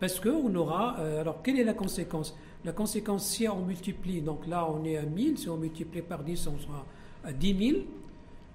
[0.00, 0.98] Parce qu'on aura.
[1.00, 2.36] Euh, alors, quelle est la conséquence?
[2.64, 6.24] La conséquence, si on multiplie, donc là on est à 1000, si on multiplie par
[6.24, 6.84] 10, on sera
[7.24, 7.78] à 10 000.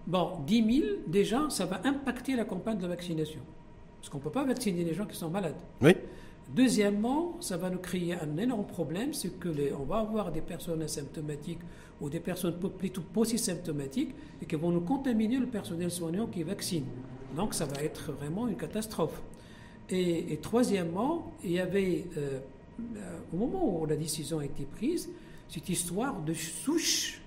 [0.05, 3.39] Bon, 10 000, déjà, ça va impacter la campagne de vaccination.
[4.03, 5.55] Parce qu'on ne peut pas vacciner les gens qui sont malades.
[5.81, 5.95] Oui.
[6.53, 10.41] Deuxièmement, ça va nous créer un énorme problème, c'est que les, on va avoir des
[10.41, 11.61] personnes asymptomatiques
[12.01, 16.83] ou des personnes plutôt symptomatiques et qui vont nous contaminer le personnel soignant qui vaccine.
[17.37, 19.21] Donc ça va être vraiment une catastrophe.
[19.89, 22.39] Et, troisièmement, il y avait, euh,
[23.31, 25.09] au moment où la décision a été prise,
[25.47, 27.21] cette histoire de souche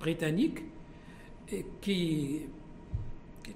[0.00, 0.58] britannique
[1.80, 2.40] qui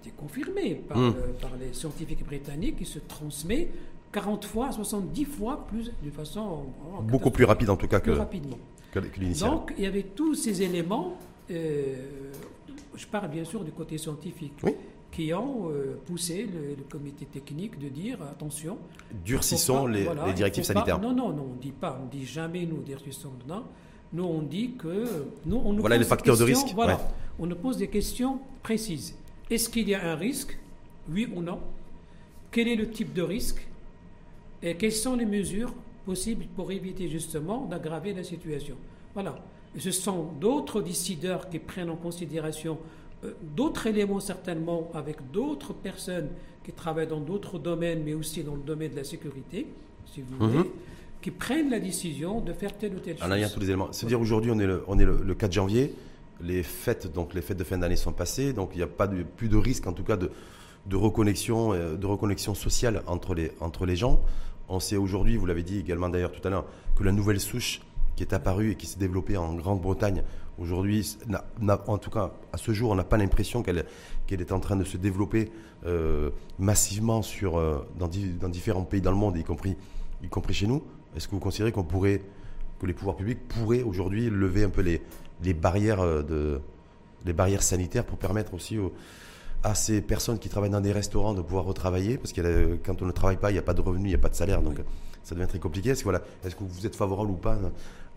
[0.07, 1.15] était confirmé par, hmm.
[1.41, 3.69] par, les scientifiques britanniques, qui se transmet
[4.13, 6.67] 40 fois, 70 fois plus, de façon...
[7.03, 8.59] Beaucoup plus rapide en tout cas que, rapidement.
[8.93, 9.51] que, l'initial.
[9.51, 11.19] Donc il y avait tous ces éléments,
[11.51, 11.97] euh,
[12.95, 14.55] je parle bien sûr du côté scientifique,
[15.13, 18.79] qui ont euh, poussé le, comité technique de dire attention.
[19.25, 21.01] Durcissons les, les, directives sanitaires.
[21.01, 23.33] non, non, non, on ne dit pas, on ne dit jamais nous durcissons.
[23.49, 23.65] Non.
[24.13, 25.05] Nous, on dit que.
[25.45, 26.69] Nous, on nous voilà les facteurs de risque.
[26.75, 27.01] Voilà.
[27.39, 29.15] On nous pose des questions précises.
[29.51, 30.59] Est-ce qu'il y a un risque?
[31.11, 31.61] Oui ou non?
[32.51, 33.67] Quel est le type de risque?
[34.63, 35.73] Et quelles sont les mesures
[36.05, 38.77] possibles pour éviter justement d'aggraver la situation?
[39.15, 39.39] Voilà.
[39.77, 42.79] Et ce sont d'autres décideurs qui prennent en considération
[43.25, 46.29] euh, d'autres éléments certainement avec d'autres personnes
[46.65, 49.67] qui travaillent dans d'autres domaines, mais aussi dans le domaine de la sécurité,
[50.07, 50.51] si vous mhm.
[50.51, 50.71] voulez
[51.27, 53.29] qui prennent la décision de faire telle ou telle chose.
[53.35, 53.89] il y a tous les éléments.
[53.91, 55.93] C'est-à-dire aujourd'hui, on est, le, on est le, 4 janvier,
[56.41, 59.09] les fêtes, donc les fêtes de fin d'année sont passées, donc il n'y a pas
[59.09, 60.31] plus de risque, en tout cas, de,
[60.93, 64.21] reconnexion, euh, de reconnexion sociale entre les, entre les gens.
[64.69, 67.81] On sait aujourd'hui, vous l'avez dit également d'ailleurs tout à l'heure, que la nouvelle souche
[68.17, 70.23] qui est apparue et qui s'est développée en Grande-Bretagne,
[70.59, 71.17] aujourd'hui,
[71.69, 73.85] en tout cas à ce jour, on n'a pas l'impression qu'elle
[74.27, 75.53] qu'elle est en train de se développer
[75.87, 78.11] euh, massivement sur, euh, dans,
[78.41, 79.77] dans différents pays dans le monde, y compris,
[80.23, 80.83] y compris chez nous.
[81.17, 82.23] Est-ce que vous considérez qu'on pourrait,
[82.81, 85.03] que les pouvoirs publics pourraient aujourd'hui lever un peu les,
[85.43, 86.61] les, barrières euh, de,
[87.25, 88.79] les barrières sanitaires pour permettre aussi
[89.63, 93.07] à ces personnes qui travaillent dans des restaurants de pouvoir retravailler Parce que quand on
[93.07, 94.63] ne travaille pas, il n'y a pas de revenus, il n'y a pas de salaire,
[94.63, 94.79] donc
[95.23, 95.91] ça devient très compliqué.
[95.91, 97.59] Est-ce que, voilà, est que vous êtes favorable ou pas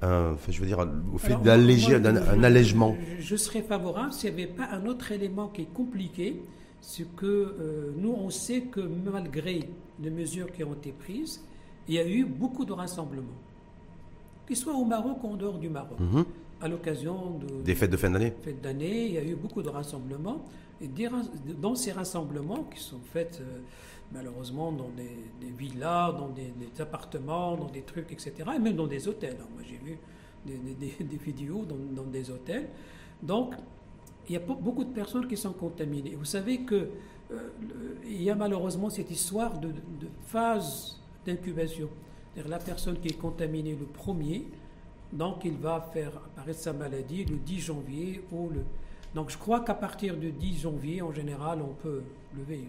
[0.02, 2.95] enfin, je veux dire, au fait d'alléger un, allègement?
[3.19, 6.41] je, serais favorable s'il n'y avait pas un autre élément qui est compliqué,
[6.81, 9.69] c'est que euh, nous, on sait que malgré
[10.02, 11.41] les mesures qui ont été prises,
[11.88, 13.27] il y a eu beaucoup de rassemblements,
[14.50, 16.00] qu'ils soient au Maroc ou en dehors du Maroc.
[16.00, 16.26] Mhm.
[16.60, 18.34] À l'occasion de, des fêtes de fin d'année.
[18.42, 20.44] Fêtes d'année, il y a eu beaucoup de rassemblements.
[20.82, 20.90] Et
[21.62, 23.60] dans ces rassemblements qui sont faits euh,
[24.12, 26.52] malheureusement dans des, villas, dans des,
[26.82, 29.38] appartements, dans des trucs, etc., et même dans des hôtels.
[29.54, 30.00] moi, j'ai vu
[30.46, 32.70] des, vidéos dans, des hôtels.
[33.22, 33.54] Donc,
[34.28, 36.16] il y a beaucoup de personnes qui sont contaminées.
[36.16, 36.90] Vous savez que
[37.32, 37.50] euh,
[38.04, 41.90] il y a malheureusement cette histoire de, de phase d'incubation.
[42.34, 44.46] C'est-à-dire la personne qui est contaminée le premier,
[45.12, 48.62] donc il va faire apparaître sa maladie le 10 janvier ou le...
[49.16, 52.04] Donc je crois qu'à partir du 10 janvier, en général, on peut
[52.38, 52.66] lever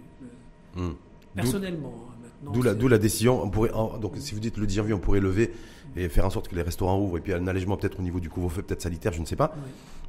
[0.74, 0.92] hmm.
[1.34, 1.92] personnellement.
[2.08, 3.42] Hein, d'où la, la, décision.
[3.42, 3.70] On pourrait,
[4.00, 5.52] donc si vous dites le 10 janvier, on pourrait lever
[5.96, 8.20] et faire en sorte que les restaurants ouvrent et puis un allègement peut-être au niveau
[8.20, 9.54] du couvre-feu, peut-être sanitaire, je ne sais pas.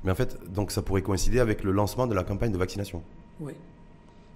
[0.04, 3.04] Mais en fait, donc ça pourrait coïncider avec le lancement de la campagne de vaccination.
[3.42, 3.54] Oui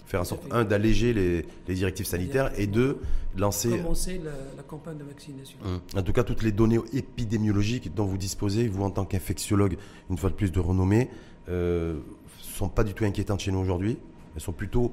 [0.05, 2.99] faire en sorte, un, d'alléger les, directives sanitaires et deux,
[3.37, 3.69] lancer.
[3.69, 5.57] Commencer la, campagne de vaccination.
[5.65, 5.79] Hum.
[5.95, 9.77] En tout cas, toutes les données épidémiologiques dont vous disposez, vous en tant qu'infectiologue,
[10.09, 11.09] une fois de plus de renommée,
[11.49, 11.99] euh,
[12.39, 13.97] sont pas du tout inquiétantes chez nous aujourd'hui.
[14.35, 14.91] Elles sont plutôt,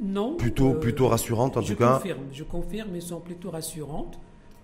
[0.00, 0.36] Non.
[0.36, 1.94] plutôt, euh, plutôt rassurantes en tout cas.
[1.94, 4.18] confirme, je confirme, elles sont plutôt rassurantes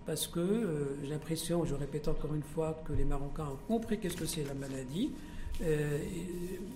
[0.06, 3.98] parce que euh, j'ai l'impression, je répète encore une fois, que les Marocains ont compris
[3.98, 5.12] qu'est-ce que c'est la maladie
[5.62, 5.98] euh,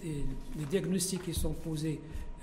[0.02, 0.24] et, et
[0.59, 2.01] les diagnostics qui sont posés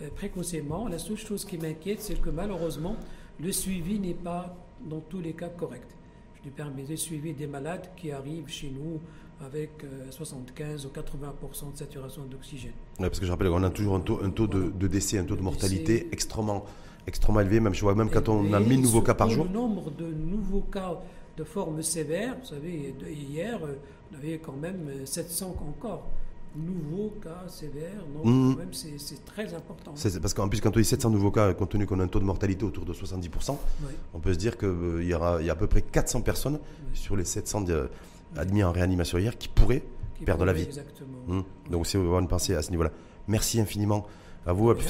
[0.10, 0.88] précocement.
[0.88, 2.95] La seule chose qui m'inquiète, c'est que malheureusement,
[3.40, 4.56] le suivi n'est pas
[4.90, 5.95] dans tous les cas correct.
[6.38, 8.99] Je lui permets de suivi des malades qui arrivent chez nous
[9.45, 12.73] avec euh, 75 ou 80% de saturation d'oxygène.
[12.99, 15.18] Ouais, parce que je rappelle qu'on a toujours un taux, un taux de, de décès,
[15.18, 16.65] un taux de mortalité extrêmement,
[17.07, 17.60] extrêmement élevé.
[17.60, 19.45] Même, je vois, même quand on a Et 1000 nouveaux cas par jour.
[19.45, 20.99] Le nombre de nouveaux cas
[21.38, 23.76] de forme sévère, vous savez, hier, euh,
[24.11, 26.07] on avait quand même euh, 700 encore.
[26.56, 29.94] Nouveaux cas sévères, donc quand même c'est très important.
[30.22, 32.19] Parce qu'en plus, quand on dit 700 nouveaux cas, compte tenu qu'on a un taux
[32.19, 35.49] de mortalité autour de 70%, Oui, on peut se dire qu'il y, aura- il y
[35.49, 36.90] a à peu près 400 personnes oui.
[36.98, 37.90] sur les 700 de-
[38.36, 39.84] admis en réanimation hier qui pourraient
[40.18, 40.64] Qui perdre la vie.
[40.64, 41.18] Exactement.
[41.30, 41.44] Hum.
[41.69, 42.91] Donc, c'est avoir une pensée à ce niveau-là.
[43.30, 44.06] Merci infiniment
[44.45, 44.84] à vous, à Bien,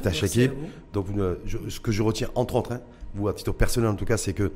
[0.49, 0.51] à.
[0.93, 2.81] Donc, euh, je- ce que je retiens, entre autres, hein,
[3.13, 4.51] vous, à titre personnel en tout cas, c'est que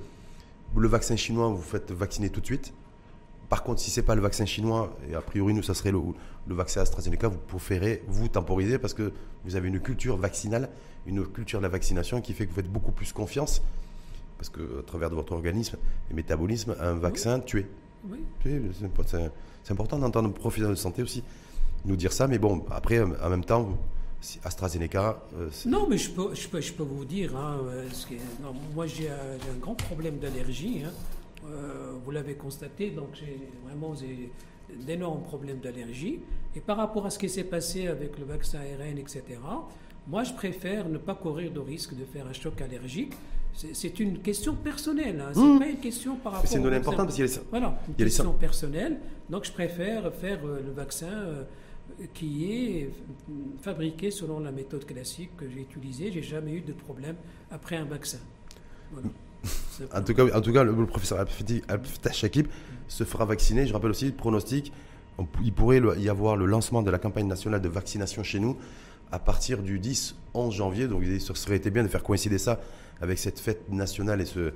[0.75, 2.73] le vaccin chinois, vous faites vacciner tout de suite.
[3.55, 5.93] Par contre, si ce n'est pas le vaccin chinois, et a priori, nous, ça serait
[5.93, 6.01] le,
[6.45, 9.13] le vaccin AstraZeneca, vous préférez vous temporiser parce que
[9.45, 10.67] vous avez une culture vaccinale,
[11.07, 13.61] une culture de la vaccination qui fait que vous faites beaucoup plus confiance,
[14.37, 15.77] parce que à travers de votre organisme
[16.11, 17.65] et métabolisme, un vaccin tué.
[18.09, 18.17] Oui.
[18.41, 19.31] Tu sais, C'est impo- c'est-
[19.63, 21.23] c'est important d'entendre un professionnel de santé aussi
[21.85, 23.77] nous dire ça, mais bon, après, en même temps, vous-
[24.43, 27.87] AstraZeneca, euh, c'est- Non, mais je peux, je peux, je peux vous dire, hein, euh,
[28.43, 30.81] non, moi j'ai un, j'ai un grand problème d'allergie.
[30.85, 30.91] hein.
[31.51, 33.93] Euh, vous l'avez constaté, donc j'ai vraiment
[34.85, 36.19] d'énormes problèmes d'allergie.
[36.55, 39.23] Et par rapport à ce qui s'est passé avec le vaccin ARN, etc.,
[40.07, 43.13] moi je préfère ne pas courir de risque de faire un choc allergique.
[43.53, 45.59] C'est une question personnelle, hein, c'est Mmh.
[45.59, 47.93] pas une question par rapport c'est une importante parce qu'il y a les- Voilà, une
[47.97, 48.99] Il les question personnelle.
[49.29, 51.43] Donc je préfère faire euh, le vaccin euh,
[52.13, 52.89] qui est
[53.61, 56.11] fabriqué selon la méthode classique que j'ai utilisée.
[56.11, 57.15] J'ai jamais eu de problème
[57.49, 58.19] après un vaccin.
[58.91, 59.07] Voilà.
[59.93, 61.25] En tout cas, en tout cas le, le professeur
[62.11, 62.47] Shakib
[62.87, 63.65] se fera vacciner.
[63.67, 64.71] Je rappelle aussi le pronostic.
[65.17, 68.57] on- il pourrait y avoir le lancement de la campagne nationale de vaccination chez nous
[69.11, 70.87] à partir du 10-11 janvier.
[70.87, 72.59] Donc, il serait été bien de faire coïncider ça
[73.01, 74.51] avec cette fête nationale et, ce,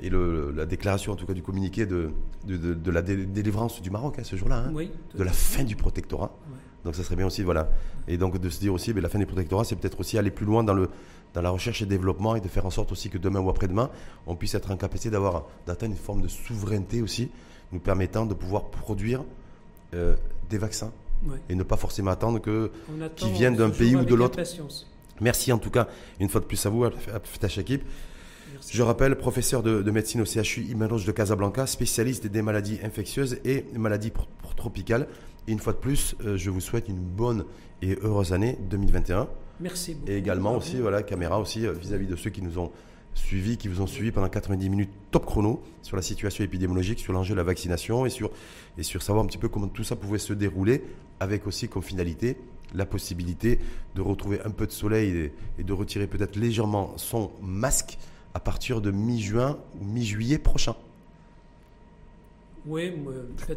[0.00, 2.10] et le- la déclaration, en tout cas, du communiqué de,
[2.46, 5.32] de, de- de la dé- délivrance du Maroc hein, ce jour-là, hein, Oui, de la
[5.32, 6.36] fin du protectorat.
[6.50, 6.56] Ouais.
[6.84, 7.68] Donc ça serait bien aussi, voilà.
[8.08, 10.30] Et donc de se dire aussi, ben, la fin du protectorat, c'est peut-être aussi aller
[10.30, 10.88] plus loin dans, le,
[11.34, 13.90] dans la recherche et développement et de faire en sorte aussi que demain ou après-demain,
[14.26, 17.30] on puisse être en capacité d'avoir, d'atteindre une forme de souveraineté aussi,
[17.72, 19.24] nous permettant de pouvoir produire
[19.94, 20.14] euh,
[20.50, 20.92] des vaccins
[21.24, 21.38] Ouais.
[21.48, 22.72] et ne pas forcément attendre que...
[23.00, 24.40] Attend viennent d'un pays ou de l'autre.
[25.20, 25.86] Merci en tout cas,
[26.18, 27.82] une fois de plus à vous, Abftah Shakib.
[28.52, 28.76] Merci.
[28.76, 33.38] Je rappelle, professeur de, de médecine au CHU Imanos de Casablanca, spécialiste des maladies infectieuses
[33.44, 34.12] et maladies
[34.56, 35.06] tropicales.
[35.46, 37.44] Et une fois de plus, euh, je vous souhaite une bonne
[37.82, 39.28] et heureuse année 2021.
[39.60, 39.96] Merci.
[40.06, 42.70] Et également aussi, voilà, caméra aussi euh, vis-à-vis de ceux qui nous ont
[43.14, 47.12] suivis, qui vous ont suivis pendant 90 minutes top chrono sur la situation épidémiologique, sur
[47.12, 48.32] l'enjeu de la vaccination et sur,
[49.02, 50.82] savoir un petit peu comment tout ça pouvait se dérouler,
[51.20, 52.38] avec aussi comme finalité
[52.74, 53.58] la possibilité
[53.94, 57.98] de retrouver un peu de soleil et, et de retirer peut-être légèrement son masque
[58.32, 60.74] à partir de mi-juin ou mi-juillet prochain.
[62.66, 62.92] Oui,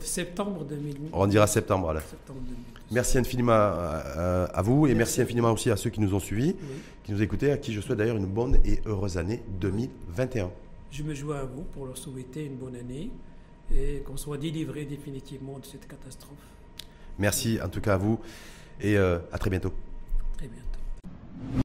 [0.02, 0.96] septembre 2000.
[1.14, 1.86] On dira septembre.
[1.86, 2.02] Voilà.
[2.02, 2.56] Septembre 2000.
[2.92, 5.22] Merci infiniment à, à- à vous et merci Merci.
[5.22, 6.78] infiniment aussi à ceux qui nous ont suivis, Oui.
[7.04, 10.50] qui nous écoutaient, à qui je souhaite d'ailleurs une bonne et heureuse année 2021.
[10.92, 13.10] Je me joins à vous pour leur souhaiter une bonne année
[13.76, 16.38] et qu'on soit délivré définitivement de cette catastrophe.
[17.20, 18.20] Merci en tout cas à vous
[18.82, 19.72] et euh, à très bientôt.